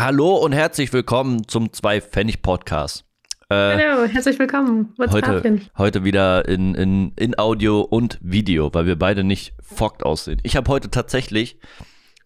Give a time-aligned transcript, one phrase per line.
[0.00, 3.04] Hallo und herzlich willkommen zum zwei Pfennig Podcast.
[3.50, 4.94] Äh, Hallo, herzlich willkommen.
[4.96, 10.02] What's heute, heute wieder in, in, in Audio und Video, weil wir beide nicht fucked
[10.02, 10.40] aussehen.
[10.42, 11.58] Ich habe heute tatsächlich,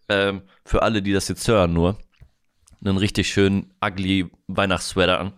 [0.07, 1.97] ähm, für alle, die das jetzt hören, nur
[2.81, 5.33] einen richtig schönen ugly Weihnachtssweater an.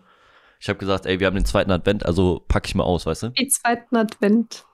[0.60, 3.24] Ich habe gesagt, ey, wir haben den zweiten Advent, also pack ich mal aus, weißt
[3.24, 3.28] du?
[3.30, 4.64] Den zweiten Advent.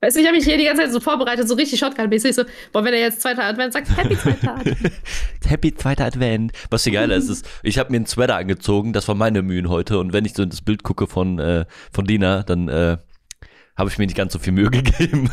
[0.00, 2.32] Weißt du, ich habe mich hier die ganze Zeit so vorbereitet, so richtig Shotgun-mäßig.
[2.34, 4.92] So, boah, wenn er jetzt zweiter Advent sagt, Happy zweiter Advent.
[5.46, 6.52] Happy zweiter Advent.
[6.70, 9.68] Was viel geiler ist, ist, ich habe mir einen Sweater angezogen, das war meine Mühen
[9.68, 9.98] heute.
[9.98, 12.98] Und wenn ich so in das Bild gucke von, äh, von Dina, dann äh,
[13.78, 15.30] habe ich mir nicht ganz so viel Mühe gegeben.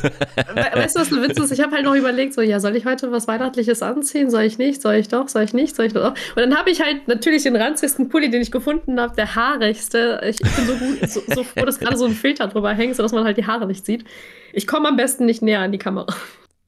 [0.53, 1.51] weißt du, was ein Witz ist?
[1.51, 4.29] Ich habe halt noch überlegt, so, ja, soll ich heute was Weihnachtliches anziehen?
[4.29, 4.81] Soll ich nicht?
[4.83, 5.27] Soll ich doch?
[5.27, 5.75] Soll ich nicht?
[5.75, 6.11] Soll ich doch?
[6.11, 10.21] Und dann habe ich halt natürlich den ranzigsten Pulli, den ich gefunden habe, der haarigste.
[10.23, 12.95] Ich, ich bin so gut, so, so froh, dass gerade so ein Filter drüber hängt,
[12.95, 14.05] sodass man halt die Haare nicht sieht.
[14.53, 16.13] Ich komme am besten nicht näher an die Kamera.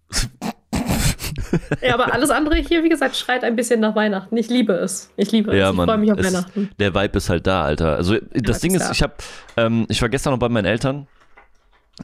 [1.82, 4.36] ja, aber alles andere hier, wie gesagt, schreit ein bisschen nach Weihnachten.
[4.36, 5.12] Ich liebe es.
[5.16, 5.78] Ich liebe ja, es.
[5.78, 6.72] Ich freue mich auf Weihnachten.
[6.80, 7.96] Der Vibe ist halt da, Alter.
[7.96, 8.92] Also das Ding ist, da.
[8.92, 9.14] ich habe,
[9.58, 11.08] ähm, ich war gestern noch bei meinen Eltern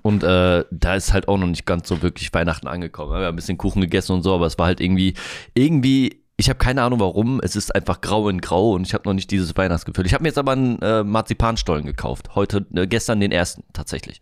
[0.02, 3.12] und äh, da ist halt auch noch nicht ganz so wirklich Weihnachten angekommen.
[3.12, 5.14] Wir haben ein bisschen Kuchen gegessen und so, aber es war halt irgendwie,
[5.54, 9.08] irgendwie, ich habe keine Ahnung warum, es ist einfach grau in grau und ich habe
[9.08, 10.06] noch nicht dieses Weihnachtsgefühl.
[10.06, 12.34] Ich habe mir jetzt aber einen äh, Marzipanstollen gekauft.
[12.34, 14.22] Heute, äh, gestern den ersten tatsächlich.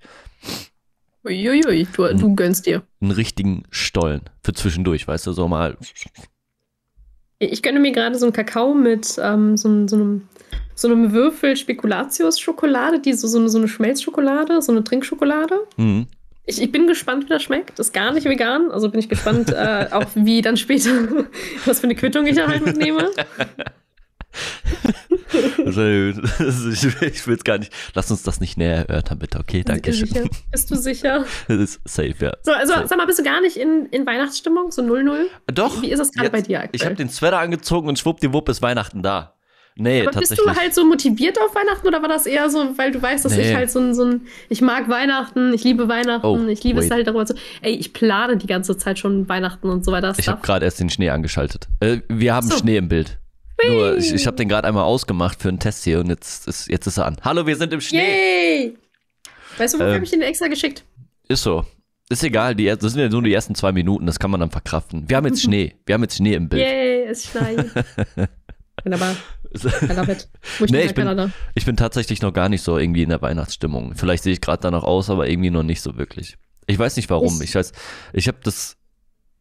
[1.23, 2.81] Uiuiui, du, du gönnst dir.
[2.99, 5.77] Einen richtigen Stollen für zwischendurch, weißt du, so mal.
[7.39, 10.27] Ich gönne mir gerade so einen Kakao mit ähm, so, so einem
[10.81, 15.59] so einem Würfel Spekulatius-Schokolade, die so, so, eine, so eine Schmelzschokolade, so eine Trinkschokolade.
[15.77, 16.07] Mhm.
[16.45, 17.77] Ich, ich bin gespannt, wie das schmeckt.
[17.77, 18.71] Das ist gar nicht vegan.
[18.71, 20.89] Also bin ich gespannt, äh, auch wie dann später,
[21.65, 23.11] was für eine Quittung ich da halt mitnehme.
[25.57, 27.71] ich will es gar nicht.
[27.93, 29.39] Lass uns das nicht näher erörtern, bitte.
[29.39, 30.29] Okay, danke schön.
[30.51, 31.25] Bist du sicher?
[31.47, 32.33] Das ist safe, ja.
[32.41, 32.87] So, also safe.
[32.87, 35.27] sag mal, bist du gar nicht in, in Weihnachtsstimmung, so 0-0?
[35.53, 35.81] Doch.
[35.81, 36.75] Wie ist das gerade bei dir aktuell?
[36.75, 39.35] Ich habe den Sweater angezogen und schwuppdiwupp ist Weihnachten da.
[39.81, 40.45] Nee, Aber tatsächlich.
[40.45, 43.25] bist du halt so motiviert auf Weihnachten oder war das eher so, weil du weißt,
[43.25, 43.49] dass nee.
[43.49, 46.77] ich halt so ein, so ein, ich mag Weihnachten, ich liebe Weihnachten, oh, ich liebe
[46.77, 46.85] wait.
[46.85, 47.33] es halt darüber zu,
[47.63, 50.13] ey, ich plane die ganze Zeit schon Weihnachten und so weiter.
[50.17, 51.67] Ich habe gerade erst den Schnee angeschaltet.
[51.79, 52.57] Äh, wir haben so.
[52.57, 53.17] Schnee im Bild.
[53.57, 53.69] Whee.
[53.69, 56.69] Nur, ich, ich habe den gerade einmal ausgemacht für einen Test hier und jetzt ist,
[56.69, 57.17] jetzt ist er an.
[57.23, 57.97] Hallo, wir sind im Schnee.
[57.97, 58.77] Yay!
[59.57, 60.83] Weißt du, wofür äh, habe ich den extra geschickt?
[61.27, 61.65] Ist so.
[62.07, 64.51] Ist egal, die, das sind ja nur die ersten zwei Minuten, das kann man dann
[64.51, 65.09] verkraften.
[65.09, 65.73] Wir haben jetzt Schnee.
[65.87, 66.61] Wir haben jetzt Schnee im Bild.
[66.61, 67.65] Yay, es schneit.
[68.83, 69.15] Wunderbar.
[69.53, 70.27] I love it.
[70.69, 73.95] nee, ich, bin, ich bin tatsächlich noch gar nicht so irgendwie in der Weihnachtsstimmung.
[73.95, 76.37] Vielleicht sehe ich gerade danach aus, aber irgendwie noch nicht so wirklich.
[76.67, 77.41] Ich weiß nicht warum.
[77.41, 77.71] Ich, ich weiß,
[78.13, 78.77] ich habe das.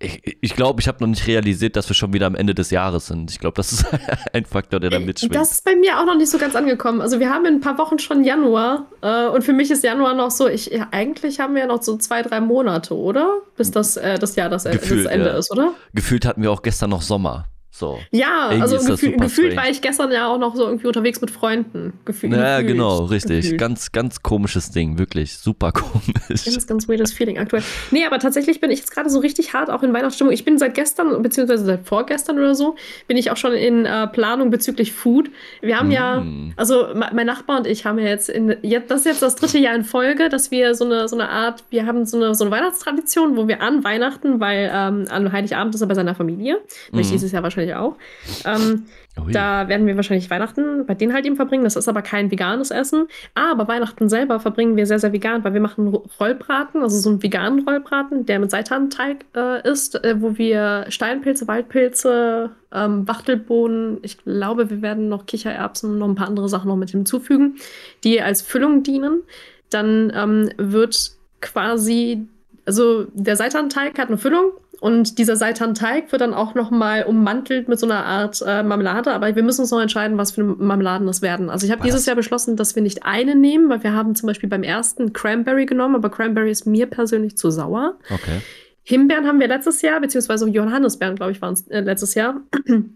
[0.03, 2.55] Ich glaube, ich, glaub, ich habe noch nicht realisiert, dass wir schon wieder am Ende
[2.55, 3.31] des Jahres sind.
[3.31, 3.85] Ich glaube, das ist
[4.33, 5.35] ein Faktor, der da mitschwingt.
[5.35, 7.03] Das ist bei mir auch noch nicht so ganz angekommen.
[7.03, 10.15] Also wir haben in ein paar Wochen schon Januar äh, und für mich ist Januar
[10.15, 13.43] noch so, ich, eigentlich haben wir ja noch so zwei, drei Monate, oder?
[13.59, 15.37] Bis das, äh, das Jahr das, Gefühlt, das Ende ja.
[15.37, 15.75] ist, oder?
[15.93, 17.45] Gefühlt hatten wir auch gestern noch Sommer.
[17.73, 18.01] So.
[18.11, 21.31] Ja, irgendwie also gefühl, gefühlt war ich gestern ja auch noch so irgendwie unterwegs mit
[21.31, 21.93] Freunden.
[22.05, 23.43] Gefühl, ja, gefühlt, genau, richtig.
[23.43, 23.61] Gefühlt.
[23.61, 25.39] Ganz, ganz komisches Ding, wirklich.
[25.39, 26.45] Super komisch.
[26.45, 27.63] Ganz, ganz weirdes Feeling aktuell.
[27.93, 30.33] Nee, aber tatsächlich bin ich jetzt gerade so richtig hart auch in Weihnachtsstimmung.
[30.33, 32.75] Ich bin seit gestern, beziehungsweise seit vorgestern oder so,
[33.07, 35.31] bin ich auch schon in äh, Planung bezüglich Food.
[35.61, 35.93] Wir haben mm.
[35.93, 36.25] ja,
[36.57, 39.59] also mein Nachbar und ich haben ja jetzt, in, jetzt, das ist jetzt das dritte
[39.59, 42.45] Jahr in Folge, dass wir so eine, so eine Art, wir haben so eine, so
[42.45, 46.59] eine Weihnachtstradition, wo wir an Weihnachten, weil ähm, an Heiligabend ist er bei seiner Familie,
[46.93, 47.97] ich dieses Jahr wahrscheinlich auch.
[48.45, 48.87] Ähm,
[49.33, 51.65] da werden wir wahrscheinlich Weihnachten bei denen halt eben verbringen.
[51.65, 53.09] Das ist aber kein veganes Essen.
[53.35, 57.23] Aber Weihnachten selber verbringen wir sehr, sehr vegan, weil wir machen Rollbraten, also so einen
[57.23, 64.19] veganen Rollbraten, der mit Seitanteig äh, ist, äh, wo wir Steinpilze, Waldpilze, ähm, Wachtelbohnen, ich
[64.19, 67.57] glaube, wir werden noch Kichererbsen und noch ein paar andere Sachen noch mit hinzufügen,
[68.05, 69.23] die als Füllung dienen.
[69.71, 72.27] Dann ähm, wird quasi,
[72.65, 77.69] also der Seitanteig hat eine Füllung und dieser Seitan-Teig wird dann auch noch mal ummantelt
[77.69, 79.13] mit so einer Art äh, Marmelade.
[79.13, 81.51] Aber wir müssen uns noch entscheiden, was für Marmeladen das werden.
[81.51, 84.27] Also ich habe dieses Jahr beschlossen, dass wir nicht eine nehmen, weil wir haben zum
[84.27, 87.99] Beispiel beim ersten Cranberry genommen, aber Cranberry ist mir persönlich zu sauer.
[88.09, 88.41] Okay.
[88.83, 92.41] Himbeeren haben wir letztes Jahr, beziehungsweise Johannisbeeren, glaube ich, waren es äh, letztes Jahr.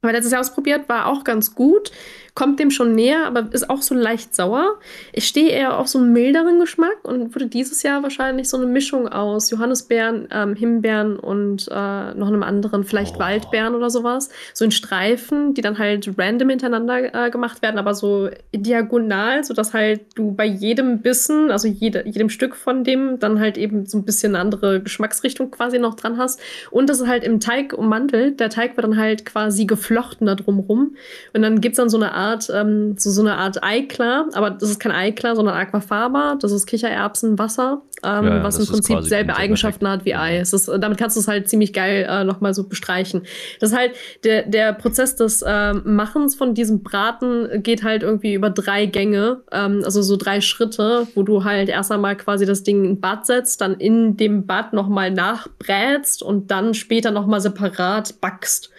[0.00, 1.90] Haben wir letztes Jahr ausprobiert, war auch ganz gut
[2.38, 4.76] kommt dem schon näher, aber ist auch so leicht sauer.
[5.12, 8.66] Ich stehe eher auf so einen milderen Geschmack und würde dieses Jahr wahrscheinlich so eine
[8.66, 13.18] Mischung aus Johannisbeeren, ähm, Himbeeren und äh, noch einem anderen, vielleicht oh.
[13.18, 14.30] Waldbeeren oder sowas.
[14.54, 19.74] So in Streifen, die dann halt random hintereinander äh, gemacht werden, aber so diagonal, sodass
[19.74, 23.98] halt du bei jedem Bissen, also jede, jedem Stück von dem, dann halt eben so
[23.98, 26.40] ein bisschen eine andere Geschmacksrichtung quasi noch dran hast.
[26.70, 28.38] Und das ist halt im Teig ummantelt.
[28.38, 30.94] Der Teig wird dann halt quasi geflochten da drumrum.
[31.32, 34.26] Und dann gibt es dann so eine Art Art, ähm, so, so eine Art Eiklar,
[34.34, 36.36] aber das ist kein Eiklar, sondern Aquafaba.
[36.40, 40.38] Das ist Kichererbsenwasser, ähm, ja, was im Prinzip selbe Eigenschaften hat wie Ei.
[40.38, 43.22] Es ist, damit kannst du es halt ziemlich geil äh, nochmal so bestreichen.
[43.60, 43.92] Das ist halt,
[44.24, 49.42] der, der Prozess des äh, Machens von diesem Braten geht halt irgendwie über drei Gänge,
[49.52, 53.26] ähm, also so drei Schritte, wo du halt erst einmal quasi das Ding in Bad
[53.26, 58.70] setzt, dann in dem Bad nochmal nachbrätst und dann später nochmal separat backst.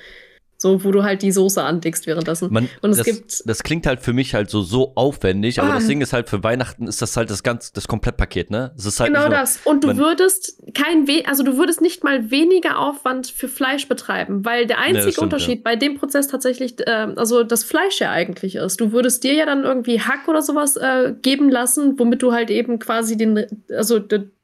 [0.62, 2.52] So, wo du halt die Soße andickst währenddessen.
[2.52, 3.44] Man, und es das, gibt.
[3.46, 5.76] Das klingt halt für mich halt so, so aufwendig, aber ah.
[5.76, 8.74] das Ding ist halt für Weihnachten ist das halt das ganz, das Komplettpaket, ne?
[8.76, 9.62] Ist halt genau das.
[9.64, 14.44] Und du würdest kein We also du würdest nicht mal weniger Aufwand für Fleisch betreiben,
[14.44, 15.62] weil der einzige ja, stimmt, Unterschied ja.
[15.64, 18.82] bei dem Prozess tatsächlich, äh, also das Fleisch ja eigentlich ist.
[18.82, 22.50] Du würdest dir ja dann irgendwie Hack oder sowas äh, geben lassen, womit du halt
[22.50, 24.02] eben quasi den, also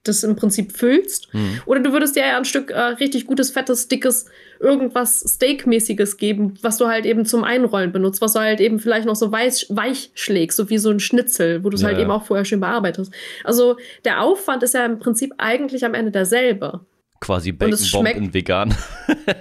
[0.08, 1.34] das im Prinzip füllst.
[1.34, 1.62] Mhm.
[1.66, 4.26] Oder du würdest dir ja ein Stück äh, richtig gutes, fettes, dickes,
[4.66, 9.06] irgendwas Steakmäßiges geben, was du halt eben zum Einrollen benutzt, was du halt eben vielleicht
[9.06, 12.00] noch so weich, weich schlägst, so wie so ein Schnitzel, wo du es ja, halt
[12.00, 13.14] eben auch vorher schön bearbeitest.
[13.44, 16.82] Also der Aufwand ist ja im Prinzip eigentlich am Ende derselbe
[17.26, 18.76] quasi Bacon Bomb in vegan.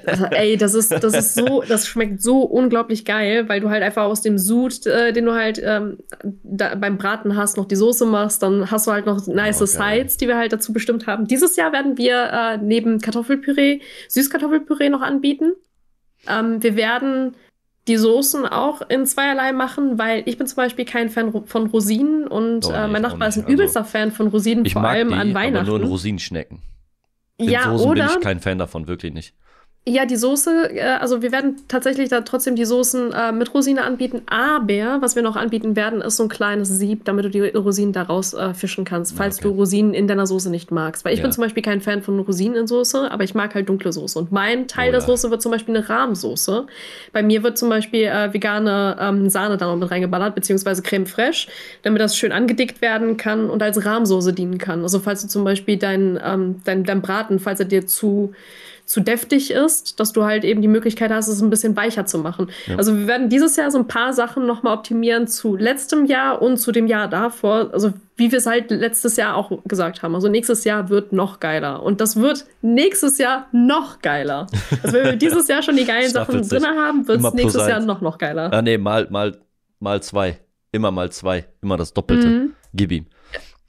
[0.06, 3.82] Also, ey, das ist, das ist so, das schmeckt so unglaublich geil, weil du halt
[3.82, 5.98] einfach aus dem Sud, äh, den du halt ähm,
[6.42, 9.66] da, beim Braten hast, noch die Soße machst, dann hast du halt noch nice oh,
[9.66, 11.26] Sides, die wir halt dazu bestimmt haben.
[11.26, 15.52] Dieses Jahr werden wir äh, neben Kartoffelpüree Süßkartoffelpüree noch anbieten.
[16.28, 17.34] Ähm, wir werden
[17.88, 22.26] die Soßen auch in zweierlei machen, weil ich bin zum Beispiel kein Fan von Rosinen
[22.26, 25.14] und oh, äh, mein Nachbar ist ein übelster also, Fan von Rosinen, vor allem die,
[25.14, 25.68] an Weihnachten.
[25.68, 26.60] Aber nur in Rosinenschnecken.
[27.40, 29.34] Den ja, Soßen oder, bin ich kein Fan davon, wirklich nicht.
[29.86, 33.84] Ja, die Soße, äh, also wir werden tatsächlich da trotzdem die Soßen äh, mit Rosine
[33.84, 37.40] anbieten, aber was wir noch anbieten werden, ist so ein kleines Sieb, damit du die
[37.40, 39.48] Rosinen daraus äh, fischen kannst, falls okay.
[39.48, 41.04] du Rosinen in deiner Soße nicht magst.
[41.04, 41.24] Weil ich ja.
[41.24, 44.18] bin zum Beispiel kein Fan von Rosinen in Soße, aber ich mag halt dunkle Soße.
[44.18, 46.66] Und mein Teil oh, der Soße wird zum Beispiel eine Rahmsoße.
[47.12, 51.04] Bei mir wird zum Beispiel äh, vegane ähm, Sahne da noch mit reingeballert, beziehungsweise Creme
[51.04, 51.48] fraiche,
[51.82, 54.80] damit das schön angedickt werden kann und als Rahmsoße dienen kann.
[54.80, 58.32] Also falls du zum Beispiel dein, ähm, dein, dein Braten, falls er dir zu
[58.84, 62.18] zu deftig ist, dass du halt eben die Möglichkeit hast, es ein bisschen weicher zu
[62.18, 62.50] machen.
[62.66, 62.76] Ja.
[62.76, 66.58] Also wir werden dieses Jahr so ein paar Sachen nochmal optimieren zu letztem Jahr und
[66.58, 67.70] zu dem Jahr davor.
[67.72, 70.14] Also wie wir es halt letztes Jahr auch gesagt haben.
[70.14, 71.82] Also nächstes Jahr wird noch geiler.
[71.82, 74.46] Und das wird nächstes Jahr noch geiler.
[74.82, 77.80] Also wenn wir dieses Jahr schon die geilen Sachen drin haben, wird es nächstes Jahr
[77.80, 78.52] noch, noch geiler.
[78.52, 79.36] Ah, nee, mal, mal,
[79.80, 80.38] mal zwei.
[80.72, 81.46] Immer mal zwei.
[81.62, 82.26] Immer das Doppelte.
[82.26, 82.52] Mhm.
[82.74, 83.06] Gib ihm.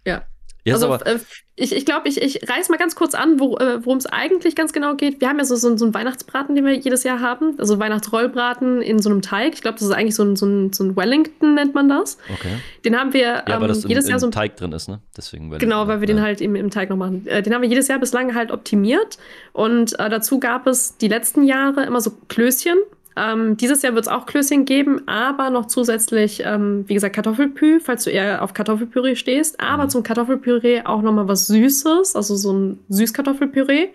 [0.06, 0.24] Ja.
[0.66, 1.20] Jetzt also, aber, äh,
[1.56, 4.56] ich ich glaube, ich, ich reiß mal ganz kurz an, wo, äh, worum es eigentlich
[4.56, 5.22] ganz genau geht.
[5.22, 7.54] Wir haben ja so, so, so einen Weihnachtsbraten, den wir jedes Jahr haben.
[7.60, 9.54] Also Weihnachtsrollbraten in so einem Teig.
[9.54, 12.18] Ich glaube, das ist eigentlich so ein, so, ein, so ein Wellington, nennt man das.
[12.34, 12.58] Okay.
[12.84, 14.90] Den haben wir ja, ähm, weil das jedes in, Jahr so ein Teig drin ist,
[14.90, 15.02] ne?
[15.16, 15.70] Deswegen Wellington.
[15.70, 16.16] Genau, weil wir ja.
[16.16, 17.28] den halt im, im Teig noch machen.
[17.28, 19.20] Äh, den haben wir jedes Jahr bislang halt optimiert.
[19.54, 22.78] Und äh, dazu gab es die letzten Jahre immer so Klößchen.
[23.18, 27.80] Ähm, dieses Jahr wird es auch Klößchen geben, aber noch zusätzlich, ähm, wie gesagt, Kartoffelpü,
[27.80, 29.60] falls du eher auf Kartoffelpüree stehst.
[29.60, 29.90] Aber mhm.
[29.90, 33.88] zum Kartoffelpüree auch nochmal was Süßes, also so ein Süßkartoffelpüree,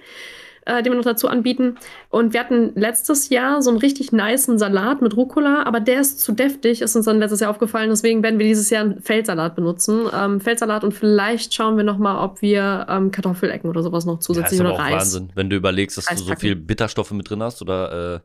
[0.64, 1.76] äh, den wir noch dazu anbieten.
[2.08, 6.20] Und wir hatten letztes Jahr so einen richtig niceen Salat mit Rucola, aber der ist
[6.20, 7.90] zu deftig, ist uns dann letztes Jahr aufgefallen.
[7.90, 10.08] Deswegen werden wir dieses Jahr einen Feldsalat benutzen.
[10.14, 14.60] Ähm, Feldsalat und vielleicht schauen wir nochmal, ob wir ähm, Kartoffelecken oder sowas noch zusätzlich
[14.60, 15.14] ja, ist aber oder auch Reis.
[15.14, 18.20] Wahnsinn, wenn du überlegst, dass Reis du so viel Bitterstoffe mit drin hast oder äh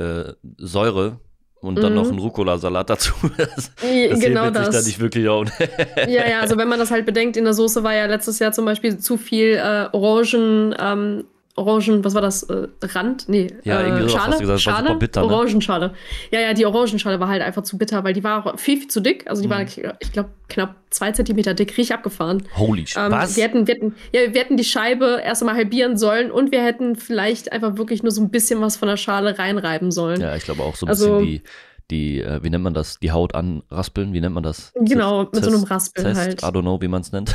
[0.00, 1.20] äh, Säure
[1.60, 1.98] und dann mhm.
[1.98, 3.12] noch ein Rucola-Salat dazu.
[3.36, 4.66] Das, das genau das.
[4.66, 5.44] Sich da nicht wirklich auch.
[6.08, 8.52] ja, ja, also wenn man das halt bedenkt, in der Soße war ja letztes Jahr
[8.52, 11.24] zum Beispiel zu viel äh, Orangen, ähm,
[11.56, 12.44] Orangen, was war das?
[12.44, 13.28] Äh, Rand?
[13.28, 14.88] Nee, ja, irgendwie äh, Schale, gesagt, Schale?
[14.90, 15.26] War bitter, ne?
[15.26, 15.94] Orangenschale.
[16.30, 19.00] Ja, ja, die Orangenschale war halt einfach zu bitter, weil die war viel, viel zu
[19.00, 19.28] dick.
[19.28, 19.52] Also die mhm.
[19.52, 22.44] war, ich glaube, knapp zwei Zentimeter dick, richtig abgefahren.
[22.56, 22.96] Holy shit.
[22.98, 23.36] Ähm, was?
[23.36, 26.62] Wir hätten, wir, hätten, ja, wir hätten die Scheibe erst einmal halbieren sollen und wir
[26.62, 30.20] hätten vielleicht einfach wirklich nur so ein bisschen was von der Schale reinreiben sollen.
[30.20, 31.42] Ja, ich glaube auch so ein also, bisschen die
[31.90, 34.72] die, äh, wie nennt man das, die Haut anraspeln, wie nennt man das?
[34.74, 36.42] Genau, Zest, mit so einem Raspeln Zest, halt.
[36.42, 37.30] I don't know, wie man es nennt.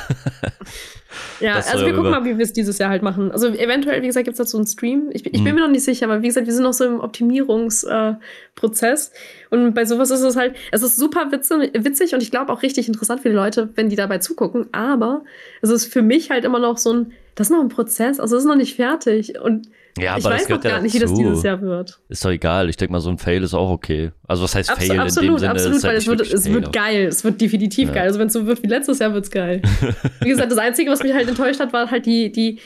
[1.39, 3.31] ja, das also wir gucken mal, wie wir es dieses Jahr halt machen.
[3.31, 5.09] Also eventuell, wie gesagt, gibt es dazu einen Stream.
[5.11, 5.55] Ich, ich bin hm.
[5.55, 9.09] mir noch nicht sicher, aber wie gesagt, wir sind noch so im Optimierungsprozess.
[9.09, 12.63] Äh, und bei sowas ist es halt, es ist super witzig und ich glaube auch
[12.63, 14.67] richtig interessant für die Leute, wenn die dabei zugucken.
[14.71, 15.23] Aber
[15.61, 18.37] es ist für mich halt immer noch so ein, das ist noch ein Prozess, also
[18.37, 19.39] es ist noch nicht fertig.
[19.39, 21.99] Und ja, ich aber weiß noch gar ja nicht, wie das dieses Jahr wird.
[22.09, 22.69] Ist doch egal.
[22.69, 24.11] Ich denke mal, so ein Fail ist auch okay.
[24.27, 25.51] Also was heißt Abs Fail absolut, in dem Sinne?
[25.51, 27.05] Absolut, weil es wird, es wird geil.
[27.05, 27.95] Es wird definitiv ja.
[27.95, 28.03] geil.
[28.07, 29.61] Also wenn es so wird wie letztes Jahr, wird es geil.
[30.21, 32.59] wie gesagt, das Einzige, was mich halt enttäuscht hat, war halt die, die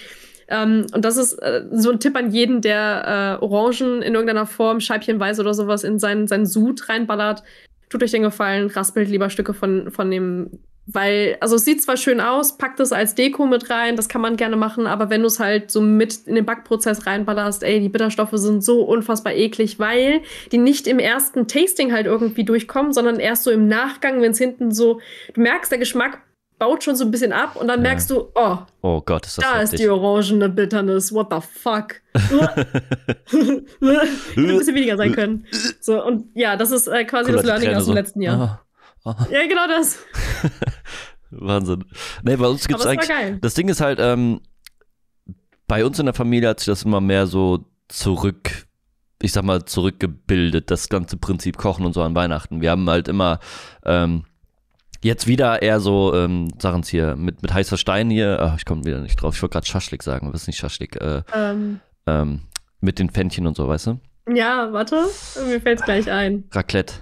[0.48, 4.48] ähm, und das ist äh, so ein Tipp an jeden, der äh, Orangen in irgendeiner
[4.48, 7.44] Form, scheibchenweise oder sowas in seinen, seinen Sud reinballert.
[7.90, 10.50] Tut euch den Gefallen, raspelt lieber Stücke von, von dem
[10.92, 14.22] weil, also es sieht zwar schön aus, packt es als Deko mit rein, das kann
[14.22, 17.80] man gerne machen, aber wenn du es halt so mit in den Backprozess reinballerst, ey,
[17.80, 22.92] die Bitterstoffe sind so unfassbar eklig, weil die nicht im ersten Tasting halt irgendwie durchkommen,
[22.92, 25.00] sondern erst so im Nachgang, wenn es hinten so,
[25.34, 26.22] du merkst, der Geschmack
[26.58, 27.90] baut schon so ein bisschen ab und dann ja.
[27.90, 29.74] merkst du, oh, oh Gott, ist das da heftig.
[29.74, 32.02] ist die orangene Bitternis, what the fuck.
[32.14, 35.46] Hätte ein bisschen weniger sein können.
[35.80, 37.94] So, und ja, das ist äh, quasi Cooler das Learning aus dem so.
[37.94, 38.60] letzten Jahr.
[38.60, 38.69] Oh.
[39.06, 40.00] Ja, genau das.
[41.32, 41.86] Wahnsinn.
[42.24, 43.40] Nee, bei uns gibt's eigentlich.
[43.42, 44.42] Das Ding ist halt, ähm,
[45.68, 48.68] bei uns in der Familie hat sich das immer mehr so zurück,
[49.22, 52.62] ich sag mal, zurückgebildet, das ganze Prinzip Kochen und so an Weihnachten.
[52.62, 53.40] Wir haben halt immer,
[53.86, 54.26] ähm,
[55.02, 58.38] Jetzt wieder eher so ähm, Sachen hier mit, mit heißer Stein hier.
[58.42, 59.34] Ach, ich komme wieder nicht drauf.
[59.34, 61.00] Ich wollte gerade Schaschlik sagen, aber das ist nicht Schaschlik.
[61.00, 61.80] Äh, ähm.
[62.06, 62.42] Ähm,
[62.82, 64.00] mit den Fännchen und so, weißt du?
[64.34, 65.06] Ja, warte.
[65.48, 66.44] Mir fällt es gleich ein.
[66.52, 66.96] Raclette.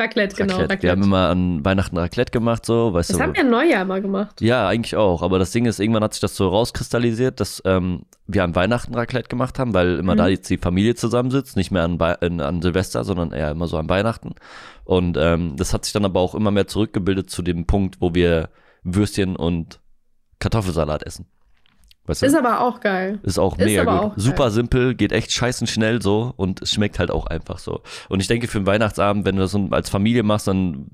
[0.00, 0.54] Raclette, genau.
[0.54, 0.72] Raclette.
[0.72, 0.82] Raclette.
[0.82, 3.18] Wir haben immer an Weihnachten Raclette gemacht, so, weißt das du.
[3.18, 4.40] Das haben wir Neujahr mal gemacht.
[4.40, 5.22] Ja, eigentlich auch.
[5.22, 8.94] Aber das Ding ist, irgendwann hat sich das so rauskristallisiert, dass ähm, wir an Weihnachten
[8.94, 10.18] Raclette gemacht haben, weil immer mhm.
[10.18, 13.76] da jetzt die Familie zusammensitzt, nicht mehr an, in, an Silvester, sondern eher immer so
[13.76, 14.34] an Weihnachten.
[14.84, 18.14] Und ähm, das hat sich dann aber auch immer mehr zurückgebildet zu dem Punkt, wo
[18.14, 18.48] wir
[18.82, 19.80] Würstchen und
[20.38, 21.26] Kartoffelsalat essen.
[22.10, 22.26] Weißt du?
[22.26, 23.20] Ist aber auch geil.
[23.22, 24.12] Ist auch mega gut.
[24.16, 24.50] Super geil.
[24.50, 27.82] simpel, geht echt scheißen schnell so und es schmeckt halt auch einfach so.
[28.08, 30.86] Und ich denke, für einen Weihnachtsabend, wenn du das als Familie machst, dann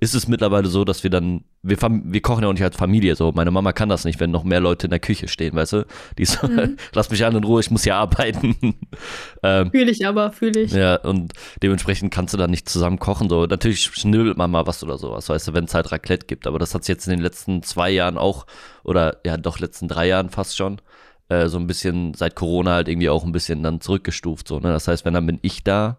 [0.00, 3.16] ist es mittlerweile so, dass wir dann, wir, wir kochen ja auch nicht als Familie
[3.16, 3.32] so.
[3.32, 5.86] Meine Mama kann das nicht, wenn noch mehr Leute in der Küche stehen, weißt du?
[6.18, 6.76] Die so, mhm.
[6.94, 8.56] lass mich an in Ruhe, ich muss hier arbeiten.
[9.42, 10.72] ähm, fühle ich aber, fühle ich.
[10.72, 11.32] Ja, und
[11.62, 13.28] dementsprechend kannst du dann nicht zusammen kochen.
[13.28, 13.46] So.
[13.46, 16.46] Natürlich schnibbelt man mal was oder sowas, weißt du, wenn es halt Raclette gibt.
[16.46, 18.46] Aber das hat es jetzt in den letzten zwei Jahren auch,
[18.84, 20.80] oder ja, doch letzten drei Jahren fast schon,
[21.28, 24.48] äh, so ein bisschen seit Corona halt irgendwie auch ein bisschen dann zurückgestuft.
[24.48, 24.72] So, ne?
[24.72, 25.98] Das heißt, wenn dann bin ich da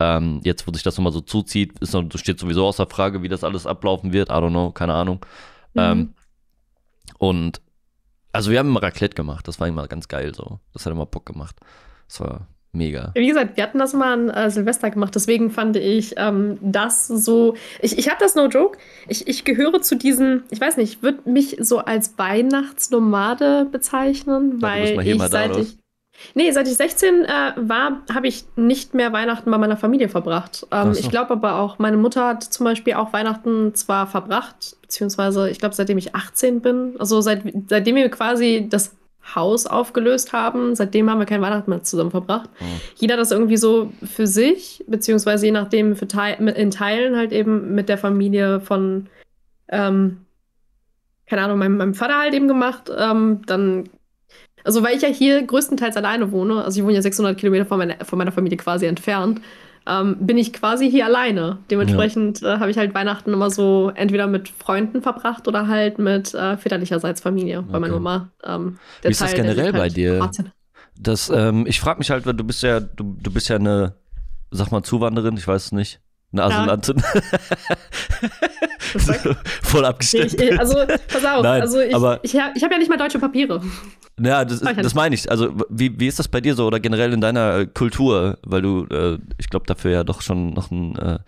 [0.00, 3.28] ähm, jetzt, wo sich das nochmal so zuzieht, ist noch, steht sowieso außer Frage, wie
[3.28, 4.30] das alles ablaufen wird.
[4.30, 5.24] I don't know, keine Ahnung.
[5.74, 5.80] Mhm.
[5.80, 6.14] Ähm,
[7.18, 7.60] und
[8.32, 10.58] also wir haben immer Raclette gemacht, das war immer ganz geil so.
[10.72, 11.56] Das hat immer Bock gemacht.
[12.08, 13.12] Das war mega.
[13.14, 17.06] Wie gesagt, wir hatten das mal an äh, Silvester gemacht, deswegen fand ich ähm, das
[17.08, 17.56] so.
[17.80, 18.78] Ich, ich habe das no joke.
[19.08, 24.62] Ich, ich gehöre zu diesen, ich weiß nicht, ich würde mich so als Weihnachtsnomade bezeichnen,
[24.62, 25.76] weil ich seit ich.
[26.34, 30.66] Nee, seit ich 16 äh, war, habe ich nicht mehr Weihnachten bei meiner Familie verbracht.
[30.70, 31.00] Ähm, so.
[31.00, 35.58] Ich glaube aber auch, meine Mutter hat zum Beispiel auch Weihnachten zwar verbracht, beziehungsweise ich
[35.58, 38.94] glaube, seitdem ich 18 bin, also seit, seitdem wir quasi das
[39.34, 42.48] Haus aufgelöst haben, seitdem haben wir kein Weihnachten mehr zusammen verbracht.
[42.60, 42.64] Oh.
[42.96, 47.74] Jeder das irgendwie so für sich, beziehungsweise je nachdem für Teil, in Teilen halt eben
[47.74, 49.08] mit der Familie von,
[49.68, 50.24] ähm,
[51.26, 52.90] keine Ahnung, meinem, meinem Vater halt eben gemacht.
[52.96, 53.88] Ähm, dann
[54.64, 57.78] also, weil ich ja hier größtenteils alleine wohne, also ich wohne ja 600 Kilometer von
[57.78, 59.40] meiner, von meiner Familie quasi entfernt,
[59.86, 61.58] ähm, bin ich quasi hier alleine.
[61.70, 62.56] Dementsprechend ja.
[62.56, 66.56] äh, habe ich halt Weihnachten immer so entweder mit Freunden verbracht oder halt mit äh,
[66.56, 67.68] väterlicherseits Familie okay.
[67.72, 68.30] bei meiner Mama.
[68.44, 70.30] Ähm, Wie ist Teil, das generell bei halt dir?
[70.98, 73.94] Das, ähm, ich frage mich halt, weil du bist ja, du, du bist ja eine,
[74.50, 76.00] sag mal, Zuwanderin, ich weiß es nicht.
[76.32, 77.02] Eine Asylantin.
[77.66, 77.76] Ja.
[79.62, 80.40] Voll abgestellt.
[80.40, 80.76] Ich, also,
[81.08, 83.62] pass auf, Nein, also ich, aber, ich, ich habe ja nicht mal deutsche Papiere.
[84.20, 85.30] Ja, das, ist, das meine ich.
[85.30, 88.38] Also, wie, wie ist das bei dir so oder generell in deiner äh, Kultur?
[88.44, 91.18] Weil du, äh, ich glaube, dafür ja doch schon noch ein, äh,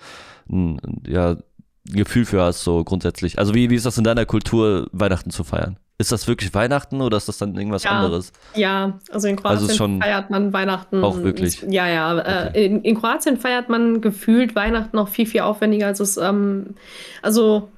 [0.51, 1.37] ein ja,
[1.85, 3.39] Gefühl für hast, so grundsätzlich.
[3.39, 5.79] Also, wie, wie ist das in deiner Kultur, Weihnachten zu feiern?
[5.99, 8.33] Ist das wirklich Weihnachten oder ist das dann irgendwas ja, anderes?
[8.55, 11.05] Ja, also in Kroatien also feiert man Weihnachten.
[11.05, 11.63] Auch wirklich?
[11.69, 12.19] Ja, ja.
[12.19, 12.67] Äh, okay.
[12.67, 16.17] in, in, Kroatien feiert man gefühlt Weihnachten noch viel, viel aufwendiger als es.
[16.17, 16.75] Ähm,
[17.21, 17.69] also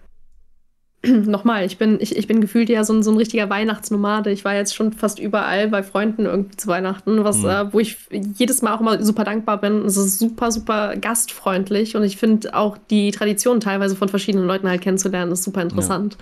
[1.27, 4.31] nochmal, ich bin, ich, ich bin gefühlt ja so ein, so ein richtiger Weihnachtsnomade.
[4.31, 7.49] Ich war jetzt schon fast überall bei Freunden irgendwie zu Weihnachten, was, mhm.
[7.49, 9.85] äh, wo ich jedes Mal auch immer super dankbar bin.
[9.85, 14.69] Es ist super, super gastfreundlich und ich finde auch die Tradition teilweise von verschiedenen Leuten
[14.69, 16.17] halt kennenzulernen, ist super interessant.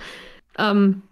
[0.58, 0.72] Ja.
[0.72, 1.02] Ähm,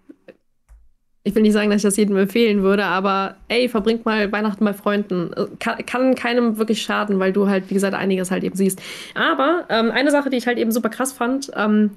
[1.22, 4.64] ich will nicht sagen, dass ich das jedem empfehlen würde, aber ey, verbringt mal Weihnachten
[4.64, 5.30] bei Freunden.
[5.58, 8.80] Kann, kann keinem wirklich schaden, weil du halt, wie gesagt, einiges halt eben siehst.
[9.14, 11.90] Aber ähm, eine Sache, die ich halt eben super krass fand, ähm,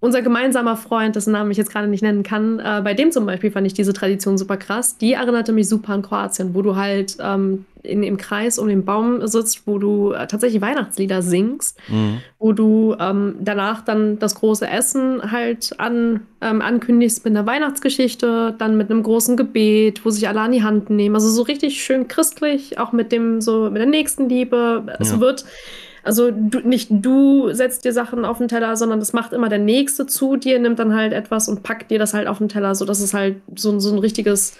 [0.00, 3.26] unser gemeinsamer Freund, dessen Namen ich jetzt gerade nicht nennen kann, äh, bei dem zum
[3.26, 4.96] Beispiel fand ich diese Tradition super krass.
[4.96, 8.84] Die erinnerte mich super an Kroatien, wo du halt ähm, in, im Kreis um den
[8.84, 12.18] Baum sitzt, wo du äh, tatsächlich Weihnachtslieder singst, mhm.
[12.38, 18.54] wo du ähm, danach dann das große Essen halt an, ähm, ankündigst mit einer Weihnachtsgeschichte,
[18.58, 21.14] dann mit einem großen Gebet, wo sich alle an die Hand nehmen.
[21.14, 24.84] Also so richtig schön christlich, auch mit dem so mit der Nächstenliebe.
[24.86, 24.94] Ja.
[24.98, 25.44] Es wird
[26.08, 29.58] also du, nicht du setzt dir Sachen auf den Teller, sondern das macht immer der
[29.58, 32.74] Nächste zu dir, nimmt dann halt etwas und packt dir das halt auf den Teller,
[32.74, 34.56] sodass es halt so, so ein richtiges,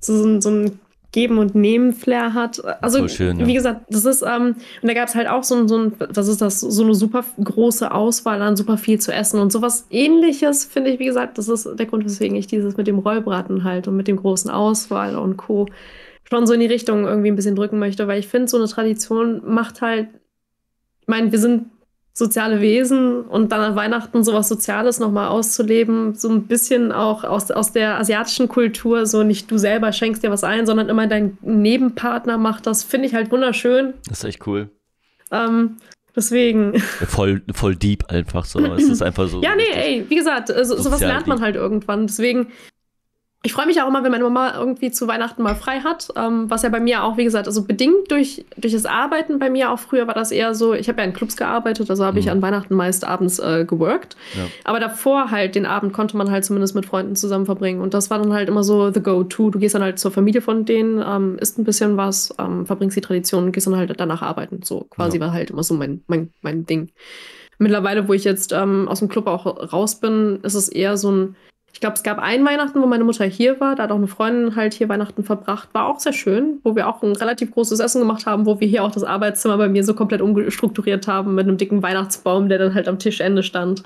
[0.00, 2.62] so, so ein Geben- und Nehmen-Flair hat.
[2.82, 3.46] Also, schön, ja.
[3.46, 5.92] wie gesagt, das ist, ähm, und da gab es halt auch so, ein, so ein,
[5.98, 9.86] was ist das, so eine super große Auswahl an super viel zu essen und sowas
[9.90, 13.64] ähnliches, finde ich, wie gesagt, das ist der Grund, weswegen ich dieses mit dem Rollbraten
[13.64, 15.66] halt und mit dem großen Auswahl und Co.
[16.30, 18.66] schon so in die Richtung irgendwie ein bisschen drücken möchte, weil ich finde, so eine
[18.66, 20.08] Tradition macht halt,
[21.00, 21.70] ich meine, wir sind
[22.18, 27.52] soziale Wesen und dann an Weihnachten sowas Soziales nochmal auszuleben, so ein bisschen auch aus,
[27.52, 31.38] aus der asiatischen Kultur, so nicht du selber schenkst dir was ein, sondern immer dein
[31.42, 33.94] Nebenpartner macht das, finde ich halt wunderschön.
[34.08, 34.68] Das ist echt cool.
[35.30, 35.76] Ähm,
[36.16, 36.78] deswegen.
[36.80, 38.58] Voll, voll deep einfach so.
[38.74, 39.40] es ist einfach so.
[39.40, 42.08] ja, nee, ey, wie gesagt, so, sowas lernt man halt irgendwann.
[42.08, 42.48] Deswegen
[43.44, 46.08] ich freue mich auch immer, wenn meine Mama irgendwie zu Weihnachten mal frei hat.
[46.16, 49.48] Ähm, was ja bei mir auch, wie gesagt, also bedingt durch, durch das Arbeiten bei
[49.48, 52.14] mir auch früher war das eher so, ich habe ja in Clubs gearbeitet, also habe
[52.14, 52.18] mhm.
[52.18, 54.16] ich an Weihnachten meist abends äh, geworkt.
[54.36, 54.46] Ja.
[54.64, 57.80] Aber davor halt, den Abend konnte man halt zumindest mit Freunden zusammen verbringen.
[57.80, 59.50] Und das war dann halt immer so the go-to.
[59.50, 62.96] Du gehst dann halt zur Familie von denen, ähm, isst ein bisschen was, ähm, verbringst
[62.96, 64.62] die Tradition und gehst dann halt danach arbeiten.
[64.64, 65.26] So quasi ja.
[65.26, 66.90] war halt immer so mein, mein, mein Ding.
[67.58, 71.10] Mittlerweile, wo ich jetzt ähm, aus dem Club auch raus bin, ist es eher so
[71.12, 71.36] ein
[71.78, 73.76] ich glaube, es gab ein Weihnachten, wo meine Mutter hier war.
[73.76, 75.68] Da hat auch eine Freundin halt hier Weihnachten verbracht.
[75.74, 78.66] War auch sehr schön, wo wir auch ein relativ großes Essen gemacht haben, wo wir
[78.66, 82.58] hier auch das Arbeitszimmer bei mir so komplett umstrukturiert haben mit einem dicken Weihnachtsbaum, der
[82.58, 83.84] dann halt am Tischende stand.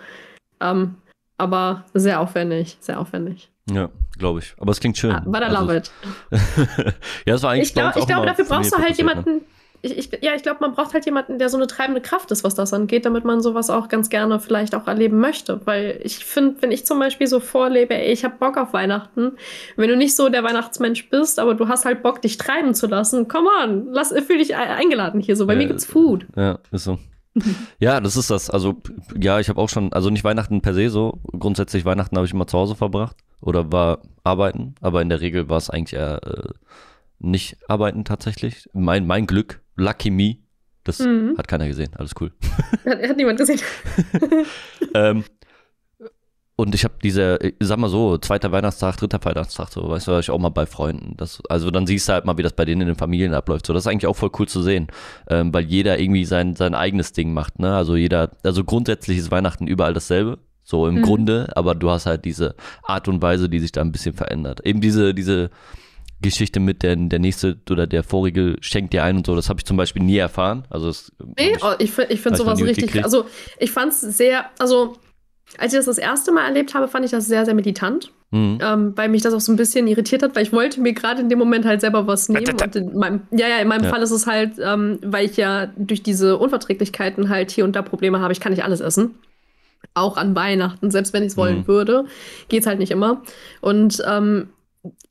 [0.61, 0.95] Ähm,
[1.37, 3.51] aber sehr aufwendig, sehr aufwendig.
[3.71, 4.55] Ja, glaube ich.
[4.59, 5.13] Aber es klingt schön.
[5.13, 5.91] Ah, war der also, Love It.
[7.27, 8.97] ja, das war eigentlich Ich, glaub, glaube, dafür brauchst du halt ne?
[8.97, 9.41] jemanden,
[9.85, 12.45] ich, ich, ja, ich glaube, man braucht halt jemanden, der so eine treibende Kraft ist,
[12.45, 15.61] was das angeht, damit man sowas auch ganz gerne vielleicht auch erleben möchte.
[15.65, 19.33] Weil ich finde, wenn ich zum Beispiel so vorlebe, ey, ich habe Bock auf Weihnachten,
[19.77, 22.87] wenn du nicht so der Weihnachtsmensch bist, aber du hast halt Bock, dich treiben zu
[22.87, 25.47] lassen, come on, lass, fühl dich eingeladen hier so.
[25.47, 26.27] Bei ja, mir gibt's Food.
[26.37, 26.99] Ja, ist so.
[27.81, 28.51] ja, das ist das.
[28.51, 28.77] Also,
[29.19, 31.19] ja, ich habe auch schon, also nicht Weihnachten per se so.
[31.37, 35.49] Grundsätzlich Weihnachten habe ich immer zu Hause verbracht oder war arbeiten, aber in der Regel
[35.49, 36.51] war es eigentlich eher äh,
[37.23, 38.69] nicht arbeiten tatsächlich.
[38.73, 40.37] Mein, mein Glück, Lucky Me.
[40.85, 41.37] Das mhm.
[41.39, 41.91] hat keiner gesehen.
[41.95, 42.33] Alles cool.
[42.85, 43.61] Hat, hat niemand gesehen.
[44.95, 45.25] ähm,
[46.57, 50.21] und ich habe diese, sag mal so, zweiter Weihnachtstag, dritter Weihnachtstag, so, weißt du, war
[50.21, 51.17] ich auch mal bei Freunden.
[51.17, 53.67] Das, also dann siehst du halt mal, wie das bei denen in den Familien abläuft.
[53.67, 54.89] So, das ist eigentlich auch voll cool zu sehen,
[55.29, 57.75] ähm, weil jeder irgendwie sein, sein eigenes Ding macht, ne?
[57.75, 61.03] Also jeder, also grundsätzlich ist Weihnachten überall dasselbe, so im mhm.
[61.03, 64.65] Grunde, aber du hast halt diese Art und Weise, die sich da ein bisschen verändert.
[64.65, 65.51] Eben diese, diese,
[66.23, 69.61] Geschichte mit der, der nächste oder der vorige schenkt dir ein und so, das habe
[69.61, 70.65] ich zum Beispiel nie erfahren.
[70.71, 73.27] Also das, nee, ich, oh, ich, ich finde sowas richtig, also
[73.59, 74.97] ich fand es sehr, also
[75.59, 78.11] als ich das das erste Mal erlebt habe, fand ich das sehr, sehr meditant.
[78.31, 78.59] Mhm.
[78.63, 81.21] Ähm, weil mich das auch so ein bisschen irritiert hat, weil ich wollte mir gerade
[81.21, 82.51] in dem Moment halt selber was nehmen.
[82.51, 83.91] Und in meinem, ja, ja, in meinem ja.
[83.91, 87.83] Fall ist es halt, ähm, weil ich ja durch diese Unverträglichkeiten halt hier und da
[87.83, 89.17] Probleme habe, ich kann nicht alles essen.
[89.93, 91.67] Auch an Weihnachten, selbst wenn ich es wollen mhm.
[91.69, 92.05] würde,
[92.49, 93.21] geht es halt nicht immer.
[93.61, 94.49] Und ähm,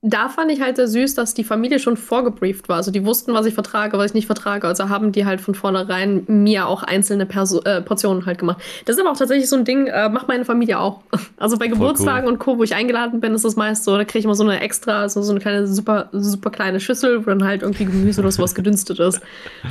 [0.01, 2.77] da fand ich halt sehr süß, dass die Familie schon vorgebrieft war.
[2.77, 4.67] Also die wussten, was ich vertrage, was ich nicht vertrage.
[4.67, 8.61] Also haben die halt von vornherein mir auch einzelne Perso äh, Portionen halt gemacht.
[8.85, 11.01] Das ist aber auch tatsächlich so ein Ding, äh, macht meine Familie auch.
[11.37, 12.33] Also bei Voll Geburtstagen cool.
[12.33, 14.43] und Co., wo ich eingeladen bin, ist es meist so, da kriege ich immer so
[14.43, 18.21] eine extra, so, so eine kleine, super, super kleine Schüssel, wo dann halt irgendwie Gemüse
[18.21, 19.21] oder sowas gedünstet ist.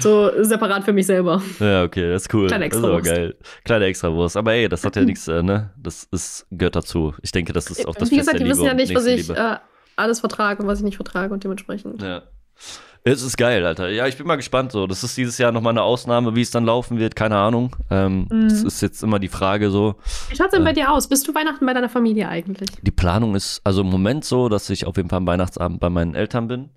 [0.00, 1.40] So separat für mich selber.
[1.60, 2.48] Ja, okay, das ist cool.
[2.48, 3.06] Kleine Extrawurst.
[3.06, 3.36] Das ist aber geil.
[3.64, 4.36] Kleine Extrawurst.
[4.36, 5.70] Aber ey, das hat ja nichts, äh, ne?
[5.80, 7.14] Das ist, gehört dazu.
[7.22, 9.56] Ich denke, das ist auch das Wie gesagt, die wissen ja nicht, was ich äh,
[10.00, 12.02] alles vertrage und was ich nicht vertrage und dementsprechend.
[12.02, 12.22] Ja.
[13.02, 13.88] Es ist geil, Alter.
[13.88, 14.72] Ja, ich bin mal gespannt.
[14.72, 17.16] So, das ist dieses Jahr nochmal eine Ausnahme, wie es dann laufen wird.
[17.16, 17.74] Keine Ahnung.
[17.90, 18.48] Ähm, mhm.
[18.48, 19.94] Das ist jetzt immer die Frage so.
[20.28, 21.08] Wie schaut es denn äh, bei dir aus?
[21.08, 22.68] Bist du Weihnachten bei deiner Familie eigentlich?
[22.82, 25.88] Die Planung ist also im Moment so, dass ich auf jeden Fall am Weihnachtsabend bei
[25.88, 26.68] meinen Eltern bin.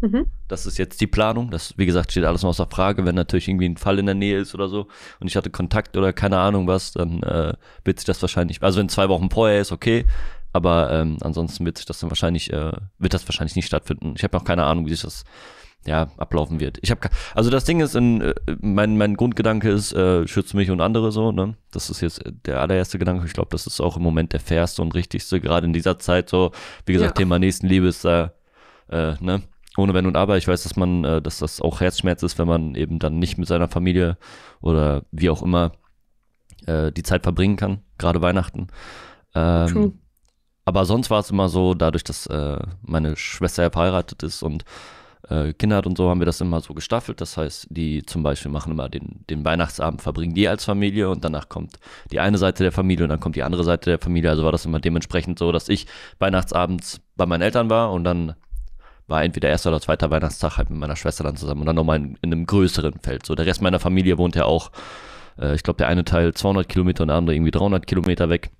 [0.00, 0.26] Mhm.
[0.48, 1.50] Das ist jetzt die Planung.
[1.50, 3.04] Das, wie gesagt, steht alles noch außer Frage.
[3.04, 4.88] Wenn natürlich irgendwie ein Fall in der Nähe ist oder so
[5.20, 8.62] und ich hatte Kontakt oder keine Ahnung was, dann äh, wird sich das wahrscheinlich.
[8.62, 10.06] Also wenn zwei Wochen vorher ist, okay.
[10.58, 14.14] Aber ähm, ansonsten wird sich das dann wahrscheinlich, äh, wird das wahrscheinlich nicht stattfinden.
[14.16, 15.22] Ich habe noch keine Ahnung, wie sich das
[15.86, 16.78] ja, ablaufen wird.
[16.82, 20.72] Ich habe also das Ding ist, in, äh, mein, mein Grundgedanke ist, äh, schütze mich
[20.72, 21.54] und andere so, ne?
[21.70, 23.24] Das ist jetzt der allererste Gedanke.
[23.24, 26.28] Ich glaube, das ist auch im Moment der fairste und richtigste, gerade in dieser Zeit
[26.28, 26.50] so.
[26.86, 27.22] Wie gesagt, ja.
[27.22, 28.32] Thema Nächstenliebe ist da,
[28.88, 29.42] äh, ne?
[29.76, 30.36] Ohne Wenn und Aber.
[30.36, 33.38] Ich weiß, dass man, äh, dass das auch Herzschmerz ist, wenn man eben dann nicht
[33.38, 34.18] mit seiner Familie
[34.60, 35.70] oder wie auch immer
[36.66, 38.66] äh, die Zeit verbringen kann, gerade Weihnachten.
[39.36, 39.92] Ähm, True.
[40.68, 44.66] Aber sonst war es immer so, dadurch, dass äh, meine Schwester ja verheiratet ist und
[45.30, 47.22] äh, Kinder hat und so, haben wir das immer so gestaffelt.
[47.22, 51.24] Das heißt, die zum Beispiel machen immer den, den Weihnachtsabend, verbringen die als Familie und
[51.24, 51.78] danach kommt
[52.12, 54.28] die eine Seite der Familie und dann kommt die andere Seite der Familie.
[54.28, 55.86] Also war das immer dementsprechend so, dass ich
[56.18, 58.34] Weihnachtsabends bei meinen Eltern war und dann
[59.06, 61.96] war entweder erster oder zweiter Weihnachtstag halt mit meiner Schwester dann zusammen und dann nochmal
[61.96, 63.24] in, in einem größeren Feld.
[63.24, 64.70] So, der Rest meiner Familie wohnt ja auch,
[65.38, 68.50] äh, ich glaube, der eine Teil 200 Kilometer und der andere irgendwie 300 Kilometer weg.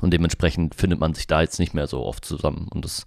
[0.00, 2.68] Und dementsprechend findet man sich da jetzt nicht mehr so oft zusammen.
[2.70, 3.04] Und das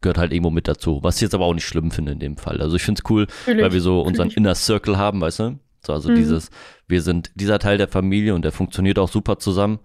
[0.00, 1.00] gehört halt irgendwo mit dazu.
[1.02, 2.60] Was ich jetzt aber auch nicht schlimm finde in dem Fall.
[2.60, 3.64] Also ich finde es cool, Natürlich.
[3.64, 4.30] weil wir so unseren.
[4.30, 5.58] Inner Circle haben, weißt du?
[5.84, 6.16] So, also mhm.
[6.16, 6.50] dieses,
[6.88, 9.80] wir sind dieser Teil der Familie und der funktioniert auch super zusammen.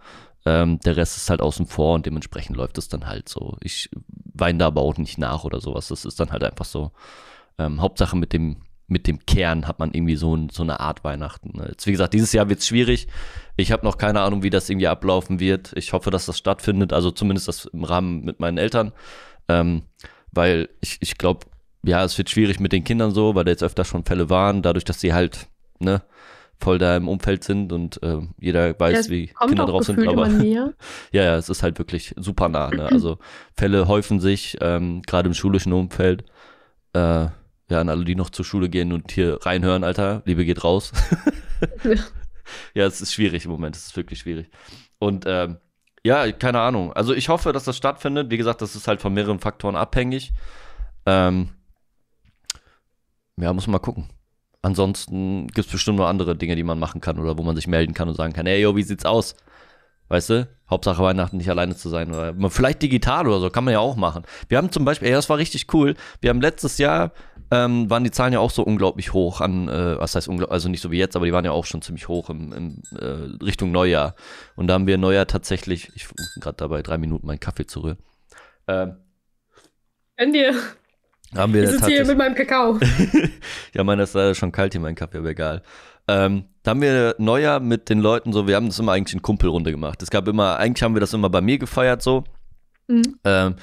[0.45, 3.57] Ähm, der Rest ist halt außen vor und dementsprechend läuft es dann halt so.
[3.61, 3.89] Ich
[4.33, 5.87] weine da aber auch nicht nach oder sowas.
[5.87, 6.91] Das ist dann halt einfach so.
[7.57, 11.57] Ähm, Hauptsache mit dem, mit dem Kern hat man irgendwie so, so eine Art Weihnachten.
[11.57, 11.67] Ne?
[11.69, 13.07] Jetzt, wie gesagt, dieses Jahr wird es schwierig.
[13.57, 15.73] Ich habe noch keine Ahnung, wie das irgendwie ablaufen wird.
[15.75, 18.91] Ich hoffe, dass das stattfindet, also zumindest das im Rahmen mit meinen Eltern.
[19.47, 19.83] Ähm,
[20.31, 21.47] weil ich, ich glaube,
[21.83, 24.61] ja, es wird schwierig mit den Kindern so, weil da jetzt öfter schon Fälle waren,
[24.61, 25.47] dadurch, dass sie halt,
[25.79, 26.01] ne,
[26.57, 30.07] voll da im Umfeld sind und äh, jeder weiß, ja, wie Kinder drauf sind.
[30.07, 30.71] Aber ja,
[31.11, 32.69] ja, es ist halt wirklich super nah.
[32.69, 32.85] Ne?
[32.85, 33.17] Also
[33.55, 36.23] Fälle häufen sich, ähm, gerade im schulischen Umfeld.
[36.93, 37.27] Äh,
[37.69, 40.91] ja, an alle, die noch zur Schule gehen und hier reinhören, Alter, Liebe geht raus.
[41.83, 41.95] ja.
[42.73, 44.49] ja, es ist schwierig im Moment, es ist wirklich schwierig.
[44.99, 45.57] Und ähm,
[46.03, 46.93] ja, keine Ahnung.
[46.93, 48.29] Also ich hoffe, dass das stattfindet.
[48.29, 50.33] Wie gesagt, das ist halt von mehreren Faktoren abhängig.
[51.07, 51.49] Ähm,
[53.37, 54.09] ja, muss man mal gucken.
[54.61, 57.67] Ansonsten gibt es bestimmt noch andere Dinge, die man machen kann oder wo man sich
[57.67, 59.35] melden kann und sagen kann, hey, yo, wie sieht's aus?
[60.07, 60.47] Weißt du?
[60.69, 62.11] Hauptsache Weihnachten nicht alleine zu sein.
[62.11, 64.23] Oder vielleicht digital oder so, kann man ja auch machen.
[64.49, 65.95] Wir haben zum Beispiel, ey, das war richtig cool.
[66.21, 67.11] Wir haben letztes Jahr,
[67.51, 70.69] ähm, waren die Zahlen ja auch so unglaublich hoch an, äh, was heißt unglaublich, also
[70.69, 73.43] nicht so wie jetzt, aber die waren ja auch schon ziemlich hoch im, im äh,
[73.43, 74.15] Richtung Neujahr.
[74.55, 77.81] Und da haben wir Neujahr tatsächlich, ich bin gerade dabei, drei Minuten meinen Kaffee zu
[77.81, 77.97] rühren.
[78.67, 78.95] Ähm,
[80.33, 80.55] dir.
[81.35, 82.79] Haben wir ich sitze hier mit meinem Kakao.
[83.73, 85.61] ja, meiner ist leider schon kalt hier, mein Kaffee, aber egal.
[86.07, 89.21] Ähm, da haben wir Neujahr mit den Leuten so, wir haben das immer eigentlich in
[89.21, 90.01] Kumpelrunde gemacht.
[90.01, 92.23] Es gab immer, eigentlich haben wir das immer bei mir gefeiert so.
[92.87, 93.19] Mhm.
[93.23, 93.55] Ähm,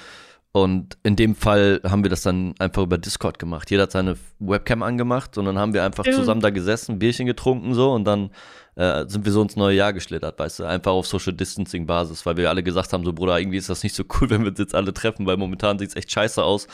[0.52, 3.72] und in dem Fall haben wir das dann einfach über Discord gemacht.
[3.72, 6.12] Jeder hat seine Webcam angemacht und dann haben wir einfach ja.
[6.12, 8.30] zusammen da gesessen, Bierchen getrunken so und dann
[8.76, 12.24] äh, sind wir so ins neue Jahr geschlittert, weißt du, einfach auf Social Distancing Basis,
[12.24, 14.50] weil wir alle gesagt haben, so Bruder, irgendwie ist das nicht so cool, wenn wir
[14.50, 16.68] uns jetzt alle treffen, weil momentan sieht es echt scheiße aus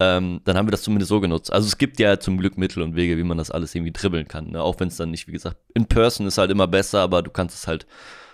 [0.00, 1.52] ähm, dann haben wir das zumindest so genutzt.
[1.52, 4.28] Also es gibt ja zum Glück Mittel und Wege, wie man das alles irgendwie dribbeln
[4.28, 4.50] kann.
[4.50, 4.62] Ne?
[4.62, 7.30] Auch wenn es dann nicht, wie gesagt, in Person ist halt immer besser, aber du
[7.30, 7.86] kannst es halt,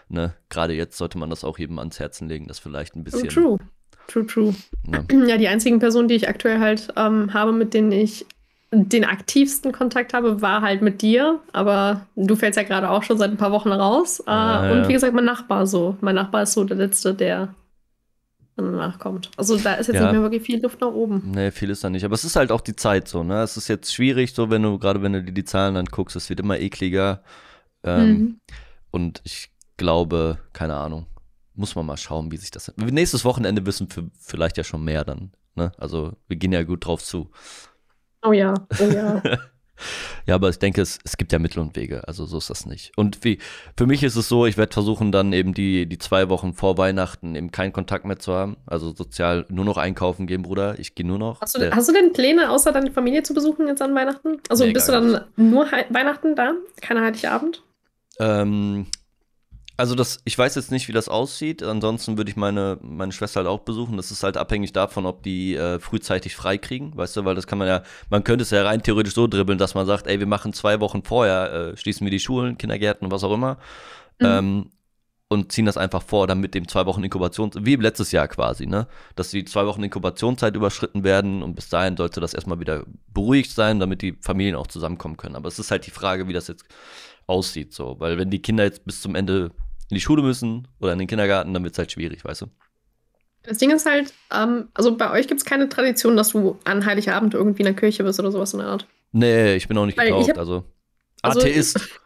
[0.09, 3.29] ne, gerade jetzt sollte man das auch jedem ans Herzen legen, das vielleicht ein bisschen.
[3.29, 3.59] True.
[4.09, 4.55] True, true.
[4.92, 8.27] Ja, ja die einzigen Personen, die ich aktuell halt ähm, habe, mit denen ich
[8.70, 13.16] den aktivsten Kontakt habe, war halt mit dir, aber du fällst ja gerade auch schon
[13.18, 14.20] seit ein paar Wochen raus.
[14.20, 15.96] Äh, ja, und wie gesagt, mein Nachbar so.
[16.00, 17.55] Mein Nachbar ist so der Letzte, der
[18.56, 19.30] danach kommt.
[19.36, 20.02] Also da ist jetzt ja.
[20.02, 21.32] nicht mehr wirklich viel Luft nach oben.
[21.34, 22.04] Nee, viel ist da nicht.
[22.04, 23.42] Aber es ist halt auch die Zeit so, ne?
[23.42, 26.28] Es ist jetzt schwierig, so wenn du, gerade wenn du dir die Zahlen anguckst, es
[26.28, 27.22] wird immer ekliger.
[27.82, 28.40] Ähm, mhm.
[28.90, 31.06] Und ich glaube, keine Ahnung,
[31.54, 32.72] muss man mal schauen, wie sich das.
[32.76, 35.32] Nächstes Wochenende wissen wir vielleicht ja schon mehr dann.
[35.54, 35.72] Ne?
[35.78, 37.30] Also wir gehen ja gut drauf zu.
[38.22, 39.22] Oh ja, oh ja.
[40.26, 42.06] Ja, aber ich denke, es, es gibt ja Mittel und Wege.
[42.06, 42.92] Also so ist das nicht.
[42.96, 43.38] Und wie,
[43.76, 46.78] für mich ist es so, ich werde versuchen, dann eben die, die zwei Wochen vor
[46.78, 48.56] Weihnachten eben keinen Kontakt mehr zu haben.
[48.66, 50.78] Also sozial nur noch einkaufen gehen, Bruder.
[50.78, 51.40] Ich gehe nur noch.
[51.40, 54.40] Hast du, hast du denn Pläne, außer deine Familie zu besuchen jetzt an Weihnachten?
[54.48, 55.38] Also nee, bist du dann nicht.
[55.38, 56.52] nur He Weihnachten da?
[56.80, 57.62] Kein Heiligabend?
[58.18, 58.87] Ähm,
[59.76, 61.62] also das, ich weiß jetzt nicht, wie das aussieht.
[61.62, 63.96] Ansonsten würde ich meine, meine Schwester halt auch besuchen.
[63.96, 67.46] Das ist halt abhängig davon, ob die äh, frühzeitig frei kriegen, weißt du, weil das
[67.46, 70.20] kann man ja, man könnte es ja rein theoretisch so dribbeln, dass man sagt, ey,
[70.20, 73.58] wir machen zwei Wochen vorher, äh, schließen wir die Schulen, Kindergärten und was auch immer.
[74.20, 74.26] Mhm.
[74.26, 74.70] Ähm,
[75.28, 78.87] und ziehen das einfach vor, damit dem zwei Wochen Inkubations, wie letztes Jahr quasi, ne?
[79.16, 83.50] Dass die zwei Wochen Inkubationszeit überschritten werden und bis dahin sollte das erstmal wieder beruhigt
[83.50, 85.34] sein, damit die Familien auch zusammenkommen können.
[85.34, 86.66] Aber es ist halt die Frage, wie das jetzt
[87.26, 87.96] aussieht, so.
[87.98, 89.50] Weil wenn die Kinder jetzt bis zum Ende
[89.94, 92.46] in die Schule müssen oder in den Kindergarten, dann wird es halt schwierig, weißt du?
[93.44, 96.85] Das Ding ist halt, ähm, also bei euch gibt es keine Tradition, dass du an
[96.85, 98.87] Heiligabend irgendwie in der Kirche bist oder sowas in der Art.
[99.12, 100.64] Nee, ich bin auch nicht Weil getauft, hab, also,
[101.22, 101.78] also Atheist.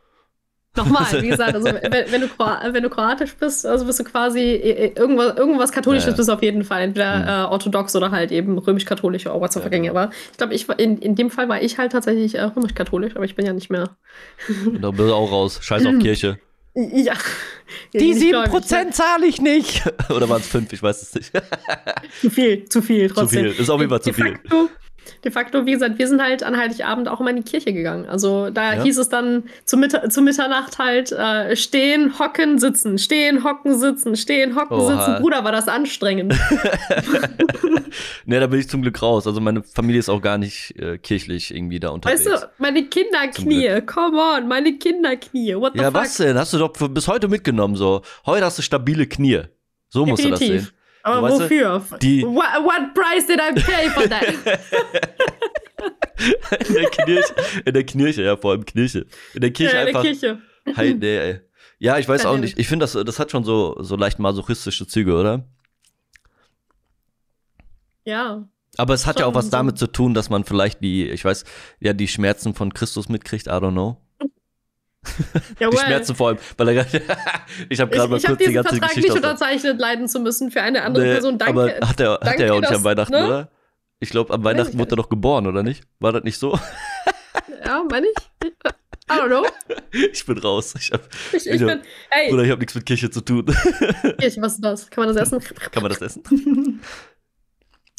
[0.76, 4.52] Nochmal, wie gesagt, also wenn, wenn, du, wenn du kroatisch bist, also bist du quasi
[4.94, 6.82] irgendwas, irgendwas Katholisches ja, bist du auf jeden Fall.
[6.82, 7.28] Entweder hm.
[7.28, 9.90] äh, orthodox oder halt eben römisch-katholisch oder was ja, Vergänge.
[9.90, 13.24] Aber ich glaube, ich in, in dem Fall war ich halt tatsächlich äh, römisch-katholisch, aber
[13.24, 13.96] ich bin ja nicht mehr.
[14.80, 15.58] da bist du auch raus.
[15.62, 16.38] Scheiß auf Kirche.
[16.74, 17.14] Ja.
[17.92, 19.82] Die sieben Prozent zahle ich nicht.
[20.10, 20.72] Oder waren es fünf?
[20.72, 21.32] Ich weiß es nicht.
[22.20, 23.46] zu viel, zu viel trotzdem.
[23.46, 24.36] Zu viel, ist auf jeden Fall zu viel.
[24.36, 24.68] Facto,
[25.24, 28.06] de facto, wie gesagt, wir sind halt an Heiligabend auch immer in die Kirche gegangen.
[28.06, 28.82] Also da ja.
[28.82, 34.16] hieß es dann zu, Mitta zu Mitternacht halt äh, stehen, hocken, sitzen, stehen, hocken, sitzen,
[34.16, 35.06] stehen, hocken, Oha.
[35.06, 35.22] sitzen.
[35.22, 36.34] Bruder, war das anstrengend.
[38.24, 39.26] ne, da bin ich zum Glück raus.
[39.26, 42.26] Also meine Familie ist auch gar nicht äh, kirchlich irgendwie da unterwegs.
[42.26, 45.94] Weißt du, meine Kinderknie, come on, meine Kinderknie, what the ja, fuck?
[45.94, 46.38] Ja, was denn?
[46.38, 48.02] Hast du doch bis heute mitgenommen so.
[48.26, 49.42] Heute hast du stabile Knie.
[49.88, 50.48] So musst Definitiv.
[50.48, 50.77] du das sehen.
[51.16, 51.82] Aber so, wofür?
[52.00, 54.24] Die what, what price did I pay for that?
[56.68, 59.06] in der Kirche, in der Kirche, ja, vor allem Kirche.
[59.34, 60.02] In der Kirche ja, in einfach.
[60.02, 60.38] Der Kirche.
[60.74, 61.40] Hey, nee, ey.
[61.78, 62.58] Ja, ich weiß auch nicht.
[62.58, 65.48] Ich finde, das, das hat schon so, so leicht masochistische Züge, oder?
[68.04, 68.48] Ja.
[68.76, 71.44] Aber es hat ja auch was damit zu tun, dass man vielleicht die, ich weiß,
[71.80, 74.00] ja, die Schmerzen von Christus mitkriegt, I don't know.
[75.60, 75.76] Jawohl.
[75.76, 76.86] Die Schmerzen vor allem, weil er
[77.68, 80.50] ich habe gerade mal ich kurz die ganze Vertrag Geschichte nicht unterzeichnet leiden zu müssen
[80.50, 81.38] für eine andere nee, Person.
[81.38, 81.52] Danke.
[81.52, 83.26] Aber hat er, hat er ja auch nicht am Weihnachten, ne?
[83.26, 83.48] oder?
[84.00, 85.84] Ich glaube, am Weihnachten wurde er doch geboren, oder nicht?
[85.98, 86.58] War das nicht so?
[87.64, 88.48] Ja, meine ich.
[89.10, 89.46] I don't know.
[89.90, 90.74] Ich bin raus.
[90.78, 92.30] Ich, hab, ich, ich, ich bin, ey.
[92.30, 93.44] Bruder, ich habe nichts mit Kirche zu tun.
[94.18, 94.88] Kirche, was ist das?
[94.88, 95.40] Kann man das essen?
[95.70, 96.80] Kann man das essen?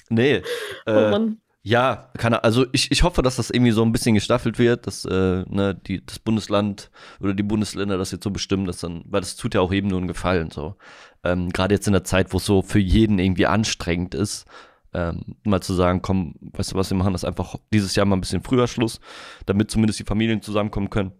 [0.10, 0.42] nee.
[0.88, 1.42] Oh äh, Mann.
[1.62, 5.04] Ja, kann also ich, ich hoffe, dass das irgendwie so ein bisschen gestaffelt wird, dass
[5.04, 9.20] äh, ne, die, das Bundesland oder die Bundesländer das jetzt so bestimmen, dass dann, weil
[9.20, 10.76] das tut ja auch eben nur einen Gefallen so.
[11.24, 14.46] Ähm, Gerade jetzt in der Zeit, wo es so für jeden irgendwie anstrengend ist,
[14.94, 18.16] ähm, mal zu sagen, komm, weißt du was, wir machen das einfach dieses Jahr mal
[18.16, 19.02] ein bisschen früher Schluss,
[19.46, 21.12] damit zumindest die Familien zusammenkommen können.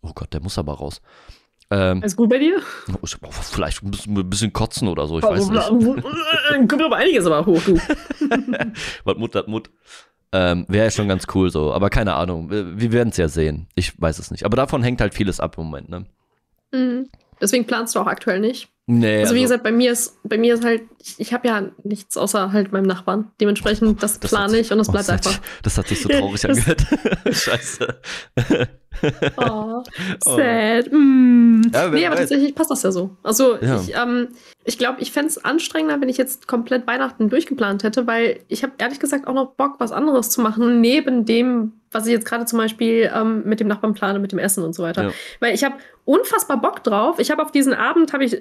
[0.00, 1.02] Oh Gott, der muss aber raus.
[1.72, 2.60] Ähm, Alles gut bei dir?
[3.50, 6.68] Vielleicht ein bisschen, ein bisschen kotzen oder so, ich weiß nicht.
[6.68, 7.76] Kommt aber einiges aber hoch, du.
[9.04, 9.70] Was Mut hat Mut.
[10.32, 12.50] Ähm, Wäre ja schon ganz cool so, aber keine Ahnung.
[12.50, 13.68] Wir, wir werden es ja sehen.
[13.74, 14.44] Ich weiß es nicht.
[14.44, 16.04] Aber davon hängt halt vieles ab im Moment, ne?
[16.72, 17.08] Mhm.
[17.40, 18.68] Deswegen planst du auch aktuell nicht.
[18.86, 21.48] Nee, also, wie also, gesagt, bei mir ist, bei mir ist halt, ich, ich habe
[21.48, 23.30] ja nichts außer halt meinem Nachbarn.
[23.40, 25.40] Dementsprechend, das, das plane ich und das bleibt oh, einfach.
[25.62, 26.84] Das hat sich so traurig angehört.
[27.30, 28.00] Scheiße.
[29.36, 29.82] Oh,
[30.24, 30.88] sad.
[30.92, 30.96] Oh.
[30.96, 31.62] Mm.
[31.72, 33.10] Ja, nee, aber tatsächlich passt das ja so.
[33.22, 33.80] Also ja.
[33.80, 34.28] ich, ähm,
[34.64, 38.62] ich glaube, ich fände es anstrengender, wenn ich jetzt komplett Weihnachten durchgeplant hätte, weil ich
[38.62, 42.26] habe ehrlich gesagt auch noch Bock, was anderes zu machen, neben dem, was ich jetzt
[42.26, 45.04] gerade zum Beispiel ähm, mit dem Nachbarn plane, mit dem Essen und so weiter.
[45.04, 45.10] Ja.
[45.40, 47.18] Weil ich habe unfassbar Bock drauf.
[47.18, 48.36] Ich habe auf diesen Abend, habe ich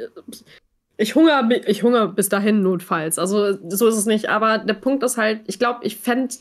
[0.98, 3.18] ich hungere, ich hungere bis dahin notfalls.
[3.18, 4.30] Also so ist es nicht.
[4.30, 6.36] Aber der Punkt ist halt, ich glaube, ich fände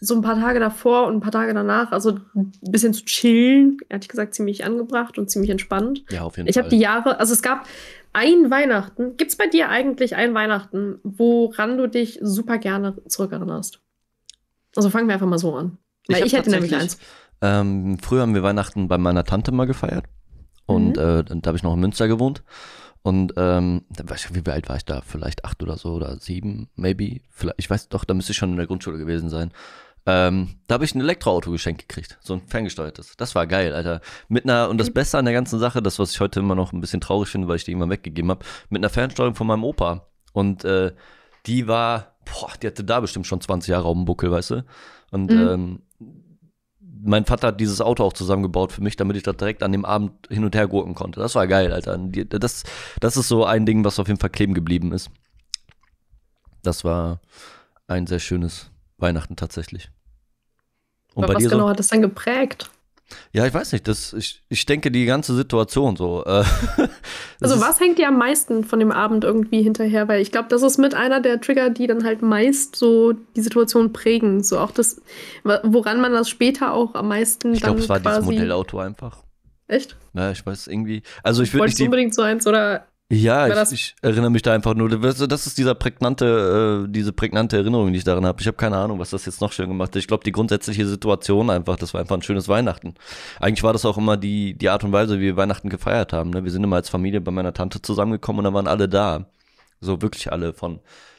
[0.00, 3.76] so ein paar Tage davor und ein paar Tage danach, also ein bisschen zu chillen,
[3.88, 6.04] ehrlich gesagt, ziemlich angebracht und ziemlich entspannt.
[6.10, 6.62] Ja, auf jeden ich Fall.
[6.62, 7.66] Ich habe die Jahre, also es gab
[8.12, 9.16] ein Weihnachten.
[9.16, 13.80] Gibt es bei dir eigentlich ein Weihnachten, woran du dich super gerne zurückerinnerst?
[14.74, 15.78] Also fangen wir einfach mal so an.
[16.08, 16.98] Weil ich, ich hätte nämlich eins.
[17.42, 20.06] Ähm, früher haben wir Weihnachten bei meiner Tante mal gefeiert.
[20.66, 21.02] Und mhm.
[21.02, 22.42] äh, da habe ich noch in Münster gewohnt.
[23.02, 25.00] Und ähm, wie alt war ich da?
[25.00, 27.20] Vielleicht acht oder so oder sieben, maybe.
[27.30, 29.52] Vielleicht, ich weiß doch, da müsste ich schon in der Grundschule gewesen sein.
[30.06, 33.14] Ähm, da habe ich ein Elektroauto geschenkt gekriegt, so ein ferngesteuertes.
[33.16, 34.00] Das war geil, Alter.
[34.28, 34.94] Mit einer, und das mhm.
[34.94, 37.48] Beste an der ganzen Sache, das, was ich heute immer noch ein bisschen traurig finde,
[37.48, 40.06] weil ich die immer weggegeben habe, mit einer Fernsteuerung von meinem Opa.
[40.32, 40.92] Und äh,
[41.46, 44.64] die war, boah, die hatte da bestimmt schon 20 Jahre auf dem Buckel, weißt du?
[45.10, 45.48] Und mhm.
[45.48, 45.82] ähm,
[47.02, 49.84] mein Vater hat dieses Auto auch zusammengebaut für mich, damit ich da direkt an dem
[49.84, 51.20] Abend hin und her gurken konnte.
[51.20, 51.98] Das war geil, Alter.
[51.98, 52.64] Das,
[53.00, 55.10] das ist so ein Ding, was auf jeden Fall kleben geblieben ist.
[56.62, 57.20] Das war
[57.86, 58.69] ein sehr schönes
[59.00, 59.90] Weihnachten tatsächlich.
[61.14, 61.68] Und Aber was genau so?
[61.70, 62.70] hat das denn geprägt?
[63.32, 63.86] Ja, ich weiß nicht.
[63.88, 66.24] Das, ich, ich denke, die ganze Situation so.
[66.24, 66.44] Äh,
[67.40, 70.08] also, was hängt dir am meisten von dem Abend irgendwie hinterher?
[70.08, 73.40] Weil ich glaube, das ist mit einer der Trigger, die dann halt meist so die
[73.40, 74.42] Situation prägen.
[74.42, 75.00] So auch das,
[75.42, 77.54] woran man das später auch am meisten.
[77.54, 79.24] Ich glaube, es war dieses Modellauto einfach.
[79.66, 79.96] Echt?
[80.14, 81.02] Ja, ich weiß irgendwie.
[81.22, 81.80] Also, ich würde nicht.
[81.80, 84.88] unbedingt so eins oder ja, ich, ich, erinnere mich da einfach nur.
[84.88, 88.40] Das ist dieser prägnante, äh, diese prägnante Erinnerung, die ich daran habe.
[88.40, 89.96] Ich habe keine Ahnung, was das jetzt noch schön gemacht hat.
[89.96, 92.94] Ich glaube, die grundsätzliche Situation einfach, das war einfach ein schönes Weihnachten.
[93.40, 96.30] Eigentlich war das auch immer die, die Art und Weise, wie wir Weihnachten gefeiert haben.
[96.30, 96.44] Ne?
[96.44, 99.26] Wir sind immer als Familie bei meiner Tante zusammengekommen und da waren alle da.
[99.80, 100.52] So wirklich alle.
[100.52, 100.78] Von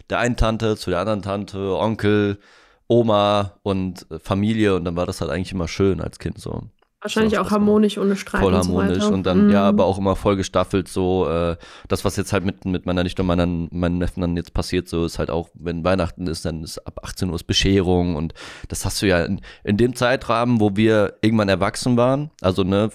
[0.09, 2.39] der einen Tante zu der anderen Tante, Onkel,
[2.87, 4.75] Oma und Familie.
[4.75, 6.69] Und dann war das halt eigentlich immer schön als Kind so.
[7.01, 8.43] Wahrscheinlich auch harmonisch ohne Streit.
[8.43, 9.49] Voll harmonisch und, so und dann, mm.
[9.49, 13.01] ja, aber auch immer voll gestaffelt, so, äh, das, was jetzt halt mit, mit meiner
[13.01, 16.45] Nichte und meinen, meinen Neffen dann jetzt passiert, so ist halt auch, wenn Weihnachten ist,
[16.45, 18.35] dann ist ab 18 Uhr ist Bescherung und
[18.67, 22.91] das hast du ja in, in dem Zeitrahmen, wo wir irgendwann erwachsen waren, also, ne,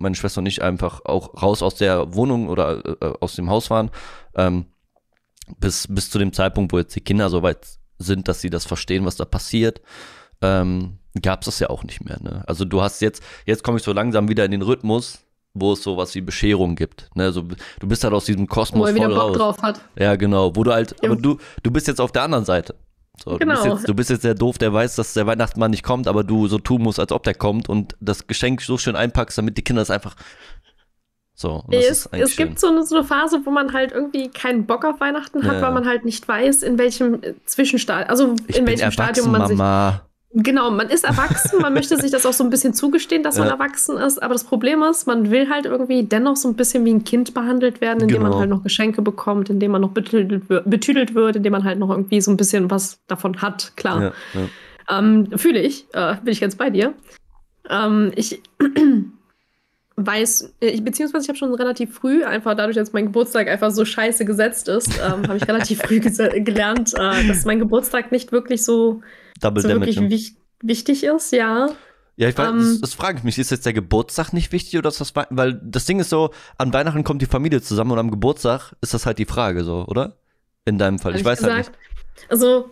[0.00, 3.70] meine Schwester und ich einfach auch raus aus der Wohnung oder äh, aus dem Haus
[3.70, 3.92] waren,
[4.34, 4.66] ähm,
[5.60, 8.64] bis, bis zu dem Zeitpunkt, wo jetzt die Kinder so weit sind, dass sie das
[8.64, 9.80] verstehen, was da passiert,
[10.42, 12.18] ähm, gab es das ja auch nicht mehr.
[12.20, 12.42] Ne?
[12.46, 15.20] Also du hast jetzt, jetzt komme ich so langsam wieder in den Rhythmus,
[15.54, 17.08] wo es sowas wie Bescherung gibt.
[17.14, 17.24] Ne?
[17.24, 19.36] Also, du bist halt aus diesem Kosmos wo er wieder voll Bock raus.
[19.36, 19.80] drauf hat.
[19.96, 20.54] Ja, genau.
[20.56, 21.10] Wo du halt, ja.
[21.10, 22.74] aber du, du bist jetzt auf der anderen Seite.
[23.22, 23.38] So, genau.
[23.38, 23.74] du, bist genau.
[23.76, 26.48] jetzt, du bist jetzt der doof, der weiß, dass der Weihnachtsmann nicht kommt, aber du
[26.48, 29.62] so tun musst, als ob der kommt und das Geschenk so schön einpackst, damit die
[29.62, 30.16] Kinder es einfach
[31.36, 34.84] so, es, es gibt so eine, so eine, Phase, wo man halt irgendwie keinen Bock
[34.84, 35.62] auf Weihnachten hat, ja.
[35.62, 39.90] weil man halt nicht weiß, in welchem Zwischenstadium, also ich in welchem Stadium man Mama.
[39.90, 40.00] sich.
[40.36, 43.44] Genau, man ist erwachsen, man möchte sich das auch so ein bisschen zugestehen, dass ja.
[43.44, 46.84] man erwachsen ist, aber das Problem ist, man will halt irgendwie dennoch so ein bisschen
[46.84, 48.30] wie ein Kind behandelt werden, indem genau.
[48.30, 51.78] man halt noch Geschenke bekommt, indem man noch betüdelt wird, betüdelt wird, indem man halt
[51.78, 54.02] noch irgendwie so ein bisschen was davon hat, klar.
[54.02, 54.98] Ja, ja.
[54.98, 56.94] Ähm, Fühle ich, äh, bin ich ganz bei dir.
[57.70, 58.42] Ähm, ich
[59.96, 63.84] weiß, ich, beziehungsweise ich habe schon relativ früh, einfach dadurch, dass mein Geburtstag einfach so
[63.84, 68.64] scheiße gesetzt ist, ähm, habe ich relativ früh gelernt, äh, dass mein Geburtstag nicht wirklich
[68.64, 69.00] so,
[69.40, 71.68] Double so Damage, wirklich wich wichtig ist, ja.
[72.16, 72.58] Ja, ich weiß, Ähm.
[72.58, 73.38] das, das frage ich mich.
[73.38, 76.30] Ist jetzt der Geburtstag nicht wichtig oder ist das, Wei- weil das Ding ist so,
[76.58, 79.84] an Weihnachten kommt die Familie zusammen und am Geburtstag ist das halt die Frage so,
[79.86, 80.16] oder?
[80.64, 81.12] In deinem Fall.
[81.16, 81.72] Ich ehrlich weiß halt nicht.
[82.30, 82.70] Also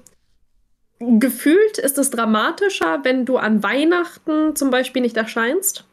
[1.01, 5.85] gefühlt ist es dramatischer, wenn du an Weihnachten zum Beispiel nicht erscheinst.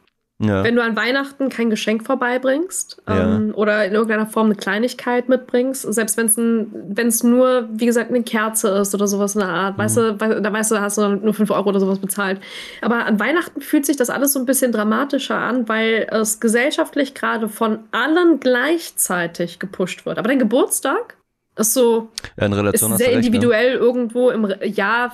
[0.42, 0.64] Ja.
[0.64, 3.36] Wenn du an Weihnachten kein Geschenk vorbeibringst Ja.
[3.36, 8.22] ähm, oder in irgendeiner Form eine Kleinigkeit mitbringst, selbst wenn es nur, wie gesagt, eine
[8.22, 10.00] Kerze ist oder sowas in der Art, weißt Mhm.
[10.00, 12.40] du, wei- da weißt du, hast du nur 5 Euro oder sowas bezahlt.
[12.80, 17.12] Aber an Weihnachten fühlt sich das alles so ein bisschen dramatischer an, weil es gesellschaftlich
[17.14, 20.18] gerade von allen gleichzeitig gepusht wird.
[20.18, 21.16] Aber dein Geburtstag
[21.56, 23.26] ist so, ja, in ist Relation hast sehr du recht, ne?
[23.26, 25.12] individuell irgendwo im Jahr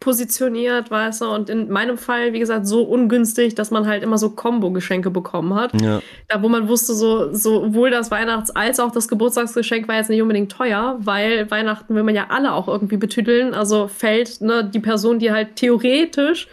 [0.00, 4.16] positioniert, weißt du, und in meinem Fall, wie gesagt, so ungünstig, dass man halt immer
[4.16, 5.78] so Combo-Geschenke bekommen hat.
[5.80, 6.00] Ja.
[6.26, 10.22] Da, wo man wusste, so, sowohl das Weihnachts- als auch das Geburtstagsgeschenk war jetzt nicht
[10.22, 13.52] unbedingt teuer, weil Weihnachten will man ja alle auch irgendwie betüdeln.
[13.52, 16.48] Also fällt ne, die Person, die halt theoretisch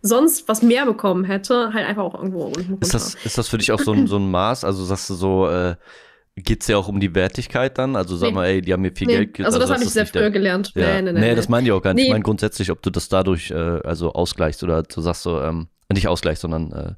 [0.00, 2.78] sonst was mehr bekommen hätte, halt einfach auch irgendwo unten runter.
[2.80, 4.64] Ist das, ist das für dich auch so ein, so ein Maß?
[4.64, 5.76] Also sagst du so, äh,
[6.36, 7.96] geht's ja auch um die Wertigkeit dann?
[7.96, 8.34] Also sag Nee.
[8.34, 10.02] mal, ey, die haben mir viel nee, Geld ge- also das habe ist ich sehr
[10.04, 10.72] nicht der- früh gelernt.
[10.74, 11.00] Ja.
[11.00, 12.04] Nee, nee, das meine ich auch gar nicht.
[12.04, 15.68] Ich meine grundsätzlich, ob du das dadurch äh, also ausgleichst oder du sagst so, ähm,
[15.92, 16.92] nicht ausgleichst, sondern äh,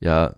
[0.00, 0.34] ja,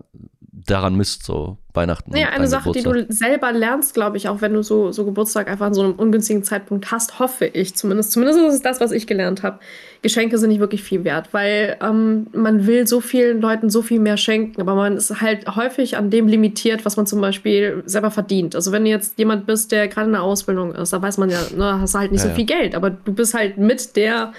[0.51, 2.11] daran misst so Weihnachten.
[2.11, 3.09] Und eine Sache, die Geburtstag.
[3.09, 5.93] du selber lernst, glaube ich, auch wenn du so, so Geburtstag einfach an so einem
[5.93, 8.11] ungünstigen Zeitpunkt hast, hoffe ich zumindest.
[8.11, 9.59] Zumindest ist es das, was ich gelernt habe.
[10.01, 13.99] Geschenke sind nicht wirklich viel wert, weil ähm, man will so vielen Leuten so viel
[13.99, 18.11] mehr schenken, aber man ist halt häufig an dem limitiert, was man zum Beispiel selber
[18.11, 18.55] verdient.
[18.55, 21.29] Also wenn du jetzt jemand bist, der gerade in der Ausbildung ist, da weiß man
[21.29, 22.35] ja, ne, hast du halt nicht Ja, so ja.
[22.35, 24.33] viel Geld, aber du bist halt mit der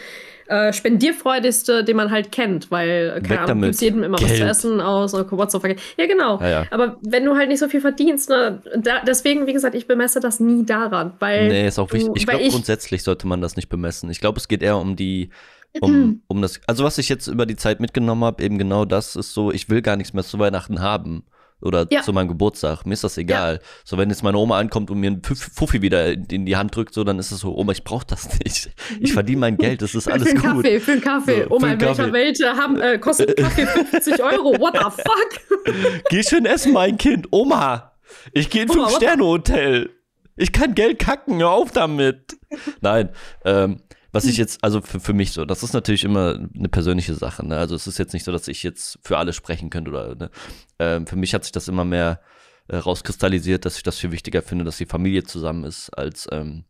[0.49, 3.69] äh, spendierfreudigste, den man halt kennt, weil, äh, Weg keine Ahnung, damit.
[3.71, 4.39] gibst jedem immer was Geld.
[4.41, 6.41] zu essen aus, oder what's so fucking- Ja, genau.
[6.41, 6.67] Ja, ja.
[6.71, 10.21] Aber wenn du halt nicht so viel verdienst, ne, da, deswegen, wie gesagt, ich bemesse
[10.21, 11.49] das nie daran, weil.
[11.49, 12.13] Nee, ist auch du- wichtig.
[12.17, 14.11] Ich glaube, grundsätzlich sollte man das nicht bemessen.
[14.11, 15.31] Ich glaube, es geht eher um die,
[15.81, 19.17] um, um das, also was ich jetzt über die Zeit mitgenommen habe, eben genau das
[19.17, 21.25] ist so, ich will gar nichts mehr zu Weihnachten haben.
[21.63, 22.03] Oder Ja.
[22.03, 22.85] zu meinem Geburtstag.
[22.87, 23.61] Mir ist das egal.
[23.85, 26.93] So, wenn jetzt meine Oma ankommt und mir einen Fuffi wieder in die Hand drückt,
[26.95, 28.71] so, dann ist es so, Oma, ich brauche das nicht.
[29.01, 30.65] Ich verdiene mein Geld, das ist alles für einen gut.
[30.65, 31.45] Kaffee, für einen Kaffee.
[31.49, 32.13] So, Oma, in welcher Kaffee.
[32.13, 34.59] Welt haben, äh, kostet ein Kaffee 50 Euro?
[34.59, 36.03] What the fuck?
[36.11, 37.29] Geh schön essen, mein Kind.
[37.31, 37.93] Oma,
[38.33, 39.91] ich gehe in the- Fünf-Sterne-Hotel.
[40.37, 42.37] Ich kann Geld kacken, hör auf damit.
[42.81, 43.11] Nein,
[43.45, 43.81] ähm,
[44.13, 47.47] was ich jetzt, also für, für mich so, das ist natürlich immer eine persönliche Sache.
[47.47, 47.57] Ne?
[47.57, 50.31] Also es ist jetzt nicht so, dass ich jetzt für alle sprechen könnte oder, ne?
[50.79, 52.21] ähm, für mich hat sich das immer mehr
[52.69, 56.65] äh, rauskristallisiert, dass ich das viel wichtiger finde, dass die Familie zusammen ist, als ähm,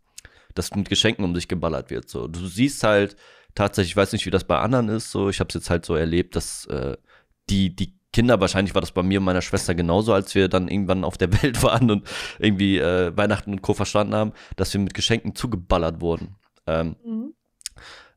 [0.54, 2.08] dass mit Geschenken um sich geballert wird.
[2.08, 3.16] So, du siehst halt
[3.54, 5.84] tatsächlich, ich weiß nicht, wie das bei anderen ist, so, ich habe es jetzt halt
[5.84, 6.96] so erlebt, dass äh,
[7.50, 10.68] die, die Kinder, wahrscheinlich war das bei mir und meiner Schwester genauso, als wir dann
[10.68, 12.06] irgendwann auf der Welt waren und
[12.38, 13.74] irgendwie äh, Weihnachten und Co.
[13.74, 16.36] verstanden haben, dass wir mit Geschenken zugeballert wurden.
[16.66, 16.96] Ähm,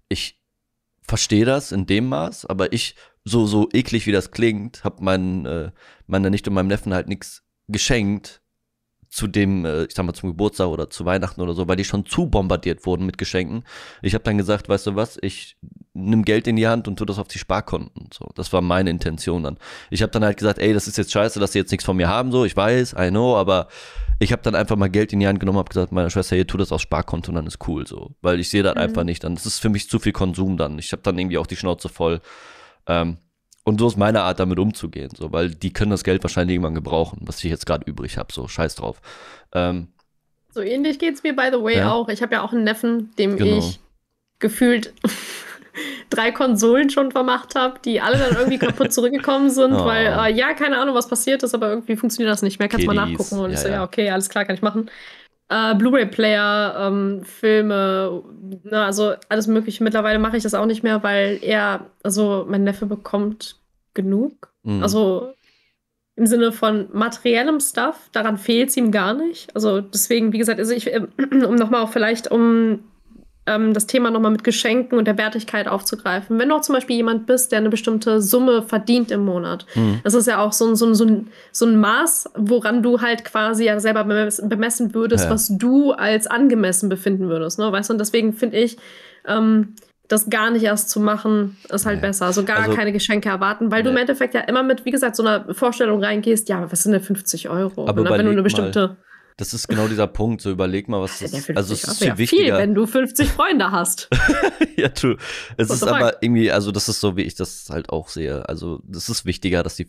[0.09, 0.39] ich
[1.01, 5.45] verstehe das in dem Maß, aber ich, so, so eklig wie das klingt, habe meinen,
[5.45, 5.71] äh,
[6.07, 8.41] meiner Nichte und meinem Neffen halt nichts geschenkt
[9.09, 11.85] zu dem, äh, ich sag mal, zum Geburtstag oder zu Weihnachten oder so, weil die
[11.85, 13.63] schon zu bombardiert wurden mit Geschenken.
[14.01, 15.55] Ich habe dann gesagt, weißt du was, ich
[15.93, 18.09] nimm Geld in die Hand und tu das auf die Sparkonten.
[18.13, 19.57] So, das war meine Intention dann.
[19.89, 21.95] Ich habe dann halt gesagt, ey, das ist jetzt scheiße, dass sie jetzt nichts von
[21.95, 23.69] mir haben, so, ich weiß, I know, aber
[24.19, 26.47] ich habe dann einfach mal Geld in die Hand genommen, habe gesagt, meiner Schwester, hier
[26.47, 28.81] tu das aufs Sparkonto und dann ist cool so, weil ich sehe das Mhm.
[28.81, 29.23] einfach nicht.
[29.23, 30.79] Dann das ist für mich zu viel Konsum dann.
[30.79, 32.21] Ich habe dann irgendwie auch die Schnauze voll.
[32.87, 33.17] Ähm,
[33.63, 36.75] und so ist meine Art, damit umzugehen, so, weil die können das Geld wahrscheinlich irgendwann
[36.75, 39.01] gebrauchen, was ich jetzt gerade übrig habe, so, scheiß drauf.
[39.53, 39.87] Ähm,
[40.51, 41.91] So ähnlich geht's mir, by the way, Ja.
[41.91, 42.07] auch.
[42.09, 43.57] Ich habe ja auch einen Neffen, dem Genau.
[43.57, 43.79] ich
[44.39, 44.93] gefühlt
[46.09, 49.85] drei Konsolen schon vermacht habe, die alle dann irgendwie kaputt zurückgekommen sind, Oh.
[49.85, 52.67] weil, äh, ja, keine Ahnung, was passiert ist, aber irgendwie funktioniert das nicht mehr.
[52.67, 53.19] Kannst mal Kiddies.
[53.19, 53.43] nachgucken.
[53.43, 53.83] Und ich Ja, so, ja.
[53.83, 54.89] okay, alles klar, kann ich machen.
[55.49, 58.23] Äh, Blu-ray-Player, ähm, Filme,
[58.63, 59.83] na, also alles Mögliche.
[59.83, 63.57] Mittlerweile mache ich das auch nicht mehr, weil er, also mein Neffe bekommt
[63.93, 64.51] genug.
[64.63, 64.81] Mhm.
[64.81, 65.33] Also
[66.15, 69.53] im Sinne von materiellem Stuff, daran fehlt es ihm gar nicht.
[69.53, 71.09] Also deswegen, wie gesagt, also ich, ähm,
[71.45, 72.79] um nochmal auch vielleicht, um
[73.47, 76.39] ähm, das Thema nochmal mit Geschenken und der Wertigkeit aufzugreifen.
[76.39, 79.99] Wenn du auch zum Beispiel jemand bist, der eine bestimmte Summe verdient im Monat, Mhm.
[80.03, 83.01] das ist ja auch so, ein- so, ein- so, ein, so ein Maß, woran du
[83.01, 85.29] halt quasi ja selber bemessen, würdest, Ja.
[85.31, 87.59] was du als angemessen befinden würdest.
[87.59, 87.71] Ne?
[87.71, 88.77] Weißt du, und deswegen finde ich,
[89.27, 89.75] ähm,
[90.07, 92.07] das gar nicht erst zu machen, ist halt Ja.
[92.07, 92.25] besser.
[92.27, 93.97] Also gar Also- keine Geschenke erwarten, weil du im.
[93.97, 97.49] Endeffekt ja immer mit, wie gesagt, so einer Vorstellung reingehst, ja, was sind denn 50
[97.49, 97.87] Euro?
[97.87, 98.95] Aber Und dann, wenn du eine überleg mal.
[99.37, 100.41] Das ist genau dieser Punkt.
[100.41, 101.55] So überleg mal, was das ist.
[101.55, 102.43] Also, es ist viel ja wichtiger.
[102.43, 104.09] Viel, wenn du 50 Freunde hast.
[104.77, 105.17] ja, true.
[105.57, 108.47] Es ist aber irgendwie, also, das ist so, wie ich das halt auch sehe.
[108.47, 109.87] Also, das ist wichtiger, dass die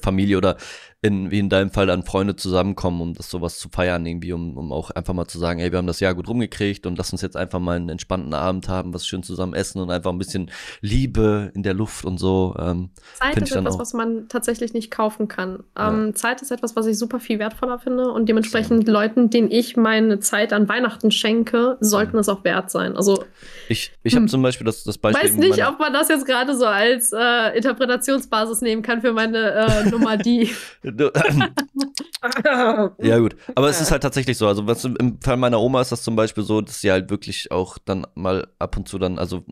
[0.00, 0.56] Familie oder
[1.02, 4.56] in, wie in deinem Fall dann Freunde zusammenkommen, um das sowas zu feiern, irgendwie, um,
[4.56, 7.12] um auch einfach mal zu sagen, ey, wir haben das Jahr gut rumgekriegt und lass
[7.12, 10.18] uns jetzt einfach mal einen entspannten Abend haben, was schön zusammen essen und einfach ein
[10.18, 10.50] bisschen
[10.80, 12.56] Liebe in der Luft und so.
[12.58, 15.64] Ähm, Zeit ist etwas, was man tatsächlich nicht kaufen kann.
[15.78, 16.14] Ähm, ja.
[16.14, 20.20] Zeit ist etwas, was ich super viel wertvoller finde und dementsprechend Leuten, denen ich meine
[20.20, 22.96] Zeit an Weihnachten schenke, sollten es auch wert sein.
[22.96, 23.24] Also
[23.68, 24.28] ich, ich habe hm.
[24.28, 25.26] zum Beispiel das, das Beispiel.
[25.26, 29.12] Ich weiß nicht, ob man das jetzt gerade so als äh, Interpretationsbasis nehmen kann für
[29.12, 30.50] meine äh, Nummer die.
[32.44, 34.46] ja gut, aber es ist halt tatsächlich so.
[34.46, 37.50] Also was, im Fall meiner Oma ist das zum Beispiel so, dass sie halt wirklich
[37.50, 39.44] auch dann mal ab und zu dann, also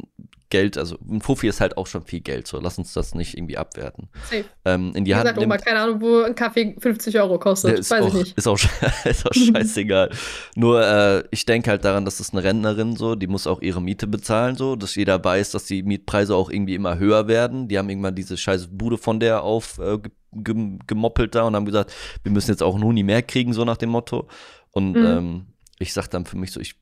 [0.51, 3.37] Geld, also ein Fuffi ist halt auch schon viel Geld, so lass uns das nicht
[3.37, 4.09] irgendwie abwerten.
[4.25, 4.45] Safe.
[4.65, 7.79] Ähm, in die Wie Hand gesagt, Oma, keine Ahnung, wo ein Kaffee 50 Euro kostet,
[7.79, 8.39] ist weiß auch, ich nicht.
[8.39, 8.59] Ist auch,
[9.05, 10.11] ist auch scheißegal.
[10.55, 13.83] Nur äh, ich denke halt daran, dass das eine Rentnerin so, die muss auch ihre
[13.83, 17.69] Miete bezahlen, so, dass jeder weiß, dass die Mietpreise auch irgendwie immer höher werden.
[17.69, 19.99] Die haben irgendwann diese scheiß Bude von der auf äh,
[20.33, 21.93] gemoppelt da und haben gesagt,
[22.23, 24.29] wir müssen jetzt auch einen Huni mehr kriegen, so nach dem Motto.
[24.71, 25.07] Und mhm.
[25.07, 25.47] ähm,
[25.79, 26.75] ich sag dann für mich so, ich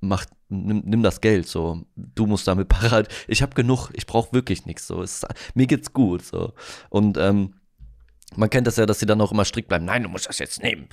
[0.00, 4.32] mach, nimm, nimm das Geld, so, du musst damit parat, ich habe genug, ich brauche
[4.32, 6.52] wirklich nichts, so, es, mir geht's gut, so.
[6.90, 7.54] Und ähm,
[8.36, 9.84] man kennt das ja, dass sie dann auch immer strikt bleiben.
[9.84, 10.88] Nein, du musst das jetzt nehmen.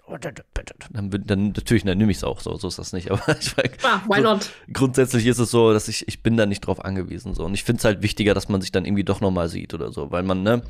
[0.91, 2.55] Dann, dann natürlich, dann nehme ich es auch so.
[2.57, 3.09] So ist das nicht.
[3.09, 4.43] Aber ich meine, ah, why not?
[4.43, 7.33] So, grundsätzlich ist es so, dass ich, ich bin da nicht drauf angewiesen.
[7.33, 7.45] So.
[7.45, 9.91] Und ich finde es halt wichtiger, dass man sich dann irgendwie doch nochmal sieht oder
[9.91, 10.11] so.
[10.11, 10.61] Weil man, ne,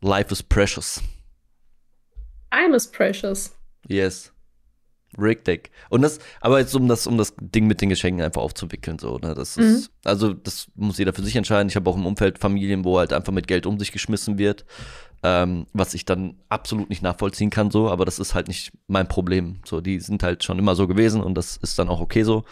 [0.00, 1.02] life is precious.
[2.52, 3.54] Time is precious.
[3.88, 4.32] Yes.
[5.18, 5.70] Rig Deck.
[5.88, 9.18] Und das, aber jetzt um das, um das Ding mit den Geschenken einfach aufzuwickeln, so,
[9.18, 9.94] ne, das ist, mhm.
[10.04, 11.68] also, das muss jeder für sich entscheiden.
[11.68, 14.64] Ich habe auch im Umfeld Familien, wo halt einfach mit Geld um sich geschmissen wird,
[15.22, 19.08] ähm, was ich dann absolut nicht nachvollziehen kann, so, aber das ist halt nicht mein
[19.08, 19.60] Problem.
[19.64, 22.44] So, die sind halt schon immer so gewesen und das ist dann auch okay so.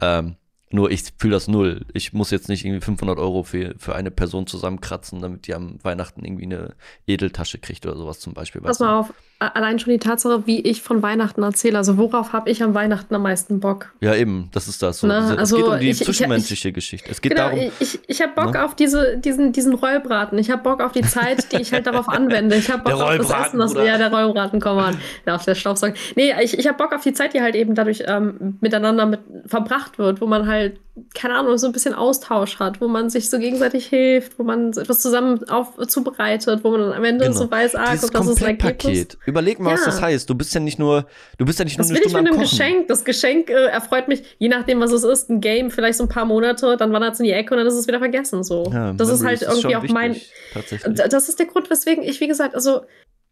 [0.00, 0.36] Ähm,
[0.70, 1.86] nur ich fühle das null.
[1.92, 5.78] Ich muss jetzt nicht irgendwie 500 Euro für, für eine Person zusammenkratzen, damit die am
[5.84, 6.74] Weihnachten irgendwie eine
[7.06, 8.60] Edeltasche kriegt oder sowas zum Beispiel.
[8.62, 11.78] Pass mal auf, allein schon die Tatsache, wie ich von Weihnachten erzähle.
[11.78, 13.92] Also worauf habe ich am Weihnachten am meisten Bock?
[14.00, 15.00] Ja, eben, das ist das.
[15.00, 15.06] So.
[15.06, 15.20] Ne?
[15.20, 17.10] Diese, also, es geht um die ich, zwischenmenschliche ich, Geschichte.
[17.10, 17.70] Es geht genau, darum.
[17.78, 18.64] Ich, ich habe Bock ne?
[18.64, 20.38] auf diese, diesen, diesen Rollbraten.
[20.38, 22.56] Ich habe Bock auf die Zeit, die ich halt darauf anwende.
[22.56, 24.98] Ich habe Bock auf das Essen, das ja der Rollbraten kommen an.
[25.26, 25.94] Ja, auf der Staubsauger.
[26.14, 29.20] Nee, ich, ich habe Bock auf die Zeit, die halt eben dadurch ähm, miteinander mit
[29.46, 30.78] verbracht wird, wo man halt,
[31.14, 34.70] keine Ahnung, so ein bisschen Austausch hat, wo man sich so gegenseitig hilft, wo man
[34.70, 37.36] etwas zusammen auf, zubereitet, wo man dann am Ende genau.
[37.36, 39.08] so weiß, ah, guck, das ist ein Ergebnis.
[39.26, 39.76] Überleg mal, ja.
[39.76, 40.28] was das heißt.
[40.30, 42.32] Du bist ja nicht nur, du bist ja nicht das nur eine Stunde ich mit
[42.32, 42.88] einem Geschenk.
[42.88, 46.08] Das Geschenk äh, erfreut mich, je nachdem, was es ist, ein Game, vielleicht so ein
[46.08, 48.42] paar Monate, dann wandert es in die Ecke und dann ist es wieder vergessen.
[48.42, 48.70] So.
[48.72, 50.16] Ja, das ist halt irgendwie auch mein.
[50.54, 52.82] Das ist der Grund, weswegen ich, wie gesagt, also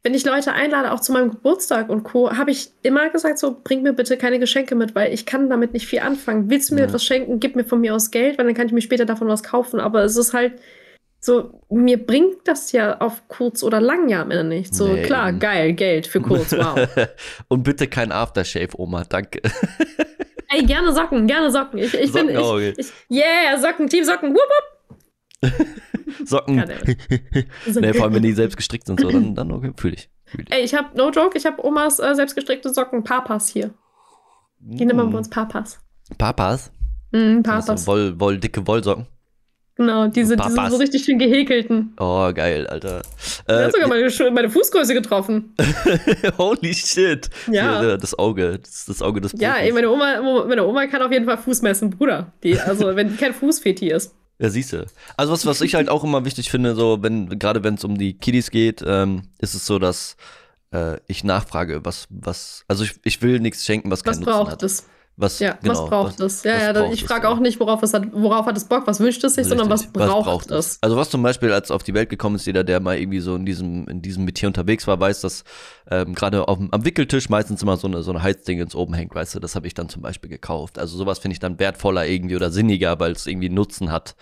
[0.05, 3.57] wenn ich Leute einlade, auch zu meinem Geburtstag und Co., habe ich immer gesagt, so,
[3.64, 6.50] bring mir bitte keine Geschenke mit, weil ich kann damit nicht viel anfangen.
[6.50, 6.86] Willst du mir ja.
[6.86, 9.28] etwas schenken, gib mir von mir aus Geld, weil dann kann ich mir später davon
[9.28, 9.80] was kaufen.
[9.80, 10.61] Aber es ist halt,
[11.20, 14.74] so, mir bringt das ja auf kurz oder lang ja am Ende nicht.
[14.74, 15.02] So, nee.
[15.05, 16.86] klar, geil, Geld für kurz, wow.
[17.48, 19.40] Und bitte kein Aftershave, Oma, danke.
[20.50, 21.78] Ey, gerne Socken, gerne Socken.
[21.78, 24.73] Ich, ich Socken, bin, ich, ich, yeah, Socken, Team Socken, wupp, wupp.
[26.24, 26.57] Socken.
[26.57, 26.64] Ja,
[27.80, 30.45] nee, vor allem, wenn die selbst gestrickt sind, so, dann, dann okay, fühle ich, fühl
[30.47, 30.53] ich.
[30.53, 33.74] Ey, ich hab, no joke, ich hab Omas äh, selbstgestrickte Socken, Papas hier.
[34.59, 34.86] Die mm.
[34.86, 35.80] nennen wir bei uns Papas.
[36.16, 36.72] Papas?
[37.12, 37.70] Mm, Papas.
[37.70, 39.07] Also Woll, Woll, dicke Wollsocken.
[39.76, 41.95] Genau, diese, diese so richtig schön gehäkelten.
[41.99, 43.03] Oh, geil, Alter.
[43.49, 45.53] Er äh, hat sogar meine, meine, Fußgröße getroffen.
[46.38, 47.28] Holy shit.
[47.51, 47.97] Ja.
[47.97, 49.42] Das Auge, das, das Auge des Profis.
[49.42, 52.32] Ja, ey, meine Oma, meine Oma kann auf jeden Fall Fuß messen, Bruder.
[52.45, 54.14] Die, also, wenn die kein Fußfeti ist.
[54.39, 54.87] Ja, siehste.
[55.16, 57.97] Also was, was ich halt auch immer wichtig finde, so wenn, gerade wenn es um
[57.97, 60.16] die Kiddies geht, ähm, ist es so, dass
[60.72, 64.51] äh, ich nachfrage, was, was, also ich, ich will nichts schenken, was keinen was Nutzen
[64.51, 64.62] hat.
[64.62, 64.87] Es?
[65.16, 66.42] Was, ja, genau, was braucht was, es?
[66.42, 69.22] Ja, ja, ich frage auch nicht, worauf es hat, worauf hat es Bock, was wünscht
[69.22, 70.66] es sich, sondern was braucht, was braucht es?
[70.66, 70.78] es?
[70.80, 73.36] Also was zum Beispiel, als auf die Welt gekommen ist, jeder, der mal irgendwie so
[73.36, 75.44] in diesem, in diesem Metier unterwegs war, weiß, dass
[75.88, 79.36] ähm, gerade am Wickeltisch meistens immer so eine, so eine Heizding ins oben hängt, weißt
[79.36, 80.80] du, das habe ich dann zum Beispiel gekauft.
[80.80, 84.16] Also sowas finde ich dann wertvoller irgendwie oder sinniger, weil es irgendwie Nutzen hat.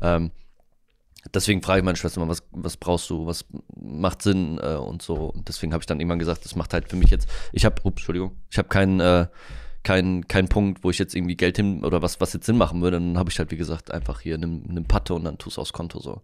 [0.00, 0.30] Ähm,
[1.34, 3.44] deswegen frage ich meine Schwester immer, was, was brauchst du, was
[3.78, 5.16] macht Sinn äh, und so.
[5.16, 7.76] Und deswegen habe ich dann irgendwann gesagt, das macht halt für mich jetzt, ich habe,
[7.84, 9.26] Entschuldigung, ich habe keinen, äh,
[9.82, 12.82] keinen kein Punkt, wo ich jetzt irgendwie Geld hin oder was, was jetzt Sinn machen
[12.82, 12.98] würde.
[12.98, 15.72] Dann habe ich halt, wie gesagt, einfach hier eine, eine Patte und dann tust aufs
[15.72, 16.22] Konto so.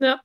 [0.00, 0.20] Ja.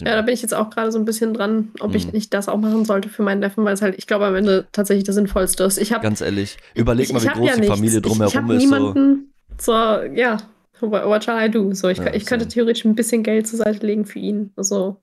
[0.00, 1.96] Ja, da bin ich jetzt auch gerade so ein bisschen dran, ob mhm.
[1.96, 4.34] ich nicht das auch machen sollte für meinen Neffen, weil es halt, ich glaube, am
[4.34, 5.76] Ende tatsächlich das Sinnvollste ist.
[5.76, 8.32] Ich hab, Ganz ehrlich, überleg ich, mal, wie groß ja die Familie drumherum ist.
[8.32, 9.72] Ich habe niemanden so.
[9.72, 10.38] zur, ja,
[10.80, 11.72] What shall I do?
[11.74, 14.52] So, ich, ja, ich könnte theoretisch ein bisschen Geld zur Seite legen für ihn.
[14.56, 15.02] Also.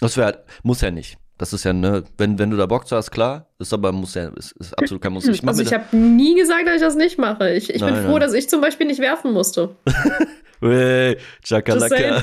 [0.00, 1.18] Das wäre, muss ja nicht.
[1.42, 3.48] Das ist ja, ne, wenn, wenn du da Bock zu hast, klar.
[3.58, 5.26] Ist aber muss ja, ist, ist absolut kein Muss.
[5.26, 7.50] Ich also ich habe nie gesagt, dass ich das nicht mache.
[7.50, 8.20] Ich, ich nein, bin froh, nein.
[8.20, 9.70] dass ich zum Beispiel nicht werfen musste.
[10.60, 12.22] Hey, Chakalaka.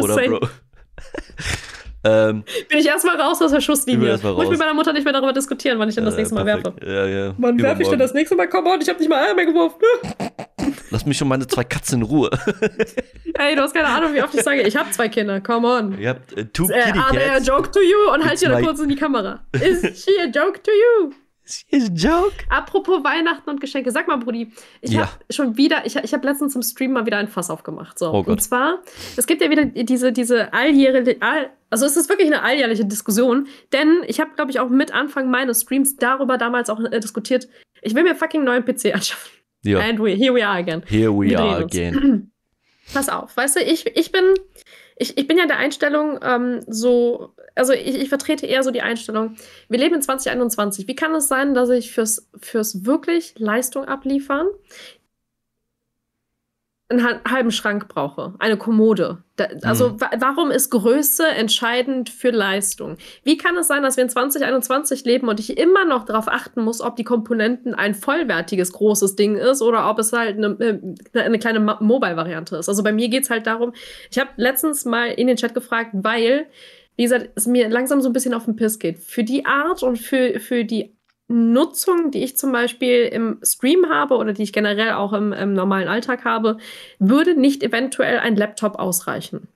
[0.00, 0.40] Oder Bro.
[2.04, 4.18] Ähm, Bin ich erstmal raus aus der Schusslinie.
[4.22, 6.46] Muss ich mit meiner Mutter nicht mehr darüber diskutieren, wann ich denn das nächste Mal
[6.46, 6.74] werfe.
[6.84, 7.34] Ja, ja.
[7.38, 8.48] Wann werfe ich denn das nächste Mal?
[8.48, 9.80] Come on, ich habe nicht mal Eier mehr geworfen.
[10.90, 12.30] Lass mich schon meine zwei Katzen in Ruhe.
[13.34, 15.40] Ey, du hast keine Ahnung, wie oft ich sage, ich habe zwei Kinder.
[15.40, 15.98] Come on.
[15.98, 18.12] Ihr habt äh, two äh, kitty Are they a joke to you?
[18.14, 19.40] Und halt hier kurz in die Kamera.
[19.52, 21.12] Is she a joke to you?
[21.70, 22.34] Is a joke?
[22.50, 23.90] Apropos Weihnachten und Geschenke.
[23.90, 25.02] Sag mal, Brudi, ich ja.
[25.02, 27.98] habe schon wieder, ich, ich habe letztens im Stream mal wieder ein Fass aufgemacht.
[27.98, 28.10] So.
[28.10, 28.28] Oh Gott.
[28.28, 28.80] Und zwar,
[29.16, 33.46] es gibt ja wieder diese, diese alljährliche, all, also es ist wirklich eine alljährliche Diskussion,
[33.72, 37.48] denn ich habe, glaube ich, auch mit Anfang meines Streams darüber damals auch äh, diskutiert,
[37.80, 39.37] ich will mir fucking neuen PC anschaffen.
[39.68, 39.80] Ja.
[39.80, 40.82] And we, here we are again.
[40.88, 42.30] Here we are again.
[42.94, 44.34] Pass auf, weißt du, ich, ich bin,
[44.96, 48.80] ich, ich bin ja der Einstellung ähm, so, also ich, ich vertrete eher so die
[48.80, 49.36] Einstellung,
[49.68, 50.88] wir leben in 2021.
[50.88, 54.46] Wie kann es sein, dass ich fürs, fürs wirklich Leistung abliefern
[56.90, 59.22] einen halben Schrank brauche, eine Kommode.
[59.36, 60.00] Da, also mhm.
[60.18, 62.96] warum ist Größe entscheidend für Leistung?
[63.24, 66.62] Wie kann es sein, dass wir in 2021 leben und ich immer noch darauf achten
[66.62, 70.46] muss, ob die Komponenten ein vollwertiges großes Ding ist oder ob es halt eine,
[71.12, 72.70] äh, eine kleine Mobile-Variante ist?
[72.70, 73.74] Also bei mir geht es halt darum,
[74.10, 76.46] ich habe letztens mal in den Chat gefragt, weil,
[76.96, 78.98] wie gesagt, es mir langsam so ein bisschen auf den Piss geht.
[78.98, 80.97] Für die Art und für, für die
[81.28, 85.52] Nutzung, die ich zum Beispiel im Stream habe oder die ich generell auch im, im
[85.52, 86.56] normalen Alltag habe,
[86.98, 89.48] würde nicht eventuell ein Laptop ausreichen.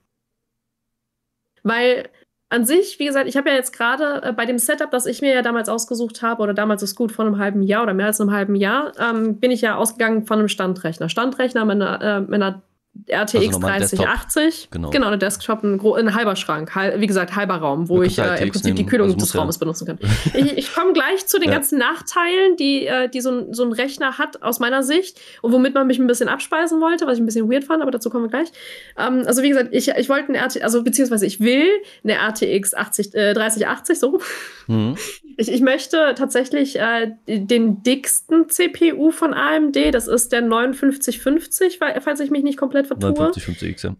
[1.62, 2.08] Weil
[2.50, 5.22] an sich, wie gesagt, ich habe ja jetzt gerade äh, bei dem Setup, das ich
[5.22, 8.06] mir ja damals ausgesucht habe, oder damals ist gut vor einem halben Jahr oder mehr
[8.06, 11.08] als einem halben Jahr, ähm, bin ich ja ausgegangen von einem Standrechner.
[11.08, 12.62] Standrechner mit einer, äh, mit einer
[13.08, 14.68] RTX also 3080.
[14.70, 14.90] Genau.
[14.90, 16.72] genau, eine Desktop, ein, ein halber Schrank.
[16.96, 18.76] wie gesagt, halber Raum, wo ich äh, im Prinzip nehmen.
[18.76, 19.60] die Kühlung also des Raumes ja.
[19.60, 19.98] benutzen kann.
[20.34, 21.54] ich, ich komme gleich zu den ja.
[21.54, 25.52] ganzen Nachteilen, die, äh, die so, ein, so ein Rechner hat aus meiner Sicht und
[25.52, 28.10] womit man mich ein bisschen abspeisen wollte, was ich ein bisschen weird fand, aber dazu
[28.10, 28.52] kommen wir gleich.
[28.98, 31.68] Ähm, also wie gesagt, ich, ich wollte eine RTX, also beziehungsweise ich will
[32.04, 34.20] eine RTX 80, äh, 3080, so.
[34.66, 34.96] Mhm.
[35.36, 42.20] Ich, ich möchte tatsächlich äh, den dicksten CPU von AMD, das ist der 5950, falls
[42.20, 43.12] ich mich nicht komplett vertue.
[43.12, 43.96] 5950X, ja.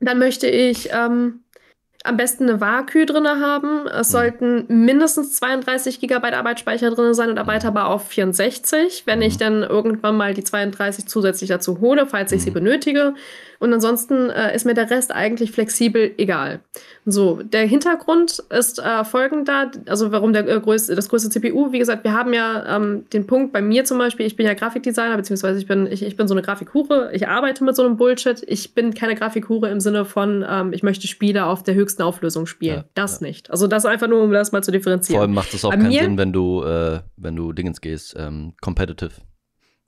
[0.00, 1.44] Dann möchte ich ähm,
[2.06, 3.86] am besten eine WAKÜ drin haben.
[3.86, 4.12] Es mhm.
[4.12, 9.24] sollten mindestens 32 GB Arbeitsspeicher drin sein und erweiterbar auf 64, wenn mhm.
[9.24, 12.44] ich dann irgendwann mal die 32 zusätzlich dazu hole, falls ich mhm.
[12.44, 13.14] sie benötige.
[13.58, 16.60] Und ansonsten äh, ist mir der Rest eigentlich flexibel egal.
[17.06, 21.78] So, der Hintergrund ist äh, folgender, also warum der, äh, größte, das größte CPU, wie
[21.78, 25.16] gesagt, wir haben ja ähm, den Punkt bei mir zum Beispiel, ich bin ja Grafikdesigner,
[25.16, 28.42] beziehungsweise ich bin, ich, ich bin so eine Grafikhure, ich arbeite mit so einem Bullshit,
[28.46, 32.46] ich bin keine Grafikhure im Sinne von, ähm, ich möchte Spiele auf der höchsten Auflösung
[32.46, 32.78] spielen.
[32.78, 33.26] Ja, das ja.
[33.26, 33.50] nicht.
[33.50, 35.16] Also das einfach nur, um das mal zu differenzieren.
[35.16, 38.14] Vor allem macht es auch bei keinen Sinn, wenn du, äh, wenn du Dingens gehst,
[38.18, 39.12] ähm, competitive.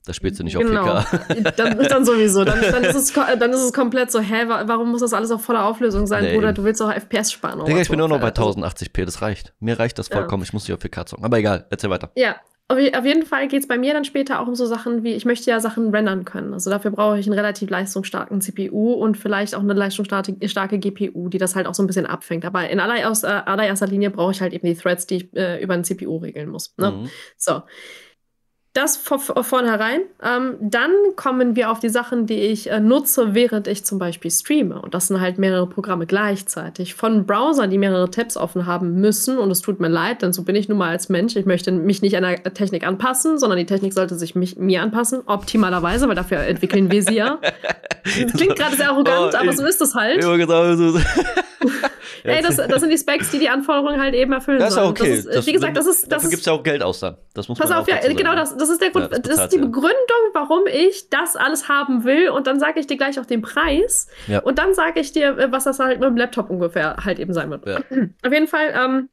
[0.05, 0.85] Da spielst du nicht genau.
[0.85, 1.51] auf 4K.
[1.55, 2.43] Dann, dann sowieso.
[2.43, 5.43] Dann, dann, ist es, dann ist es komplett so, hä, warum muss das alles auf
[5.43, 6.53] voller Auflösung sein, nee, Bruder?
[6.53, 7.63] Du willst auch FPS sparen.
[7.65, 9.53] Digga, ich bin auch noch bei 1080p, das reicht.
[9.59, 10.47] Mir reicht das vollkommen, ja.
[10.47, 11.25] ich muss nicht auf 4K zocken.
[11.25, 12.11] Aber egal, erzähl weiter.
[12.15, 12.37] Ja,
[12.71, 15.25] auf jeden Fall geht es bei mir dann später auch um so Sachen wie, ich
[15.25, 16.53] möchte ja Sachen rendern können.
[16.53, 21.39] Also dafür brauche ich einen relativ leistungsstarken CPU und vielleicht auch eine leistungsstarke GPU, die
[21.39, 22.45] das halt auch so ein bisschen abfängt.
[22.45, 25.73] Aber in allererster, allererster Linie brauche ich halt eben die Threads, die ich äh, über
[25.73, 26.75] ein CPU regeln muss.
[26.77, 26.91] Ne?
[26.91, 27.09] Mhm.
[27.37, 27.63] So.
[28.79, 30.03] Das von vornherein.
[30.23, 34.31] Ähm, dann kommen wir auf die Sachen, die ich äh, nutze, während ich zum Beispiel
[34.31, 34.81] streame.
[34.81, 36.95] Und das sind halt mehrere Programme gleichzeitig.
[36.95, 39.37] Von Browsern, die mehrere Tabs offen haben müssen.
[39.37, 41.35] Und es tut mir leid, denn so bin ich nun mal als Mensch.
[41.35, 45.23] Ich möchte mich nicht der Technik anpassen, sondern die Technik sollte sich mich, mir anpassen.
[45.25, 47.37] Optimalerweise, weil dafür entwickeln wir sie ja.
[48.05, 50.23] Das klingt gerade sehr arrogant, oh, aber so ist es halt.
[52.23, 55.09] Ey, das, das, sind die Specs, die die Anforderungen halt eben erfüllen das ist okay.
[55.09, 56.03] Das ist, das, wie gesagt, das ist.
[56.03, 57.17] Das dafür gibt es ja auch Geld aus dann.
[57.33, 59.11] Das muss pass man auf, ja, genau, das, das ist der Grund.
[59.11, 59.93] Ja, das, das ist die Begründung,
[60.33, 62.29] warum ich das alles haben will.
[62.29, 64.07] Und dann sage ich dir gleich auch den Preis.
[64.27, 64.39] Ja.
[64.39, 67.49] Und dann sage ich dir, was das halt mit dem Laptop ungefähr halt eben sein
[67.49, 67.65] wird.
[67.65, 67.77] Ja.
[68.25, 68.73] Auf jeden Fall.
[68.75, 69.09] Ähm,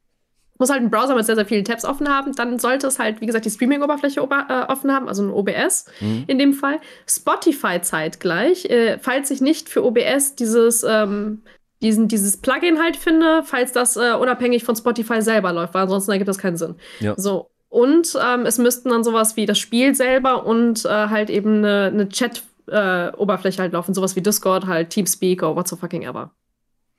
[0.59, 2.33] muss halt einen Browser mit sehr, sehr vielen Tabs offen haben.
[2.33, 6.23] Dann sollte es halt, wie gesagt, die Streaming-Oberfläche äh, offen haben, also ein OBS mhm.
[6.25, 6.79] in dem Fall.
[7.07, 11.43] Spotify zeitgleich, äh, falls ich nicht für OBS dieses ähm,
[11.81, 16.11] diesen, dieses Plugin halt finde, falls das äh, unabhängig von Spotify selber läuft, weil ansonsten
[16.11, 16.75] ergibt das keinen Sinn.
[16.99, 17.13] Ja.
[17.17, 17.49] So.
[17.69, 21.91] Und ähm, es müssten dann sowas wie das Spiel selber und äh, halt eben eine,
[21.93, 26.31] eine Chat-Oberfläche äh, halt laufen, sowas wie Discord, halt Teamspeak oder what so fucking ever.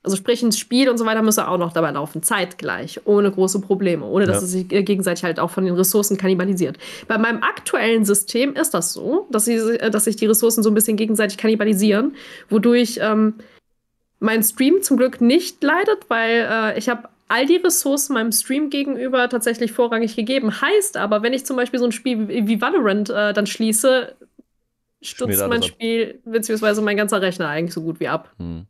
[0.01, 3.59] Also sprich, ein Spiel und so weiter müsse auch noch dabei laufen, zeitgleich, ohne große
[3.59, 4.43] Probleme, ohne dass ja.
[4.43, 6.77] es sich äh, gegenseitig halt auch von den Ressourcen kannibalisiert.
[7.07, 10.69] Bei meinem aktuellen System ist das so, dass, sie, äh, dass sich die Ressourcen so
[10.69, 12.15] ein bisschen gegenseitig kannibalisieren,
[12.49, 13.35] wodurch ähm,
[14.19, 18.69] mein Stream zum Glück nicht leidet, weil äh, ich habe all die Ressourcen meinem Stream
[18.69, 20.61] gegenüber tatsächlich vorrangig gegeben.
[20.61, 24.15] Heißt aber, wenn ich zum Beispiel so ein Spiel wie, Valorant äh, dann schließe,
[25.01, 28.33] stürzt mein Spiel beziehungsweise mein ganzer Rechner eigentlich so gut wie ab.
[28.37, 28.67] Hm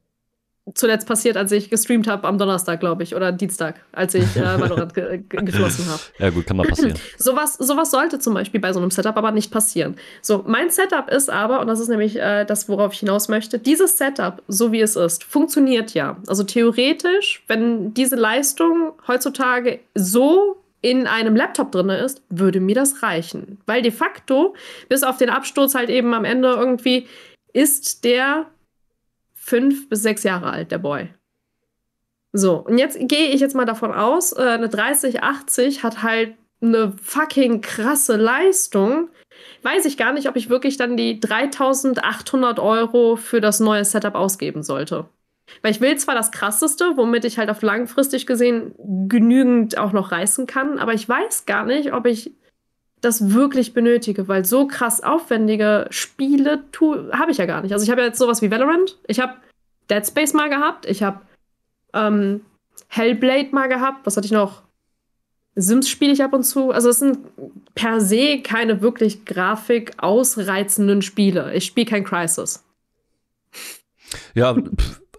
[0.75, 4.41] zuletzt passiert, als ich gestreamt habe am Donnerstag, glaube ich, oder Dienstag, als ich äh,
[4.59, 6.01] Valorant ge geschlossen habe.
[6.17, 6.95] Ja, gut, kann mal passieren.
[7.17, 9.95] sowas, sowas sollte zum Beispiel bei so einem Setup aber nicht passieren.
[10.21, 13.59] So, mein Setup ist aber, und das ist nämlich äh, das, worauf ich hinaus möchte,
[13.59, 16.17] dieses Setup, so wie es ist, funktioniert ja.
[16.27, 23.03] Also theoretisch, wenn diese Leistung heutzutage so in einem Laptop drin ist, würde mir das
[23.03, 23.57] reichen.
[23.65, 24.55] Weil de facto,
[24.87, 27.07] bis auf den Absturz halt eben am Ende irgendwie,
[27.53, 28.45] ist der
[29.49, 31.09] fünf bis sechs Jahre alt, der Boy.
[32.31, 36.93] So, und jetzt gehe ich jetzt mal davon aus, äh, eine 3080 hat halt eine
[37.01, 39.09] fucking krasse Leistung.
[39.63, 44.15] Weiß ich gar nicht, ob ich wirklich dann die 3800 Euro für das neue Setup
[44.15, 45.05] ausgeben sollte.
[45.63, 48.75] Weil ich will zwar das krasseste, womit ich halt auf langfristig gesehen
[49.07, 52.33] genügend auch noch reißen kann, aber ich weiß gar nicht, ob ich
[53.01, 56.63] das wirklich benötige, weil so krass aufwendige Spiele
[57.11, 57.73] habe ich ja gar nicht.
[57.73, 59.35] Also ich habe ja jetzt sowas wie Valorant, ich habe
[59.89, 61.21] Dead Space mal gehabt, ich habe
[61.93, 62.41] ähm,
[62.87, 64.63] Hellblade mal gehabt, was hatte ich noch?
[65.55, 66.71] Sims spiele ich ab und zu.
[66.71, 67.19] Also es sind
[67.75, 71.53] per se keine wirklich Grafik ausreizenden Spiele.
[71.53, 72.63] Ich spiele kein Crisis.
[74.33, 74.55] Ja,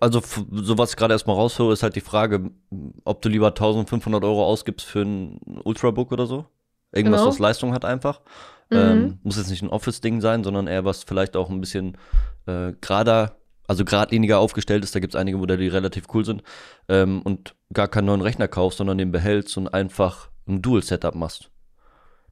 [0.01, 0.22] also
[0.53, 2.51] so was ich gerade erstmal raushöre, ist halt die Frage,
[3.05, 6.47] ob du lieber 1500 Euro ausgibst für ein Ultrabook oder so.
[6.93, 7.30] Irgendwas, genau.
[7.30, 8.20] was Leistung hat einfach.
[8.70, 8.78] Mhm.
[8.78, 11.97] Ähm, muss jetzt nicht ein Office-Ding sein, sondern eher was vielleicht auch ein bisschen
[12.47, 13.36] äh, gerader,
[13.66, 14.95] also geradliniger aufgestellt ist.
[14.95, 16.43] Da gibt es einige Modelle, die relativ cool sind.
[16.88, 21.51] Ähm, und gar keinen neuen Rechner kaufst, sondern den behältst und einfach ein Dual-Setup machst.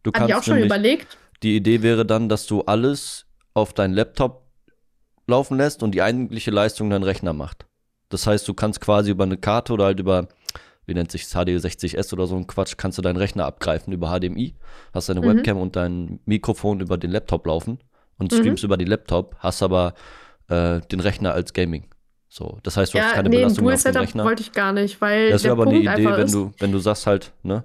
[0.02, 1.18] Du Hab kannst ich auch schon überlegt.
[1.42, 4.48] Die Idee wäre dann, dass du alles auf deinen Laptop
[5.26, 7.66] laufen lässt und die eigentliche Leistung dein Rechner macht.
[8.08, 10.28] Das heißt, du kannst quasi über eine Karte oder halt über
[10.88, 14.54] wie nennt sich HD60S oder so ein Quatsch, kannst du deinen Rechner abgreifen über HDMI,
[14.94, 15.26] hast deine mhm.
[15.26, 17.78] Webcam und dein Mikrofon über den Laptop laufen
[18.18, 18.36] und mhm.
[18.36, 19.94] streamst über die Laptop, hast aber
[20.48, 21.84] äh, den Rechner als Gaming.
[22.30, 24.24] So, das heißt, du ja, hast keine nee, Belastung mehr auf dem Rechner.
[24.24, 26.78] wollte ich gar nicht, weil das wäre aber Punkt eine Idee, wenn du wenn du
[26.78, 27.64] sagst halt, ne?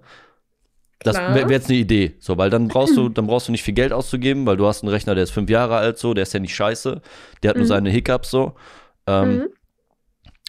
[1.00, 3.74] Das wäre jetzt eine Idee, so, weil dann brauchst du, dann brauchst du nicht viel
[3.74, 6.34] Geld auszugeben, weil du hast einen Rechner, der ist fünf Jahre alt, so, der ist
[6.34, 7.02] ja nicht scheiße,
[7.42, 7.70] der hat nur mhm.
[7.70, 8.54] seine Hiccups, so.
[9.06, 9.50] Ähm, mhm.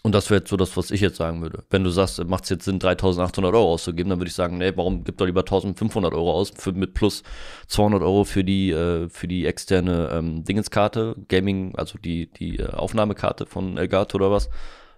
[0.06, 1.64] Und das wäre jetzt so das, was ich jetzt sagen würde.
[1.70, 4.70] Wenn du sagst, macht es jetzt Sinn, 3800 Euro auszugeben, dann würde ich sagen, nee,
[4.76, 7.22] warum gibt doch lieber 1500 Euro aus für, mit plus
[7.68, 12.66] 200 Euro für die, äh, für die externe ähm, Dingenskarte, Gaming, also die, die äh,
[12.66, 14.50] Aufnahmekarte von Elgato oder was.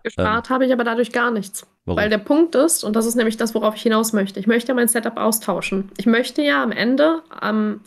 [0.02, 1.68] Gespart ähm, habe ich aber dadurch gar nichts.
[1.84, 2.00] Warum?
[2.00, 4.74] Weil der Punkt ist, und das ist nämlich das, worauf ich hinaus möchte, ich möchte
[4.74, 5.92] mein Setup austauschen.
[5.98, 7.80] Ich möchte ja am Ende ähm,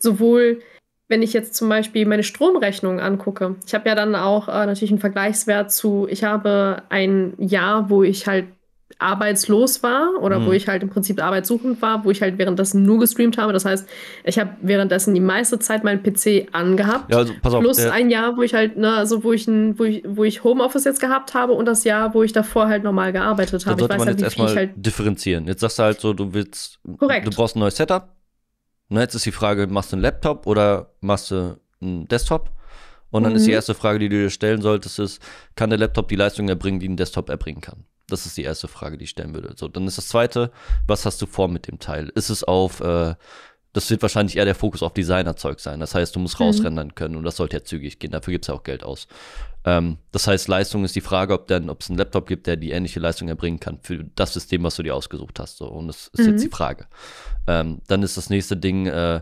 [0.00, 0.62] sowohl
[1.08, 4.90] wenn ich jetzt zum Beispiel meine Stromrechnung angucke, ich habe ja dann auch äh, natürlich
[4.90, 8.46] einen Vergleichswert zu, ich habe ein Jahr, wo ich halt
[8.98, 10.46] arbeitslos war oder mhm.
[10.46, 13.52] wo ich halt im Prinzip arbeitssuchend war, wo ich halt währenddessen nur gestreamt habe.
[13.52, 13.86] Das heißt,
[14.24, 17.10] ich habe währenddessen die meiste Zeit meinen PC angehabt.
[17.10, 19.78] Ja, also pass auf, plus ein Jahr, wo ich halt, ne, also wo ich, ein,
[19.78, 22.84] wo ich, wo ich Homeoffice jetzt gehabt habe und das Jahr, wo ich davor halt
[22.84, 23.82] normal gearbeitet habe.
[23.82, 25.46] Ich weiß man halt, jetzt erstmal halt differenzieren.
[25.46, 27.26] Jetzt sagst du halt so, du willst, Korrekt.
[27.26, 28.08] du brauchst ein neues Setup,
[28.88, 32.50] Ne, jetzt ist die Frage, machst du einen Laptop oder machst du einen Desktop?
[33.10, 33.36] Und dann mhm.
[33.36, 33.56] ist die mhm.
[33.56, 35.22] erste Frage, die du dir stellen solltest, ist,
[35.54, 37.84] kann der Laptop die Leistung erbringen, die ein Desktop erbringen kann?
[38.08, 39.54] Das ist die erste Frage, die ich stellen würde.
[39.56, 40.52] So, dann ist das zweite,
[40.86, 42.10] was hast du vor mit dem Teil?
[42.14, 43.14] Ist es auf, äh,
[43.76, 45.80] das wird wahrscheinlich eher der Fokus auf Designerzeug sein.
[45.80, 46.46] Das heißt, du musst mhm.
[46.46, 48.10] rausrendern können und das sollte ja zügig gehen.
[48.10, 49.06] Dafür gibt es ja auch Geld aus.
[49.66, 52.56] Ähm, das heißt, Leistung ist die Frage, ob dann, ob es einen Laptop gibt, der
[52.56, 55.58] die ähnliche Leistung erbringen kann für das System, was du dir ausgesucht hast.
[55.58, 55.66] So.
[55.66, 56.30] Und das ist mhm.
[56.30, 56.86] jetzt die Frage.
[57.46, 59.20] Ähm, dann ist das nächste Ding, äh,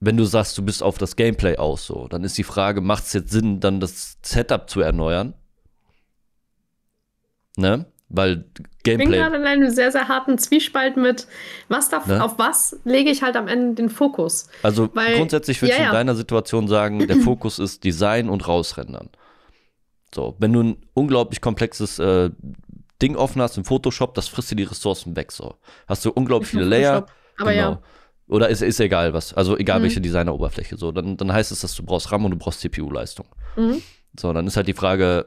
[0.00, 3.04] wenn du sagst, du bist auf das Gameplay aus, so, dann ist die Frage, macht
[3.04, 5.34] es jetzt Sinn, dann das Setup zu erneuern?
[7.56, 7.86] Ne?
[8.08, 8.44] Weil
[8.84, 8.92] Gameplay.
[8.92, 11.26] Ich bin gerade in einem sehr, sehr harten Zwiespalt mit,
[11.68, 12.22] was darf, ne?
[12.22, 14.48] auf was lege ich halt am Ende den Fokus.
[14.62, 15.92] Also Weil, grundsätzlich würde ja, ich in ja.
[15.92, 19.10] deiner Situation sagen, der Fokus ist Design und rausrendern.
[20.14, 22.30] So, wenn du ein unglaublich komplexes äh,
[23.02, 25.32] Ding offen hast im Photoshop, das frisst dir die Ressourcen weg.
[25.32, 25.56] So.
[25.88, 27.06] Hast du unglaublich viele Layer.
[27.38, 27.70] Aber genau.
[27.70, 27.82] ja.
[28.28, 29.34] Oder ist, ist egal was.
[29.34, 29.84] Also egal mhm.
[29.84, 30.76] welche Designer-Oberfläche.
[30.76, 33.26] So, dann, dann heißt es, dass du brauchst RAM und du brauchst CPU-Leistung.
[33.56, 33.82] Mhm.
[34.18, 35.26] So, dann ist halt die Frage,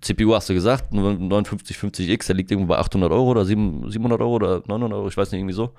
[0.00, 4.62] CPU hast du gesagt, 5950X, der liegt irgendwo bei 800 Euro oder 700 Euro oder
[4.66, 5.74] 900 Euro, ich weiß nicht, irgendwie so.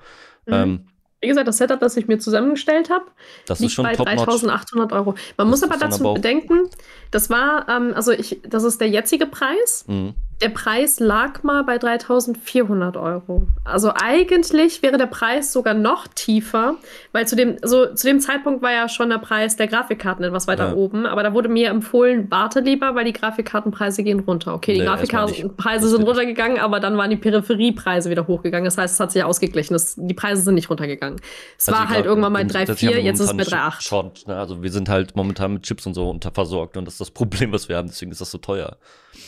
[0.46, 0.54] Mhm.
[0.54, 0.80] Ähm,
[1.20, 3.06] wie gesagt, das Setup, das ich mir zusammengestellt habe,
[3.46, 5.14] liegt ist schon bei 3.800 Euro.
[5.36, 6.68] Man das muss aber dazu bedenken,
[7.10, 9.84] das war, ähm, also ich, das ist der jetzige Preis.
[9.88, 10.14] Mhm.
[10.40, 13.48] Der Preis lag mal bei 3400 Euro.
[13.64, 16.76] Also eigentlich wäre der Preis sogar noch tiefer,
[17.10, 20.46] weil zu dem, so, zu dem Zeitpunkt war ja schon der Preis der Grafikkarten etwas
[20.46, 20.74] weiter ja.
[20.74, 21.06] oben.
[21.06, 24.54] Aber da wurde mir empfohlen, warte lieber, weil die Grafikkartenpreise gehen runter.
[24.54, 28.64] Okay, die nee, Grafikkartenpreise sind runtergegangen, aber dann waren die Peripheriepreise wieder hochgegangen.
[28.64, 29.74] Das heißt, es hat sich ausgeglichen.
[29.74, 31.20] Das, die Preise sind nicht runtergegangen.
[31.58, 33.80] Es also war halt irgendwann mal 3,4, jetzt ist es bei 3,8.
[33.82, 34.36] Schon, ne?
[34.36, 37.50] Also wir sind halt momentan mit Chips und so unterversorgt und das ist das Problem,
[37.50, 37.88] was wir haben.
[37.88, 38.76] Deswegen ist das so teuer.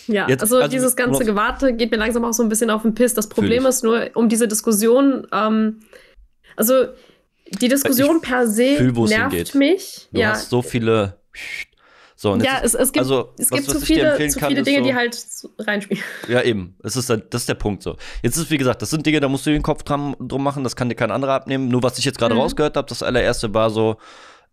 [0.06, 2.82] Ja, jetzt, also, also dieses ganze Gewarte geht mir langsam auch so ein bisschen auf
[2.82, 3.14] den Piss.
[3.14, 5.80] Das Problem ist nur, um diese Diskussion, ähm,
[6.56, 6.86] also
[7.60, 9.54] die Diskussion ich per se fühl, nervt hingeht.
[9.54, 10.08] mich.
[10.12, 10.30] Du ja.
[10.30, 11.18] hast so viele.
[12.14, 14.84] So, ja, es, es, gibt, also, es gibt was, zu viele, zu viele Dinge, so,
[14.84, 15.26] die halt
[15.58, 16.02] reinspielen.
[16.28, 16.76] Ja, eben.
[16.82, 17.96] Es ist, das ist der Punkt so.
[18.22, 20.62] Jetzt ist, wie gesagt, das sind Dinge, da musst du den Kopf dran, drum machen,
[20.62, 21.68] das kann dir kein anderer abnehmen.
[21.68, 22.42] Nur was ich jetzt gerade mhm.
[22.42, 23.96] rausgehört habe, das allererste war so,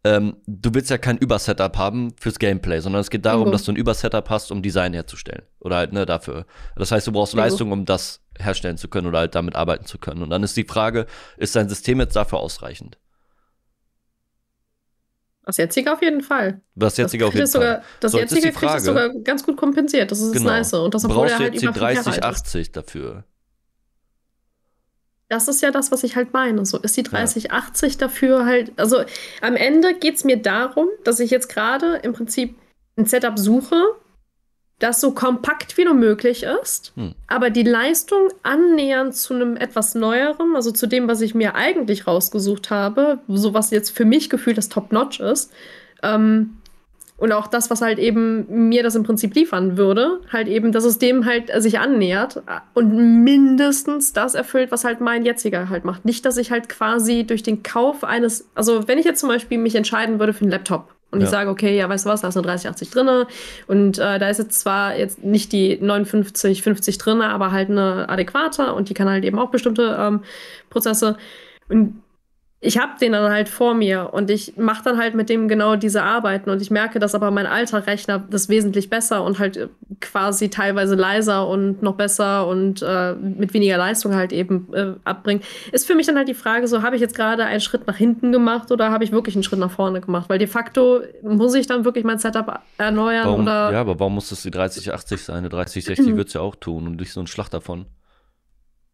[0.04, 3.52] ähm, du willst ja kein Übersetup haben fürs Gameplay, sondern es geht darum, Bingo.
[3.52, 5.44] dass du ein Übersetup hast, um Design herzustellen.
[5.60, 6.46] Oder halt, ne, dafür.
[6.76, 7.44] Das heißt, du brauchst Bingo.
[7.44, 10.22] Leistung, um das herstellen zu können oder halt damit arbeiten zu können.
[10.22, 12.98] Und dann ist die Frage, ist dein System jetzt dafür ausreichend?
[15.48, 16.60] Das jetzige auf jeden Fall.
[16.76, 17.84] Das jetzige das auf jeden sogar, Fall.
[18.02, 20.12] Das so, jetzige kriegt es sogar ganz gut kompensiert.
[20.12, 20.50] Das ist genau.
[20.50, 20.74] das Nice.
[20.74, 23.24] Und das obwohl Brauchst er halt du jetzt die 3080 dafür?
[25.30, 26.66] Das ist ja das, was ich halt meine.
[26.66, 28.00] So ist die 3080 ja.
[28.00, 28.72] dafür halt.
[28.78, 29.04] Also
[29.42, 32.56] am Ende geht es mir darum, dass ich jetzt gerade im Prinzip
[32.98, 33.82] ein Setup suche,
[34.80, 37.16] das so kompakt wie nur möglich ist, hm.
[37.28, 42.06] aber die Leistung annähernd zu einem etwas neueren, also zu dem, was ich mir eigentlich
[42.06, 45.52] rausgesucht habe, so was jetzt für mich gefühlt das Top-Notch ist,
[46.04, 46.58] ähm,
[47.18, 50.86] und auch das, was halt eben mir das im Prinzip liefern würde, halt eben, dass
[50.86, 52.44] es dem halt sich annähert
[52.76, 56.06] und mindestens das erfüllt, was halt mein jetziger halt macht.
[56.06, 59.58] Nicht, dass ich halt quasi durch den Kauf eines, also wenn ich jetzt zum Beispiel
[59.58, 61.26] mich entscheiden würde für einen Laptop und ja.
[61.26, 63.26] ich sage, okay, ja, weißt du was, da ist eine 3080 drin
[63.66, 68.74] und äh, da ist jetzt zwar jetzt nicht die 5950 drin, aber halt eine adäquate
[68.74, 70.22] und die kann halt eben auch bestimmte ähm,
[70.70, 71.18] Prozesse.
[71.70, 72.02] Und
[72.60, 75.76] ich habe den dann halt vor mir und ich mache dann halt mit dem genau
[75.76, 79.58] diese Arbeiten und ich merke, dass aber mein alter Rechner das wesentlich besser und halt
[79.58, 79.68] äh,
[80.02, 85.46] quasi teilweise leiser und noch besser und äh, mit weniger Leistung halt eben äh, abbringt.
[85.72, 87.98] Ist für mich dann halt die Frage, so habe ich jetzt gerade einen Schritt nach
[87.98, 90.28] hinten gemacht oder habe ich wirklich einen Schritt nach vorne gemacht?
[90.28, 93.72] Weil de facto muss ich dann wirklich mein Setup erneuern warum, oder.
[93.72, 95.38] Ja, aber warum muss es die 3080 sein?
[95.38, 97.86] Eine 3060 wird es ja auch tun und nicht so ein Schlag davon.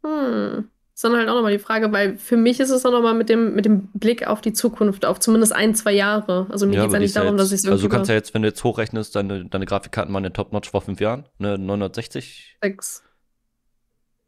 [0.06, 3.16] Hm ist dann halt auch nochmal die Frage, weil für mich ist es dann nochmal
[3.16, 6.46] mit dem, mit dem Blick auf die Zukunft, auf zumindest ein, zwei Jahre.
[6.52, 8.10] Also mir ja, geht es ja nicht darum, jetzt, dass ich es Also du kannst
[8.10, 11.26] ja jetzt, wenn du jetzt hochrechnest, deine, deine Grafikkarten waren in Top-Notch vor fünf Jahren,
[11.40, 12.58] ne, 960?
[12.62, 13.04] Sechs.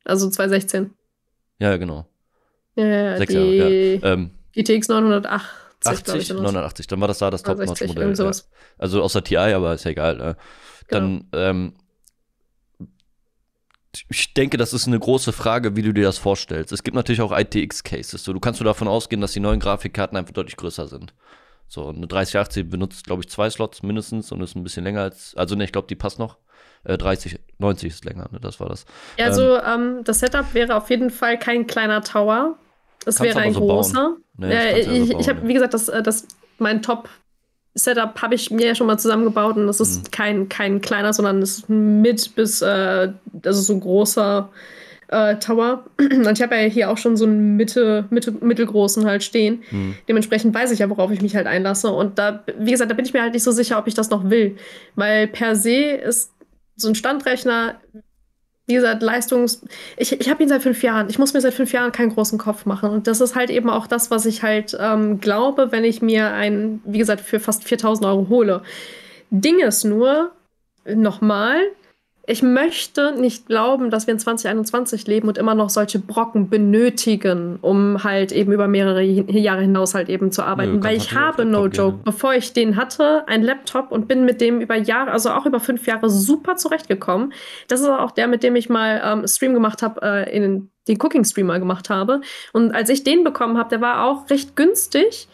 [0.05, 0.91] Also 2016.
[1.59, 2.07] Ja, genau.
[2.75, 4.13] Ja, ja, Sechs die, Jahre, ja.
[4.13, 5.65] Ähm, GTX 980.
[5.85, 8.15] 80, 980, dann war das da das Top-Notch-Modell.
[8.15, 8.31] Ja.
[8.79, 10.17] Also außer TI, aber ist ja egal.
[10.17, 10.35] Ne?
[10.89, 11.43] Dann, genau.
[11.43, 11.73] ähm,
[14.09, 16.71] ich denke, das ist eine große Frage, wie du dir das vorstellst.
[16.71, 18.23] Es gibt natürlich auch ITX-Cases.
[18.23, 21.13] So, du kannst nur davon ausgehen, dass die neuen Grafikkarten einfach deutlich größer sind.
[21.67, 25.35] So, eine 3080 benutzt, glaube ich, zwei Slots mindestens und ist ein bisschen länger als,
[25.35, 26.37] also ne, ich glaube, die passt noch.
[26.83, 28.85] Äh, 30, 90 ist länger, ne, das war das.
[29.17, 32.57] Ja, also ähm, das Setup wäre auf jeden Fall kein kleiner Tower.
[33.05, 34.17] Es wäre ein so großer.
[34.37, 36.27] Nee, äh, ich, so ich habe, wie gesagt, das, äh, das
[36.59, 37.09] mein Top
[37.75, 40.11] Setup habe ich mir ja schon mal zusammengebaut und das ist mhm.
[40.11, 43.11] kein, kein kleiner, sondern es ist mit bis, äh,
[43.43, 44.49] also so ein großer
[45.09, 45.83] äh, Tower.
[45.99, 49.63] Und ich habe ja hier auch schon so einen Mitte, Mitte, mittelgroßen halt stehen.
[49.71, 49.95] Mhm.
[50.07, 51.91] Dementsprechend weiß ich ja, worauf ich mich halt einlasse.
[51.91, 54.09] Und da, wie gesagt, da bin ich mir halt nicht so sicher, ob ich das
[54.09, 54.57] noch will.
[54.95, 56.31] Weil per se ist
[56.77, 57.75] so ein Standrechner
[58.67, 59.61] wie gesagt, Leistungs.
[59.97, 61.09] Ich, ich habe ihn seit fünf Jahren.
[61.09, 62.89] Ich muss mir seit fünf Jahren keinen großen Kopf machen.
[62.89, 66.33] Und das ist halt eben auch das, was ich halt ähm, glaube, wenn ich mir
[66.33, 68.63] einen, wie gesagt, für fast 4000 Euro hole.
[69.29, 70.31] Ding ist nur,
[70.85, 71.61] nochmal,
[72.27, 77.57] ich möchte nicht glauben, dass wir in 2021 leben und immer noch solche Brocken benötigen,
[77.61, 80.77] um halt eben über mehrere Jahre hinaus halt eben zu arbeiten.
[80.77, 84.41] Nö, Weil ich habe, no joke, bevor ich den hatte, ein Laptop und bin mit
[84.41, 87.33] dem über Jahre, also auch über fünf Jahre super zurechtgekommen.
[87.67, 91.01] Das ist auch der, mit dem ich mal ähm, Stream gemacht habe, äh, in den
[91.01, 92.21] Cooking Streamer gemacht habe.
[92.53, 95.27] Und als ich den bekommen habe, der war auch recht günstig.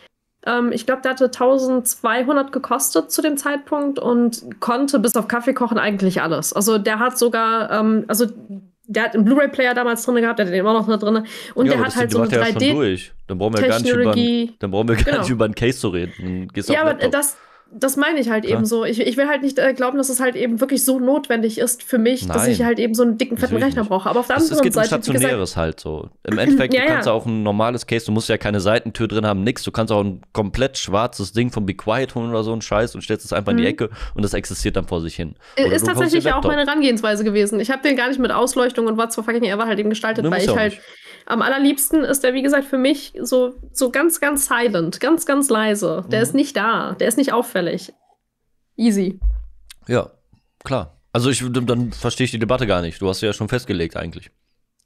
[0.46, 5.54] Ähm, ich glaube, der hatte 1200 gekostet zu dem Zeitpunkt und konnte bis auf Kaffee
[5.54, 6.54] kochen eigentlich alles.
[6.54, 8.28] Also der hat sogar, ähm, also
[8.88, 11.26] der hat einen Blu-ray-Player damals drin gehabt, der hat den immer noch drin.
[11.54, 12.94] Und ja, der hat halt so eine 3D.
[12.96, 14.16] Ja Dann brauchen wir gar nicht über,
[14.60, 15.20] dann brauchen wir gar genau.
[15.20, 16.52] nicht über einen Case zu reden.
[16.56, 17.38] ja, aber das,
[17.74, 18.52] das meine ich halt ja.
[18.52, 18.84] eben so.
[18.84, 21.84] Ich, ich will halt nicht äh, glauben, dass es halt eben wirklich so notwendig ist
[21.84, 22.38] für mich, Nein.
[22.38, 24.10] dass ich halt eben so einen dicken, fetten Rechner brauche.
[24.10, 24.96] Aber auf der anderen es, es Seite.
[24.96, 26.10] Es geht um Stationäres halt so.
[26.24, 27.14] Im Endeffekt, ja, du kannst ja.
[27.14, 29.64] auch ein normales Case, du musst ja keine Seitentür drin haben, nix.
[29.64, 32.94] Du kannst auch ein komplett schwarzes Ding von Be Quiet holen oder so ein Scheiß
[32.96, 33.60] und stellst es einfach mhm.
[33.60, 33.74] in die mhm.
[33.74, 35.36] Ecke und das existiert dann vor sich hin.
[35.58, 37.60] Oder ist tatsächlich auch meine Herangehensweise gewesen.
[37.60, 40.26] Ich habe den gar nicht mit Ausleuchtung und was for fucking ever halt eben gestaltet,
[40.26, 40.74] ne, weil ich halt.
[40.74, 40.82] Nicht
[41.26, 45.50] am allerliebsten ist der, wie gesagt, für mich so, so ganz, ganz silent, ganz, ganz
[45.50, 46.04] leise.
[46.12, 46.24] Der mhm.
[46.24, 47.61] ist nicht da, der ist nicht auffällig.
[48.76, 49.20] Easy.
[49.88, 50.12] Ja,
[50.64, 50.98] klar.
[51.14, 53.02] Also ich, dann verstehe ich die Debatte gar nicht.
[53.02, 54.32] Du hast ja schon festgelegt eigentlich.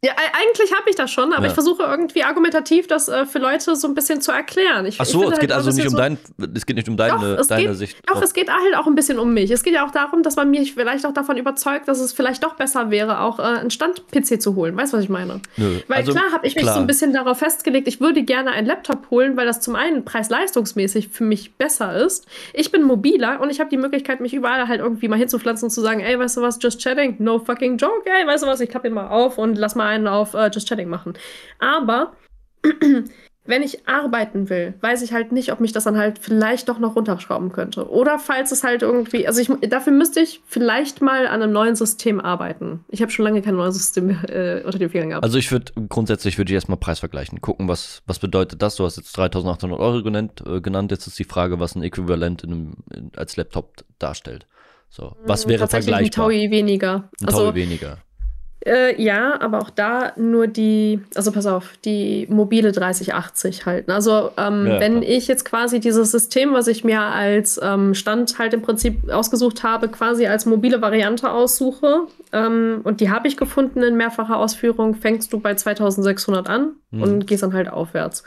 [0.06, 1.48] Ja, eigentlich habe ich das schon, aber ja.
[1.48, 4.86] ich versuche irgendwie argumentativ das äh, für Leute so ein bisschen zu erklären.
[4.86, 6.20] Ich, Ach so, es halt geht also nicht um so dein,
[6.54, 7.98] es geht nicht um deine, doch, deine geht, Sicht.
[8.08, 9.50] Doch, es geht halt auch ein bisschen um mich.
[9.50, 12.44] Es geht ja auch darum, dass man mich vielleicht auch davon überzeugt, dass es vielleicht
[12.44, 14.78] doch besser wäre, auch äh, einen Stand-PC zu holen.
[14.78, 15.42] Weißt du, was ich meine?
[15.58, 15.80] Nö.
[15.88, 16.76] Weil also, klar habe ich mich klar.
[16.76, 20.06] so ein bisschen darauf festgelegt, ich würde gerne einen Laptop holen, weil das zum einen
[20.06, 22.28] preis-leistungsmäßig für mich besser ist.
[22.54, 25.72] Ich bin mobiler und ich habe die Möglichkeit, mich überall halt irgendwie mal hinzupflanzen und
[25.72, 28.60] zu sagen, ey, weißt du was, just chatting, no fucking joke, ey, weißt du was,
[28.60, 31.14] ich klappe ihn mal auf und lass mal einen auf äh, just chatting machen.
[31.60, 32.14] Aber
[33.46, 36.80] wenn ich arbeiten will, weiß ich halt nicht, ob mich das dann halt vielleicht doch
[36.80, 37.90] noch runterschrauben könnte.
[37.90, 41.76] Oder falls es halt irgendwie, also ich, dafür müsste ich vielleicht mal an einem neuen
[41.76, 42.84] System arbeiten.
[42.90, 45.24] Ich habe schon lange kein neues System äh, unter den Fingern gehabt.
[45.24, 47.40] Also ich würde, grundsätzlich würde ich erstmal Preis vergleichen.
[47.40, 48.78] Gucken, was, was bedeutet das?
[48.78, 50.92] Du hast jetzt 3800 Euro genannt, äh, genannt.
[50.92, 54.48] Jetzt ist die Frage, was ein Äquivalent in einem, in, als Laptop darstellt.
[54.90, 56.00] So, was wäre vergleichbar?
[56.00, 57.10] Ein Taui weniger.
[57.22, 57.98] Ein Taui also, weniger.
[58.66, 63.92] Äh, ja, aber auch da nur die, also pass auf, die mobile 3080 halten.
[63.92, 68.40] Also ähm, ja, wenn ich jetzt quasi dieses System, was ich mir als ähm, Stand
[68.40, 73.38] halt im Prinzip ausgesucht habe, quasi als mobile Variante aussuche, ähm, und die habe ich
[73.38, 77.04] gefunden in mehrfacher Ausführung, fängst du bei 2600 an mhm.
[77.04, 78.24] und gehst dann halt aufwärts.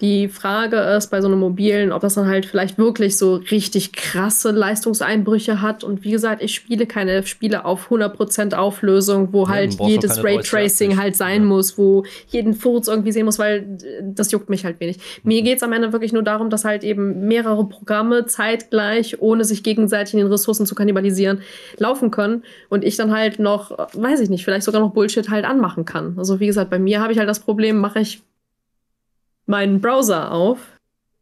[0.00, 3.92] Die Frage ist bei so einem mobilen, ob das dann halt vielleicht wirklich so richtig
[3.92, 5.84] krasse Leistungseinbrüche hat.
[5.84, 10.96] Und wie gesagt, ich spiele keine Spiele auf 100% Auflösung, wo ja, halt jedes Raytracing
[10.96, 11.48] halt sein ja.
[11.48, 14.96] muss, wo jeden Furz irgendwie sehen muss, weil das juckt mich halt wenig.
[14.96, 15.02] Mhm.
[15.28, 19.62] Mir geht's am Ende wirklich nur darum, dass halt eben mehrere Programme zeitgleich, ohne sich
[19.62, 21.42] gegenseitig in den Ressourcen zu kannibalisieren,
[21.76, 22.42] laufen können.
[22.70, 26.14] Und ich dann halt noch, weiß ich nicht, vielleicht sogar noch Bullshit halt anmachen kann.
[26.16, 28.22] Also wie gesagt, bei mir habe ich halt das Problem, mache ich
[29.50, 30.58] meinen Browser auf.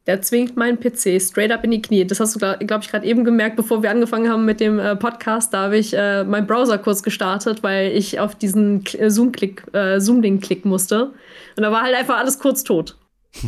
[0.07, 2.07] Der zwingt meinen PC straight up in die Knie.
[2.07, 4.79] Das hast du, glaube glaub ich, gerade eben gemerkt, bevor wir angefangen haben mit dem
[4.79, 5.53] äh, Podcast.
[5.53, 10.41] Da habe ich äh, meinen Browser kurz gestartet, weil ich auf diesen äh, äh, Zoom-Ding
[10.41, 11.13] klicken musste.
[11.57, 12.97] Und da war halt einfach alles kurz tot.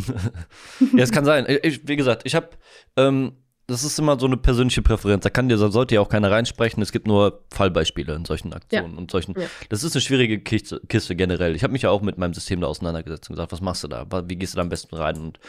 [0.93, 1.47] ja, es kann sein.
[1.63, 2.49] Ich, wie gesagt, ich habe
[2.95, 3.31] ähm,
[3.67, 5.23] das ist immer so eine persönliche Präferenz.
[5.23, 6.81] Da kann dir, da sollte ja auch keiner reinsprechen.
[6.81, 8.97] Es gibt nur Fallbeispiele in solchen Aktionen ja.
[8.97, 9.33] und solchen.
[9.39, 9.47] Ja.
[9.69, 11.55] Das ist eine schwierige Kiste, Kiste generell.
[11.55, 13.87] Ich habe mich ja auch mit meinem System da auseinandergesetzt und gesagt, was machst du
[13.87, 14.05] da?
[14.25, 15.39] Wie gehst du da am besten rein und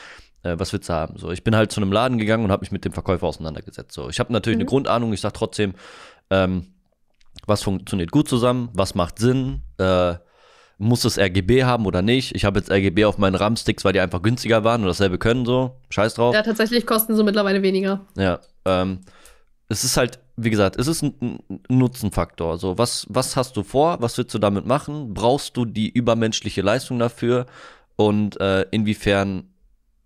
[0.43, 1.19] äh, was willst du haben?
[1.19, 3.93] So, ich bin halt zu einem Laden gegangen und habe mich mit dem Verkäufer auseinandergesetzt.
[3.93, 4.63] So, ich habe natürlich mhm.
[4.63, 5.13] eine Grundahnung.
[5.13, 5.75] Ich sage trotzdem,
[6.31, 6.69] ähm,
[7.47, 10.15] was funktioniert gut zusammen, was macht Sinn, äh,
[10.83, 12.35] muss es RGB haben oder nicht.
[12.35, 15.47] Ich habe jetzt RGB auf meinen RAM-Sticks, weil die einfach günstiger waren und dasselbe können
[15.47, 15.77] so.
[15.91, 16.35] Scheiß drauf.
[16.35, 18.01] Ja, tatsächlich kosten sie mittlerweile weniger.
[18.17, 18.41] Ja.
[18.65, 18.99] Ähm,
[19.69, 22.59] es ist halt, wie gesagt, es ist ein, Nutzenfaktor.
[22.59, 23.99] So, was, was hast du vor?
[24.01, 25.15] Was willst du damit machen?
[25.15, 27.47] Brauchst du die übermenschliche Leistung dafür?
[27.95, 29.45] Und äh, inwiefern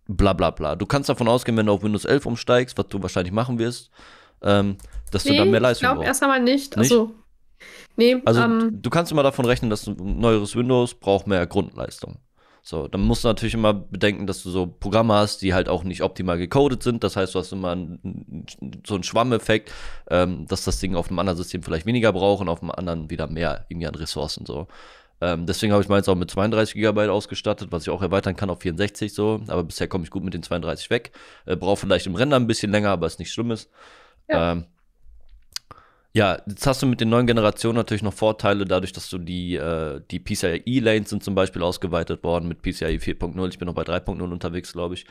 [0.07, 0.77] bla bla bla.
[0.77, 3.91] Du kannst davon ausgehen, wenn du auf Windows 11 umsteigst, was du wahrscheinlich machen wirst,
[4.43, 4.77] ähm,
[5.11, 5.95] dass nee, du dann mehr Leistung brauchst.
[5.95, 6.77] Ich glaube erst einmal nicht.
[6.77, 6.93] nicht.
[6.93, 7.15] Also
[7.97, 12.19] Nee, also ähm, du kannst immer davon rechnen, dass ein neueres Windows braucht mehr Grundleistung.
[12.63, 15.85] So, dann musst du natürlich immer bedenken, dass du so Programme hast, die halt auch
[15.85, 17.05] nicht optimal gecodet sind.
[17.05, 18.45] Das heißt, du hast immer einen,
[18.85, 19.73] so einen Schwammeffekt,
[20.11, 23.09] ähm, dass das Ding auf einem anderen System vielleicht weniger braucht und auf einem anderen
[23.09, 24.67] wieder mehr irgendwie an Ressourcen so.
[25.21, 28.51] Ähm, deswegen habe ich meins auch mit 32 GB ausgestattet, was ich auch erweitern kann
[28.51, 29.41] auf 64 so.
[29.47, 31.13] Aber bisher komme ich gut mit den 32 weg.
[31.47, 33.71] Äh, Brauche vielleicht im Render ein bisschen länger, aber ist nicht Schlimmes.
[34.29, 34.53] Ja.
[34.53, 34.67] Ähm,
[36.17, 39.57] ja, jetzt hast du mit den neuen Generationen natürlich noch Vorteile, dadurch, dass du die,
[39.57, 43.49] äh, die PCIe-Lanes sind zum Beispiel ausgeweitet worden mit PCIe 4.0.
[43.51, 45.05] Ich bin noch bei 3.0 unterwegs, glaube ich.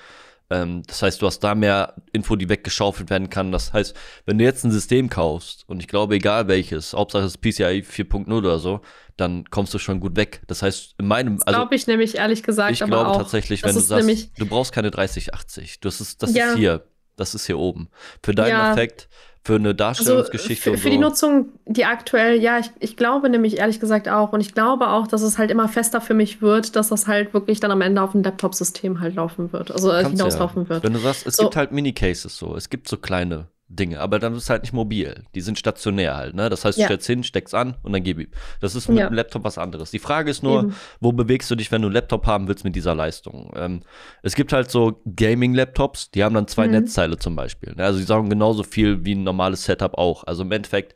[0.50, 3.52] Ähm, das heißt, du hast da mehr Info, die weggeschaufelt werden kann.
[3.52, 3.96] Das heißt,
[4.26, 7.84] wenn du jetzt ein System kaufst, und ich glaube, egal welches, Hauptsache es ist PCIe
[7.84, 8.82] 4.0 oder so,
[9.16, 10.42] dann kommst du schon gut weg.
[10.48, 11.40] Das heißt, in meinem.
[11.46, 12.72] Also, glaube ich nämlich ehrlich gesagt.
[12.72, 15.82] Ich glaube auch, tatsächlich, wenn du sagst, du brauchst keine 3080.
[15.82, 16.50] Das ist, das ja.
[16.50, 16.84] ist hier.
[17.16, 17.90] Das ist hier oben.
[18.24, 18.74] Für deinen ja.
[18.74, 19.08] Effekt
[19.46, 20.72] für eine Darstellungsgeschichte.
[20.72, 20.92] Also für, für so.
[20.92, 24.34] die Nutzung, die aktuell, ja, ich, ich glaube nämlich ehrlich gesagt auch.
[24.34, 27.34] Und ich glaube auch, dass es halt immer fester für mich wird, dass das halt
[27.36, 29.72] wirklich dann am Ende auf ein Laptop-System halt laufen wird.
[29.72, 30.70] Also äh, hinauslaufen ja.
[30.70, 30.84] wird.
[30.84, 31.44] Wenn du sagst, es so.
[31.44, 32.56] gibt halt Mini-Cases so.
[32.56, 35.24] Es gibt so kleine Dinge, aber dann ist es halt nicht mobil.
[35.36, 36.50] Die sind stationär halt, ne?
[36.50, 36.88] Das heißt, du ja.
[36.88, 38.28] stellst hin, steckst an und dann gib ihm.
[38.62, 39.10] Das ist mit ja.
[39.10, 39.92] dem Laptop was anderes.
[39.92, 40.76] Die Frage ist nur, Eben.
[41.00, 43.52] wo bewegst du dich, wenn du einen Laptop haben willst mit dieser Leistung?
[43.56, 43.82] Ähm,
[44.22, 46.74] es gibt halt so Gaming-Laptops, die haben dann zwei mhm.
[46.74, 47.74] Netzteile zum Beispiel.
[47.76, 47.84] Ne?
[47.84, 50.24] Also die sagen genauso viel wie ein normales Setup auch.
[50.26, 50.96] Also im Endeffekt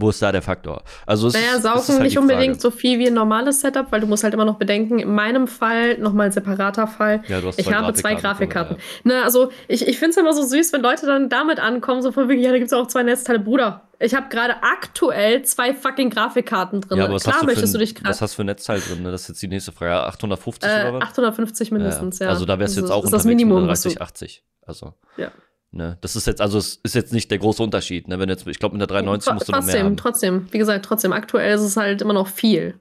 [0.00, 0.82] wo ist da der Faktor?
[1.06, 4.00] Also es naja, saugen ist halt nicht unbedingt so viel wie ein normales Setup, weil
[4.00, 7.72] du musst halt immer noch bedenken, in meinem Fall, nochmal ein separater Fall, ja, ich
[7.72, 8.76] habe zwei Grafikkarten.
[8.76, 8.82] Ja.
[9.04, 12.12] Ne, also ich, ich finde es immer so süß, wenn Leute dann damit ankommen, so
[12.12, 13.38] von wegen, ja, da gibt es auch zwei Netzteile.
[13.38, 16.98] Bruder, ich habe gerade aktuell zwei fucking Grafikkarten drin.
[16.98, 18.08] Ja, aber Klar möchtest du dich gerade.
[18.08, 19.04] Was hast du für ein Netzteil drin?
[19.04, 20.06] Das ist jetzt die nächste Frage.
[20.06, 21.02] 850 äh, oder was?
[21.02, 22.26] 850 mindestens, ja.
[22.26, 22.32] ja.
[22.32, 24.42] Also da wärst du jetzt auch unter das Minimum, 30, 80.
[24.66, 24.94] Also.
[25.18, 25.30] Ja.
[25.72, 25.98] Ne?
[26.00, 28.08] Das ist jetzt, also es ist jetzt nicht der große Unterschied.
[28.08, 28.18] Ne?
[28.18, 29.96] Wenn jetzt, ich glaube, mit der 390 musst du noch mehr haben.
[29.96, 32.74] Trotzdem, wie gesagt, trotzdem, aktuell ist es halt immer noch viel.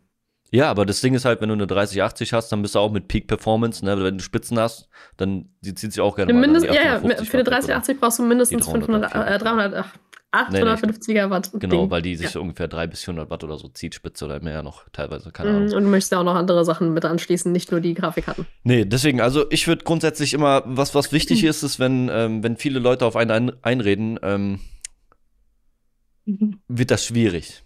[0.52, 2.92] Ja, aber das Ding ist halt, wenn du eine 3080 hast, dann bist du auch
[2.92, 4.04] mit Peak Performance, ne?
[4.04, 6.40] Wenn du Spitzen hast, dann die zieht sich auch gerne mal.
[6.40, 9.94] Mindest, ja, ja, für eine 3080 brauchst du mindestens 500, äh, 300, ach,
[10.32, 11.50] 850er nee, Watt.
[11.54, 11.92] Genau, Ding.
[11.92, 12.42] weil die sich ja.
[12.42, 15.74] ungefähr 300 bis 400 Watt oder so zieht, Spitze oder mehr noch teilweise, keine Ahnung.
[15.74, 18.46] Und du möchtest ja auch noch andere Sachen mit anschließen, nicht nur die Grafikkarten.
[18.64, 22.58] Nee, deswegen, also ich würde grundsätzlich immer, was, was wichtig ist, ist, wenn, ähm, wenn
[22.58, 24.60] viele Leute auf einen ein, einreden, ähm,
[26.26, 26.60] mhm.
[26.68, 27.64] wird das schwierig.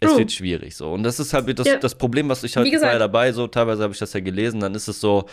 [0.00, 0.92] Es wird schwierig so.
[0.92, 1.76] Und das ist halt das, ja.
[1.78, 4.74] das Problem, was ich halt gesagt, dabei, so teilweise habe ich das ja gelesen, dann
[4.74, 5.26] ist es so,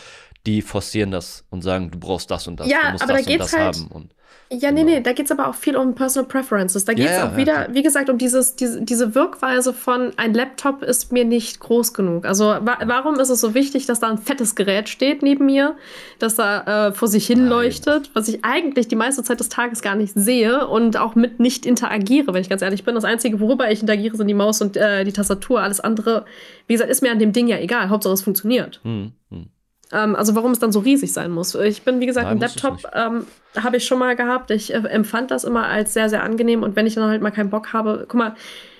[0.45, 3.25] die forcieren das und sagen, du brauchst das und das, ja, du musst aber das
[3.25, 3.87] da geht's und das halt, haben.
[3.91, 4.15] Und
[4.53, 4.95] ja, nee, genau.
[4.95, 6.83] nee, da geht es aber auch viel um Personal Preferences.
[6.83, 9.71] Da geht es ja, auch ja, wieder, ja, wie gesagt, um dieses, diese, diese Wirkweise
[9.73, 12.25] von ein Laptop ist mir nicht groß genug.
[12.25, 15.77] Also wa warum ist es so wichtig, dass da ein fettes Gerät steht neben mir,
[16.19, 19.81] das da äh, vor sich hin leuchtet, was ich eigentlich die meiste Zeit des Tages
[19.81, 22.95] gar nicht sehe und auch mit nicht interagiere, wenn ich ganz ehrlich bin.
[22.95, 25.61] Das Einzige, worüber ich interagiere, sind die Maus und äh, die Tastatur.
[25.61, 26.25] Alles andere,
[26.67, 27.87] wie gesagt, ist mir an dem Ding ja egal.
[27.87, 28.81] Hauptsache es funktioniert.
[28.83, 29.47] Hm, hm.
[29.91, 31.55] Ähm, also warum es dann so riesig sein muss.
[31.55, 33.25] Ich bin, wie gesagt, Nein, ein Laptop ähm,
[33.55, 34.51] habe ich schon mal gehabt.
[34.51, 36.63] Ich äh, empfand das immer als sehr, sehr angenehm.
[36.63, 38.35] Und wenn ich dann halt mal keinen Bock habe, guck mal,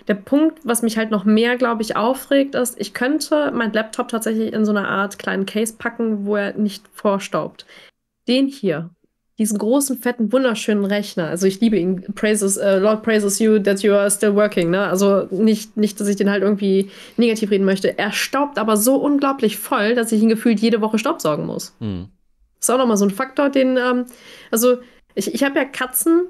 [0.08, 4.08] der Punkt, was mich halt noch mehr, glaube ich, aufregt, ist, ich könnte meinen Laptop
[4.08, 7.66] tatsächlich in so eine Art kleinen Case packen, wo er nicht vorstaubt.
[8.28, 8.90] Den hier
[9.40, 11.28] diesen großen, fetten, wunderschönen Rechner.
[11.28, 12.04] Also ich liebe ihn.
[12.14, 14.70] Praises, uh, Lord praises you that you are still working.
[14.70, 14.86] Ne?
[14.88, 17.98] Also nicht, nicht, dass ich den halt irgendwie negativ reden möchte.
[17.98, 21.74] Er staubt aber so unglaublich voll, dass ich ihn gefühlt jede Woche staubsaugen muss.
[22.60, 24.06] Das ist auch nochmal so ein Faktor, den, ähm,
[24.52, 24.78] also
[25.16, 26.28] ich, ich habe ja Katzen,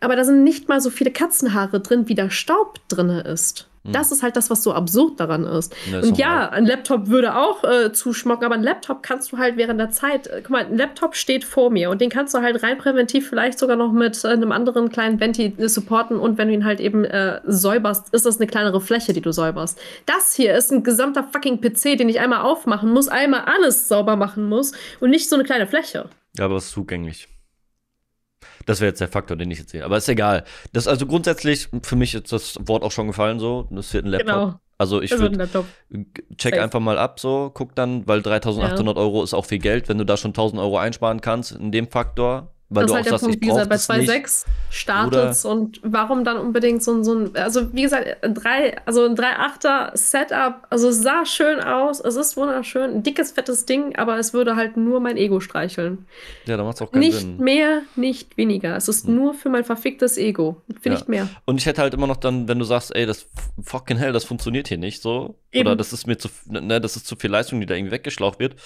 [0.00, 3.68] aber da sind nicht mal so viele Katzenhaare drin, wie der Staub drin ist.
[3.88, 3.92] Hm.
[3.92, 5.74] Das ist halt das, was so absurd daran ist.
[5.90, 9.56] Ja, und ja, ein Laptop würde auch äh, zuschmocken, aber ein Laptop kannst du halt
[9.56, 12.38] während der Zeit, äh, guck mal, ein Laptop steht vor mir und den kannst du
[12.38, 16.38] halt rein präventiv vielleicht sogar noch mit äh, einem anderen kleinen Venti äh, supporten und
[16.38, 19.80] wenn du ihn halt eben äh, säuberst, ist das eine kleinere Fläche, die du säuberst.
[20.06, 24.16] Das hier ist ein gesamter fucking PC, den ich einmal aufmachen muss, einmal alles sauber
[24.16, 26.08] machen muss und nicht so eine kleine Fläche.
[26.36, 27.28] Ja, aber es ist zugänglich.
[28.68, 29.82] Das wäre jetzt der Faktor, den ich jetzt sehe.
[29.82, 30.44] Aber ist egal.
[30.74, 33.66] Das also grundsätzlich, für mich ist das Wort auch schon gefallen so.
[33.70, 34.26] Das wird ein Laptop.
[34.26, 34.60] Genau.
[34.76, 35.48] Also ich würde
[36.36, 36.62] check Safe.
[36.62, 39.02] einfach mal ab so, guck dann, weil 3800 ja.
[39.02, 41.88] Euro ist auch viel Geld, wenn du da schon 1000 Euro einsparen kannst in dem
[41.88, 45.80] Faktor, weil das du ist halt auch sagst, Punkt, brauche das Bei 2.6 startet und
[45.82, 50.88] warum dann unbedingt so, so ein, also wie gesagt, drei, also ein 3.8er Setup, also
[50.88, 54.76] es sah schön aus, es ist wunderschön, ein dickes, fettes Ding, aber es würde halt
[54.76, 56.06] nur mein Ego streicheln.
[56.44, 57.30] Ja, da macht es auch keinen nicht Sinn.
[57.30, 58.76] Nicht mehr, nicht weniger.
[58.76, 59.14] Es ist hm.
[59.14, 60.60] nur für mein verficktes Ego.
[60.80, 60.94] Für ja.
[60.96, 61.28] nicht mehr.
[61.46, 63.26] Und ich hätte halt immer noch dann, wenn du sagst, ey, das
[63.62, 65.66] fucking hell, das funktioniert hier nicht so, Eben.
[65.66, 68.38] oder das ist mir zu, ne, das ist zu viel Leistung, die da irgendwie weggeschlaucht
[68.38, 68.56] wird,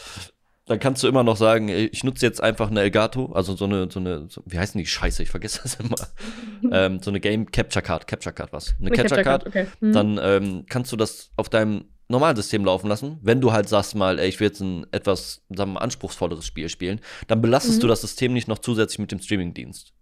[0.66, 3.90] dann kannst du immer noch sagen, ich nutze jetzt einfach eine Elgato, also so eine,
[3.90, 5.96] so eine, so, wie heißen die Scheiße, ich vergesse das immer.
[6.72, 8.74] ähm, so eine Game Capture Card, Capture Card was.
[8.78, 9.66] Eine, eine Capture, Card, okay.
[9.80, 9.92] mhm.
[9.92, 13.18] dann ähm, kannst du das auf deinem normalen System laufen lassen.
[13.22, 16.68] Wenn du halt sagst mal, ey, ich will jetzt ein etwas, sagen wir, anspruchsvolleres Spiel
[16.68, 17.80] spielen, dann belastest mhm.
[17.80, 19.92] du das System nicht noch zusätzlich mit dem Streaming-Dienst.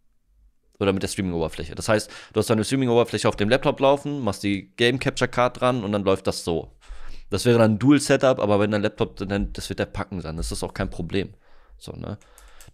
[0.78, 1.74] Oder mit der Streaming-Oberfläche.
[1.74, 5.60] Das heißt, du hast deine Streaming-Oberfläche auf dem Laptop laufen, machst die Game Capture Card
[5.60, 6.72] dran und dann läuft das so.
[7.30, 10.36] Das wäre dann ein Dual-Setup, aber wenn dein Laptop, dann, das wird der Packen sein.
[10.36, 11.30] Das ist auch kein Problem.
[11.78, 12.18] So, ne?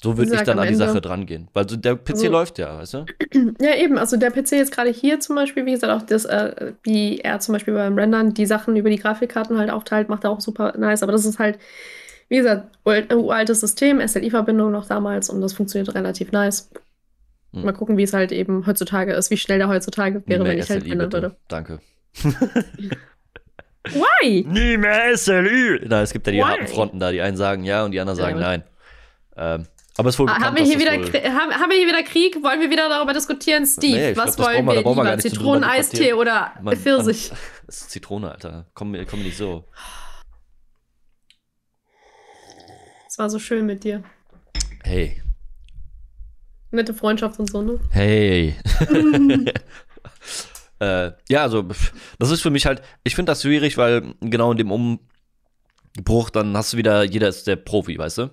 [0.02, 1.48] So würde ich dann an die Sache dran gehen.
[1.54, 3.06] Weil so der PC also, läuft ja, weißt du?
[3.60, 3.98] Ja, eben.
[3.98, 7.40] Also der PC jetzt gerade hier zum Beispiel, wie gesagt, auch das, äh, wie er
[7.40, 10.74] zum Beispiel beim Rendern die Sachen über die Grafikkarten halt aufteilt, macht er auch super
[10.76, 11.02] nice.
[11.02, 11.58] Aber das ist halt,
[12.28, 16.70] wie gesagt, uraltes System, SLI-Verbindung noch damals und das funktioniert relativ nice.
[17.52, 17.64] Hm.
[17.64, 20.68] Mal gucken, wie es halt eben heutzutage ist, wie schnell der heutzutage wäre, wenn ich
[20.68, 21.36] halt ändern würde.
[21.48, 21.80] Danke.
[23.92, 24.44] Why?
[24.48, 25.80] Nie mehr SLÜ.
[25.86, 26.44] Na, es gibt ja die Why?
[26.44, 27.10] harten Fronten da.
[27.10, 28.46] Die einen sagen ja und die anderen sagen ja.
[28.46, 28.64] nein.
[29.36, 29.66] Ähm,
[29.98, 32.42] aber es ist wohl bekannt, haben, wir hier wieder haben, haben, wir hier wieder Krieg?
[32.42, 33.96] Wollen wir wieder darüber diskutieren, Steve?
[33.96, 35.18] Nee, was glaub, wollen wir, wir lieber?
[35.18, 37.30] Zitroneneistee oder man, Pfirsich?
[37.30, 38.66] Man, das ist Zitrone, Alter.
[38.74, 39.64] Komm, komm nicht so.
[43.08, 44.04] Es war so schön mit dir.
[44.84, 45.22] Hey.
[46.70, 47.80] Nette Freundschaft und so, ne?
[47.90, 48.54] Hey.
[50.80, 51.62] äh, ja, also,
[52.18, 56.56] das ist für mich halt, ich finde das schwierig, weil genau in dem Umbruch, dann
[56.56, 58.30] hast du wieder, jeder ist der Profi, weißt du?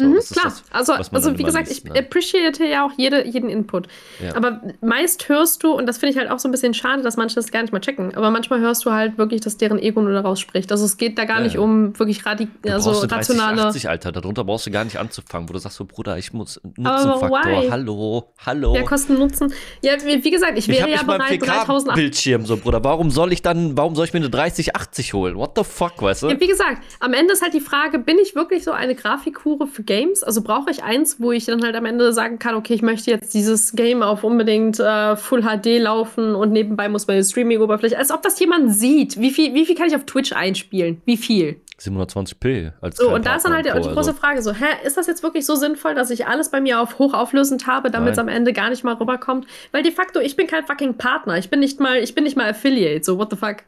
[0.00, 1.98] So, mhm, klar, das, also, also wie gesagt, liest, ich ne?
[1.98, 3.88] appreciate ja auch jede, jeden Input.
[4.22, 4.36] Ja.
[4.36, 7.16] Aber meist hörst du, und das finde ich halt auch so ein bisschen schade, dass
[7.16, 10.00] manche das gar nicht mal checken, aber manchmal hörst du halt wirklich, dass deren Ego
[10.00, 10.70] nur daraus spricht.
[10.70, 11.42] Also es geht da gar ja.
[11.42, 13.64] nicht um wirklich radi also du 30, rationale.
[13.64, 16.60] 80, Alter, darunter brauchst du gar nicht anzufangen, wo du sagst so, Bruder, ich muss
[16.76, 18.76] Nutzenfaktor, hallo, hallo.
[18.76, 19.52] Ja, Kosten Nutzen.
[19.82, 23.32] Ja, wie, wie gesagt, ich wäre ich ja bereit, 3000 Bildschirm, so, Bruder, warum soll
[23.32, 25.34] ich dann, warum soll ich mir eine 3080 holen?
[25.34, 26.28] What the fuck, weißt du?
[26.28, 29.66] Ja, wie gesagt, am Ende ist halt die Frage, bin ich wirklich so eine Grafikhure
[29.66, 30.22] für Games?
[30.22, 33.10] Also brauche ich eins, wo ich dann halt am Ende sagen kann, okay, ich möchte
[33.10, 38.10] jetzt dieses Game auf unbedingt äh, Full HD laufen und nebenbei muss meine Streaming-Oberfläche, als
[38.10, 39.18] ob das jemand sieht.
[39.18, 41.00] Wie viel, wie viel kann ich auf Twitch einspielen?
[41.06, 41.60] Wie viel?
[41.80, 44.12] 720p als So, und da ist dann halt die, die große also.
[44.12, 46.98] Frage so, hä, ist das jetzt wirklich so sinnvoll, dass ich alles bei mir auf
[46.98, 49.46] hochauflösend habe, damit es am Ende gar nicht mal rüberkommt?
[49.72, 51.38] Weil de facto, ich bin kein fucking Partner.
[51.38, 53.04] Ich bin nicht mal, ich bin nicht mal Affiliate.
[53.04, 53.58] So, what the fuck?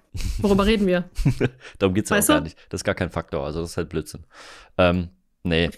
[0.42, 1.04] Worüber reden wir?
[1.78, 2.58] Darum geht es ja auch gar nicht.
[2.68, 3.46] Das ist gar kein Faktor.
[3.46, 4.24] Also, das ist halt Blödsinn.
[4.76, 5.08] Ähm,
[5.42, 5.70] nee.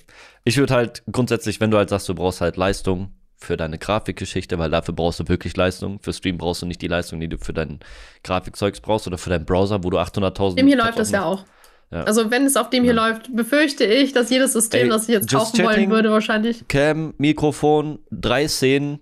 [0.44, 4.58] Ich würde halt grundsätzlich, wenn du halt sagst, du brauchst halt Leistung für deine Grafikgeschichte,
[4.58, 5.98] weil dafür brauchst du wirklich Leistung.
[6.00, 7.80] Für Stream brauchst du nicht die Leistung, die du für dein
[8.24, 10.56] Grafikzeugs brauchst oder für deinen Browser, wo du 800.000.
[10.56, 11.44] Dem hier läuft das ja auch.
[11.90, 12.04] Ja.
[12.04, 13.08] Also wenn es auf dem hier ja.
[13.08, 16.66] läuft, befürchte ich, dass jedes System, Ey, das ich jetzt kaufen chatting, wollen würde, wahrscheinlich.
[16.68, 19.00] Cam, Mikrofon, drei Szenen,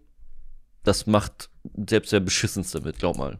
[0.82, 1.50] das macht
[1.88, 3.38] selbst der beschissenste mit, glaub mal.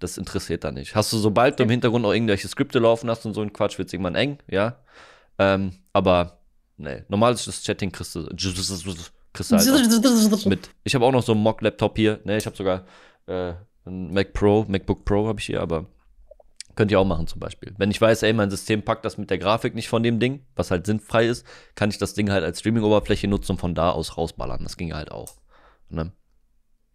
[0.00, 0.94] Das interessiert da nicht.
[0.94, 3.78] Hast du, sobald du im Hintergrund noch irgendwelche Skripte laufen hast und so ein Quatsch,
[3.78, 4.76] wird es irgendwann eng, ja.
[5.38, 6.37] Ähm, aber
[6.78, 8.24] Nee, normal ist das Chatting kriegst du,
[9.32, 10.70] kriegst du halt mit.
[10.84, 12.20] Ich habe auch noch so einen Mock-Laptop hier.
[12.24, 12.86] Ne, ich habe sogar
[13.26, 13.54] äh,
[13.84, 15.86] einen Mac Pro, MacBook Pro habe ich hier, aber
[16.76, 17.74] könnt ihr auch machen zum Beispiel.
[17.76, 20.46] Wenn ich weiß, ey, mein System packt das mit der Grafik nicht von dem Ding,
[20.54, 23.90] was halt sinnfrei ist, kann ich das Ding halt als Streaming-Oberfläche nutzen und von da
[23.90, 24.62] aus rausballern.
[24.62, 25.34] Das ging halt auch.
[25.90, 26.12] Ne?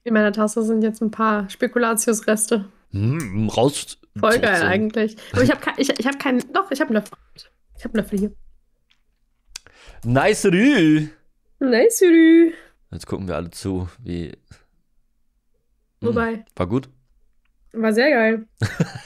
[0.05, 2.65] In meiner Tasse sind jetzt ein paar Spekulatius-Reste.
[2.91, 3.97] Hm, raus.
[4.17, 5.17] Voll geil eigentlich.
[5.33, 6.39] Aber ich habe ich, ich hab keinen.
[6.53, 7.17] Doch, ich habe einen Löffel.
[7.77, 8.35] Ich habe einen Löffel hier.
[10.03, 11.07] Nice Rü.
[11.59, 12.51] Nice Rü.
[12.91, 14.27] Jetzt gucken wir alle zu, wie.
[14.27, 14.35] Hm,
[16.01, 16.45] Wobei.
[16.55, 16.89] War gut?
[17.71, 18.47] War sehr geil.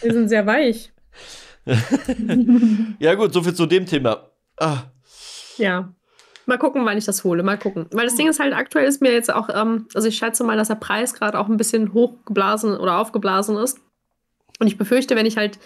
[0.01, 0.91] Wir sind sehr weich.
[2.99, 4.31] ja, gut, soviel zu dem Thema.
[4.57, 4.85] Ah.
[5.57, 5.93] Ja.
[6.47, 7.43] Mal gucken, wann ich das hole.
[7.43, 7.87] Mal gucken.
[7.91, 10.57] Weil das Ding ist halt, aktuell ist mir jetzt auch, ähm, also ich schätze mal,
[10.57, 13.79] dass der Preis gerade auch ein bisschen hochgeblasen oder aufgeblasen ist.
[14.59, 15.59] Und ich befürchte, wenn ich halt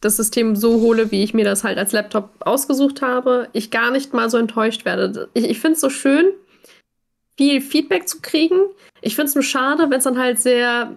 [0.00, 3.90] das System so hole, wie ich mir das halt als Laptop ausgesucht habe, ich gar
[3.90, 5.28] nicht mal so enttäuscht werde.
[5.34, 6.26] Ich, ich finde es so schön,
[7.36, 8.60] viel Feedback zu kriegen.
[9.00, 10.96] Ich finde es nur schade, wenn es dann halt sehr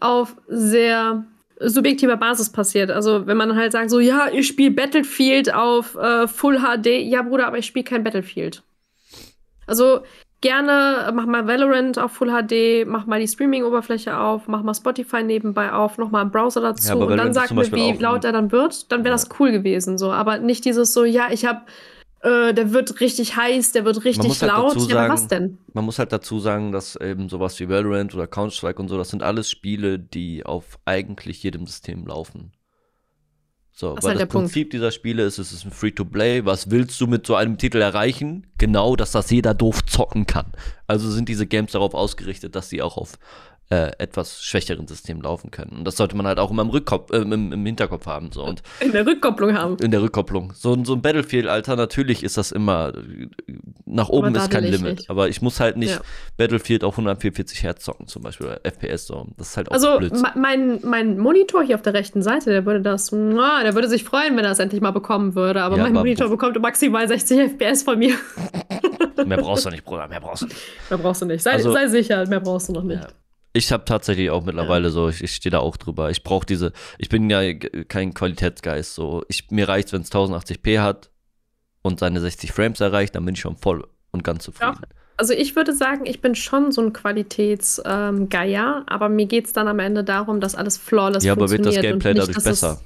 [0.00, 1.24] auf sehr
[1.60, 2.90] subjektiver Basis passiert.
[2.90, 7.22] Also wenn man halt sagt, so ja, ich spiele Battlefield auf äh, Full HD, ja
[7.22, 8.62] Bruder, aber ich spiele kein Battlefield.
[9.66, 10.02] Also
[10.44, 15.22] gerne, mach mal Valorant auf Full HD, mach mal die Streaming-Oberfläche auf, mach mal Spotify
[15.22, 18.32] nebenbei auf, noch mal einen Browser dazu ja, und dann sag mir, wie laut er
[18.32, 19.96] dann wird, dann wäre das cool gewesen.
[19.96, 20.12] So.
[20.12, 21.66] Aber nicht dieses so, ja, ich hab,
[22.20, 24.78] äh, der wird richtig heiß, der wird richtig halt laut.
[24.78, 25.56] Sagen, ja, was denn?
[25.72, 29.08] Man muss halt dazu sagen, dass eben sowas wie Valorant oder Counter-Strike und so, das
[29.08, 32.52] sind alles Spiele, die auf eigentlich jedem System laufen.
[33.76, 34.72] So, das weil halt das Prinzip Punkt.
[34.74, 36.44] dieser Spiele ist, es ist ein Free-to-Play.
[36.44, 38.46] Was willst du mit so einem Titel erreichen?
[38.56, 40.52] Genau, dass das jeder doof zocken kann.
[40.86, 43.18] Also sind diese Games darauf ausgerichtet, dass sie auch auf
[43.70, 45.78] äh, etwas schwächeren Systemen laufen können.
[45.78, 48.30] Und das sollte man halt auch immer im, Rückkopf, äh, im, im, Hinterkopf haben.
[48.30, 48.44] So.
[48.44, 49.76] Und in der Rückkopplung haben.
[49.78, 50.52] In der Rückkopplung.
[50.54, 52.92] So, so ein Battlefield, Alter, natürlich ist das immer,
[53.86, 54.98] nach oben ist kein Limit.
[54.98, 55.10] Nicht.
[55.10, 56.00] Aber ich muss halt nicht ja.
[56.36, 59.06] Battlefield auf 144 Hertz zocken, zum Beispiel, oder FPS.
[59.06, 59.26] So.
[59.38, 59.98] Das ist halt auch Also,
[60.36, 64.36] mein, mein Monitor hier auf der rechten Seite, der würde das, der würde sich freuen,
[64.36, 65.62] wenn er es endlich mal bekommen würde.
[65.62, 68.14] Aber ja, mein aber Monitor bekommt maximal 60 FPS von mir.
[69.24, 70.60] mehr brauchst du nicht, Bruder, mehr brauchst du nicht.
[70.90, 71.42] Mehr brauchst du nicht.
[71.42, 73.02] Sei, also, sei sicher, mehr brauchst du noch nicht.
[73.02, 73.08] Ja.
[73.56, 74.90] Ich habe tatsächlich auch mittlerweile ja.
[74.90, 76.10] so, ich, ich stehe da auch drüber.
[76.10, 78.94] Ich brauche diese, ich bin ja kein Qualitätsgeist.
[78.96, 81.10] So, ich, mir reicht, wenn es 1080p hat
[81.80, 84.80] und seine 60 Frames erreicht, dann bin ich schon voll und ganz zufrieden.
[84.82, 84.88] Ja.
[85.16, 89.52] Also ich würde sagen, ich bin schon so ein Qualitätsgeier, ähm, aber mir geht es
[89.52, 91.66] dann am Ende darum, dass alles flawless ja, funktioniert.
[91.66, 92.80] Ja, aber wird das Gameplay nicht, dadurch besser?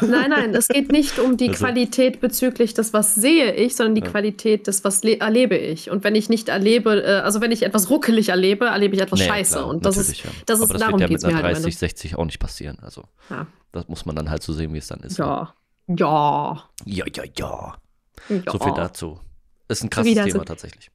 [0.00, 1.64] Nein, nein, es geht nicht um die also.
[1.64, 4.08] Qualität bezüglich des, was sehe ich, sondern die ja.
[4.08, 5.90] Qualität des, was erlebe ich.
[5.90, 9.20] Und wenn ich nicht erlebe, äh, also wenn ich etwas ruckelig erlebe, erlebe ich etwas
[9.20, 9.54] nee, Scheiße.
[9.54, 10.30] Klar, und das ist, ja.
[10.46, 11.56] das ist, das darum geht es mir halt.
[11.56, 12.78] 30, 60 auch nicht passieren.
[12.82, 13.46] Also, ja.
[13.72, 15.18] das muss man dann halt so sehen, wie es dann ist.
[15.18, 15.54] Ja.
[15.86, 15.96] Ne?
[15.98, 16.64] Ja.
[16.84, 17.74] Ja, ja, ja.
[18.28, 19.20] So viel dazu.
[19.68, 20.90] Ist ein krasses Thema tatsächlich.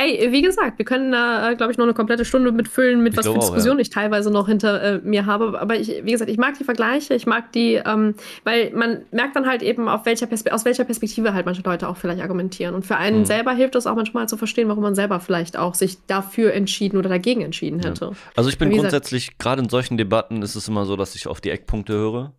[0.00, 3.12] Ey, wie gesagt, wir können da, äh, glaube ich, noch eine komplette Stunde mitfüllen, mit
[3.12, 3.82] ich was für Diskussionen ja.
[3.82, 5.60] ich teilweise noch hinter äh, mir habe.
[5.60, 9.36] Aber ich, wie gesagt, ich mag die Vergleiche, ich mag die, ähm, weil man merkt
[9.36, 12.74] dann halt eben, auf welcher aus welcher Perspektive halt manche Leute auch vielleicht argumentieren.
[12.74, 13.24] Und für einen mhm.
[13.26, 16.96] selber hilft es auch manchmal zu verstehen, warum man selber vielleicht auch sich dafür entschieden
[16.96, 18.06] oder dagegen entschieden hätte.
[18.06, 18.12] Ja.
[18.36, 21.40] Also ich bin grundsätzlich, gerade in solchen Debatten ist es immer so, dass ich auf
[21.40, 22.32] die Eckpunkte höre.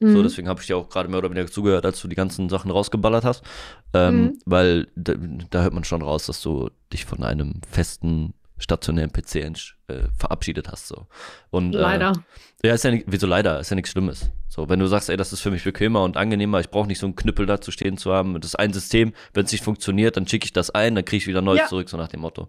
[0.00, 0.12] Mhm.
[0.12, 2.48] So, deswegen habe ich dir auch gerade mehr oder weniger zugehört, als du die ganzen
[2.48, 3.42] Sachen rausgeballert hast.
[3.94, 4.38] Ähm, mhm.
[4.44, 5.14] Weil da,
[5.50, 9.50] da, hört man schon raus, dass du dich von einem festen stationären PC äh,
[10.16, 10.88] verabschiedet hast.
[10.88, 11.06] So.
[11.50, 12.12] Und, äh, leider.
[12.62, 13.60] Äh, ja, ist ja nicht, wieso leider?
[13.60, 14.30] Ist ja nichts Schlimmes.
[14.48, 16.98] So, wenn du sagst, ey, das ist für mich bequemer und angenehmer, ich brauche nicht
[16.98, 18.34] so einen Knüppel da zu stehen zu haben.
[18.40, 21.18] Das ist ein System, wenn es nicht funktioniert, dann schicke ich das ein, dann kriege
[21.18, 21.66] ich wieder Neues ja.
[21.66, 22.48] zurück, so nach dem Motto.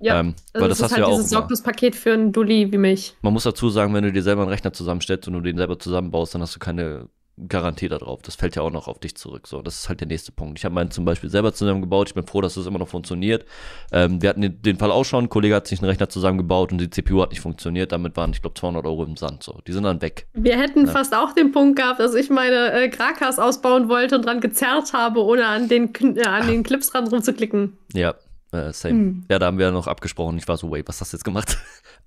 [0.00, 2.70] Ja, ähm, also weil das, das ist hast halt ja dieses Sorglos-Paket für einen Dulli
[2.70, 3.16] wie mich.
[3.22, 5.78] Man muss dazu sagen, wenn du dir selber einen Rechner zusammenstellst und du den selber
[5.78, 7.08] zusammenbaust, dann hast du keine
[7.48, 8.22] Garantie darauf.
[8.22, 9.46] Das fällt ja auch noch auf dich zurück.
[9.46, 10.58] So, das ist halt der nächste Punkt.
[10.58, 12.08] Ich habe meinen zum Beispiel selber zusammengebaut.
[12.08, 13.44] Ich bin froh, dass das immer noch funktioniert.
[13.92, 15.24] Ähm, wir hatten den, den, Fall auch schon.
[15.24, 17.92] Ein Kollege hat sich einen Rechner zusammengebaut und die CPU hat nicht funktioniert.
[17.92, 19.42] Damit waren, ich glaube, 200 Euro im Sand.
[19.42, 20.26] So, die sind dann weg.
[20.32, 20.92] Wir hätten ja.
[20.92, 24.94] fast auch den Punkt gehabt, dass ich meine äh, Grakas ausbauen wollte und dran gezerrt
[24.94, 27.76] habe, ohne an den, äh, an den Clips ran rumzuklicken.
[27.92, 28.14] Ja,
[28.52, 28.94] äh, same.
[28.94, 29.24] Hm.
[29.30, 30.38] Ja, da haben wir noch abgesprochen.
[30.38, 31.58] Ich war so, wait, was hast du jetzt gemacht?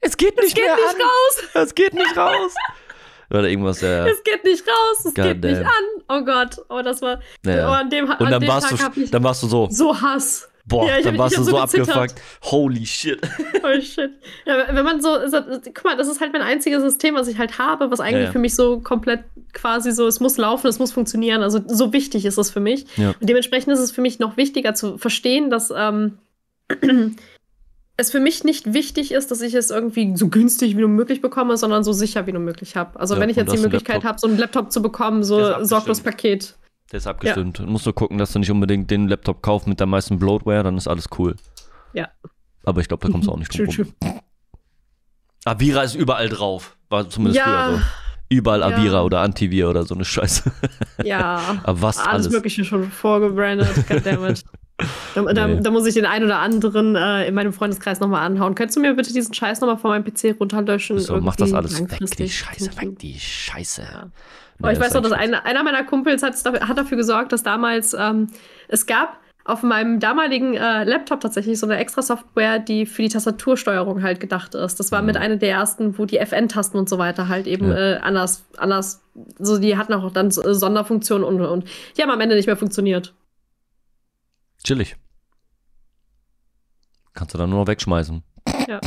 [0.00, 1.00] es geht nicht es geht mehr nicht an.
[1.00, 1.48] raus.
[1.54, 2.54] Es geht nicht raus.
[3.30, 4.06] Oder irgendwas, ja.
[4.06, 5.50] Es geht nicht raus, es God geht damn.
[5.52, 5.84] nicht an.
[6.08, 7.20] Oh Gott, oh, das war.
[7.44, 7.68] Ja.
[7.68, 9.68] Oh, an dem, Und dann, warst Tag du, dann warst du so.
[9.70, 10.48] So Hass.
[10.66, 12.14] Boah, ja, dann hab, warst du so, so abgefuckt.
[12.42, 13.20] Holy shit.
[13.62, 14.10] Holy shit.
[14.46, 17.38] Ja, wenn man so, so, guck mal, das ist halt mein einziges System, was ich
[17.38, 20.78] halt habe, was eigentlich ja, für mich so komplett quasi so, es muss laufen, es
[20.78, 21.42] muss funktionieren.
[21.42, 22.86] Also so wichtig ist es für mich.
[22.98, 26.18] Und dementsprechend ist es für mich noch wichtiger zu verstehen, dass ähm,
[28.00, 31.20] es für mich nicht wichtig ist, dass ich es irgendwie so günstig wie nur möglich
[31.20, 32.98] bekomme, sondern so sicher wie nur möglich habe.
[32.98, 36.00] Also ja, wenn ich jetzt die Möglichkeit habe, so einen Laptop zu bekommen, so sorglos
[36.00, 36.56] Paket.
[36.90, 37.58] Der ist abgestimmt.
[37.58, 37.64] Ja.
[37.66, 40.62] Du musst nur gucken, dass du nicht unbedingt den Laptop kaufst mit der meisten Bloatware,
[40.62, 41.36] dann ist alles cool.
[41.92, 42.08] Ja.
[42.64, 43.94] Aber ich glaube, da kommst du auch nicht drum rum.
[45.44, 46.76] Avira ist überall drauf.
[46.88, 47.66] War zumindest ja.
[47.66, 47.82] früher so.
[48.32, 49.02] Überall Avira ja.
[49.02, 50.50] oder Antivir oder so eine Scheiße.
[51.04, 51.60] Ja.
[51.64, 52.26] Aber was alles?
[52.26, 54.44] Alles Mögliche schon vorgebrandet, goddammit.
[55.14, 55.60] Da, da, nee.
[55.60, 58.54] da, muss ich den einen oder anderen äh, in meinem Freundeskreis nochmal anhauen.
[58.54, 60.98] Könntest du mir bitte diesen Scheiß nochmal von meinem PC runterlöschen?
[60.98, 63.82] So, mach das alles weg, die Scheiße, weg, die Scheiße.
[63.82, 64.06] Ja.
[64.60, 67.94] Nee, ich weiß noch, dass einer, einer meiner Kumpels hat, hat, dafür gesorgt, dass damals
[67.98, 68.28] ähm,
[68.68, 73.08] es gab auf meinem damaligen äh, Laptop tatsächlich so eine extra Software, die für die
[73.08, 74.78] Tastatursteuerung halt gedacht ist.
[74.78, 75.06] Das war mhm.
[75.06, 77.94] mit einer der ersten, wo die FN-Tasten und so weiter halt eben ja.
[77.94, 79.02] äh, anders, anders,
[79.38, 81.64] so die hatten auch dann Sonderfunktionen und und
[81.96, 83.14] die haben am Ende nicht mehr funktioniert.
[84.64, 84.96] Chillig.
[87.14, 88.22] Kannst du dann nur noch wegschmeißen.
[88.68, 88.80] Ja.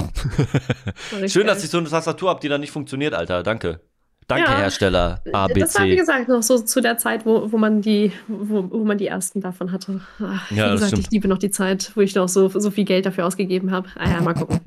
[1.28, 3.44] Schön, dass ich so eine Tastatur habe, die dann nicht funktioniert, Alter.
[3.44, 3.82] Danke.
[4.28, 5.60] Danke, ja, Hersteller ABC.
[5.60, 8.86] Das war, wie gesagt, noch so zu der Zeit, wo, wo, man, die, wo, wo
[8.86, 10.00] man die ersten davon hatte.
[10.20, 12.86] Ach, wie ja, gesagt, ich liebe noch die Zeit, wo ich noch so, so viel
[12.86, 13.90] Geld dafür ausgegeben habe.
[13.96, 14.62] Ah ja, mal gucken.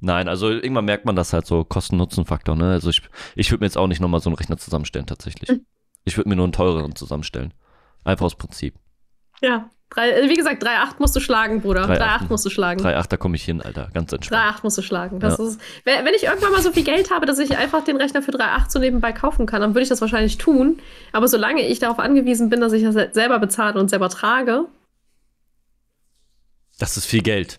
[0.00, 2.56] Nein, also irgendwann merkt man das halt so, Kosten-Nutzen-Faktor.
[2.56, 2.72] Ne?
[2.72, 3.02] Also ich,
[3.36, 5.50] ich würde mir jetzt auch nicht nochmal so einen Rechner zusammenstellen, tatsächlich.
[5.50, 5.66] Mhm.
[6.04, 7.54] Ich würde mir nur einen teureren zusammenstellen.
[8.02, 8.74] Einfach aus Prinzip.
[9.40, 11.84] Ja, Drei, äh, wie gesagt, 3,8 musst du schlagen, Bruder.
[11.84, 12.80] 3,8 musst du schlagen.
[12.80, 13.90] 3,8, da komme ich hin, Alter.
[13.92, 14.56] Ganz entspannt.
[14.56, 15.18] 3,8 musst du schlagen.
[15.18, 15.44] Das ja.
[15.44, 18.30] ist, wenn ich irgendwann mal so viel Geld habe, dass ich einfach den Rechner für
[18.30, 20.78] 3,8 so nebenbei kaufen kann, dann würde ich das wahrscheinlich tun.
[21.12, 24.66] Aber solange ich darauf angewiesen bin, dass ich das selber bezahle und selber trage.
[26.78, 27.58] Das ist viel Geld.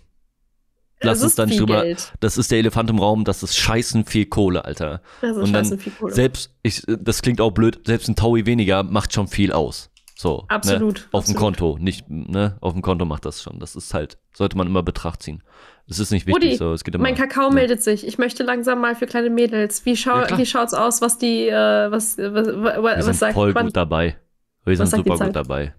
[1.03, 1.81] Lass uns dann drüber.
[1.81, 2.13] Geld.
[2.19, 5.01] Das ist der Elefant im Raum, das ist scheißen viel Kohle, Alter.
[5.19, 6.13] Das ist und dann viel Kohle.
[6.13, 9.90] Selbst, ich, das klingt auch blöd, selbst ein Taui weniger macht schon viel aus.
[10.21, 10.49] So, ne?
[10.49, 10.99] absolut.
[10.99, 11.03] Ne?
[11.13, 11.27] Auf absolut.
[11.27, 12.55] dem Konto, nicht, ne?
[12.61, 13.59] Auf dem Konto macht das schon.
[13.59, 15.41] Das ist halt, sollte man immer Betracht ziehen.
[15.89, 16.73] Es ist nicht wichtig, Udi, so.
[16.73, 17.55] Es geht immer, mein Kakao ne?
[17.55, 18.05] meldet sich.
[18.05, 19.83] Ich möchte langsam mal für kleine Mädels.
[19.87, 23.33] Wie, schau, ja, wie schaut's aus, was die, äh, was, was, was, Wir sind sagt
[23.33, 24.15] voll gut dabei.
[24.63, 25.73] Wir sind super gut dabei.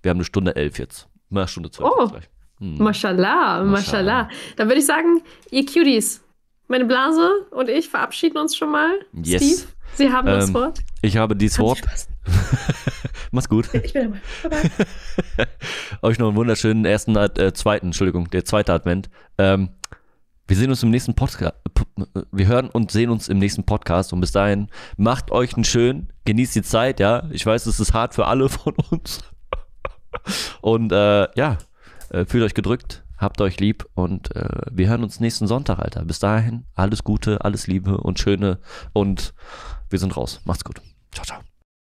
[0.00, 1.08] Wir haben eine Stunde elf jetzt.
[1.28, 2.06] Na, Stunde zwölf oh.
[2.06, 2.30] gleich.
[2.60, 2.78] Hm.
[2.78, 4.28] Mashallah, Mashallah.
[4.54, 6.22] Dann würde ich sagen, ihr Cuties,
[6.68, 8.92] meine Blase und ich verabschieden uns schon mal.
[9.12, 9.42] Yes.
[9.42, 10.80] Steve, Sie haben ähm, das Wort.
[11.02, 11.82] Ich habe dieses Wort.
[13.30, 13.72] Mach's gut.
[13.74, 14.70] Ich bin dabei.
[16.02, 19.10] Euch noch einen wunderschönen ersten, äh, zweiten, Entschuldigung, der zweite Advent.
[19.38, 19.70] Ähm,
[20.46, 21.54] wir sehen uns im nächsten Podcast.
[22.30, 24.12] Wir hören und sehen uns im nächsten Podcast.
[24.12, 27.24] Und bis dahin, macht euch einen schönen, genießt die Zeit, ja.
[27.30, 29.20] Ich weiß, es ist hart für alle von uns.
[30.60, 31.58] Und äh, ja,
[32.10, 36.04] äh, fühlt euch gedrückt, habt euch lieb und äh, wir hören uns nächsten Sonntag, Alter.
[36.04, 38.58] Bis dahin, alles Gute, alles Liebe und Schöne
[38.92, 39.32] und
[39.92, 40.40] wir sind raus.
[40.44, 40.80] Macht's gut.
[41.12, 41.51] Ciao, ciao.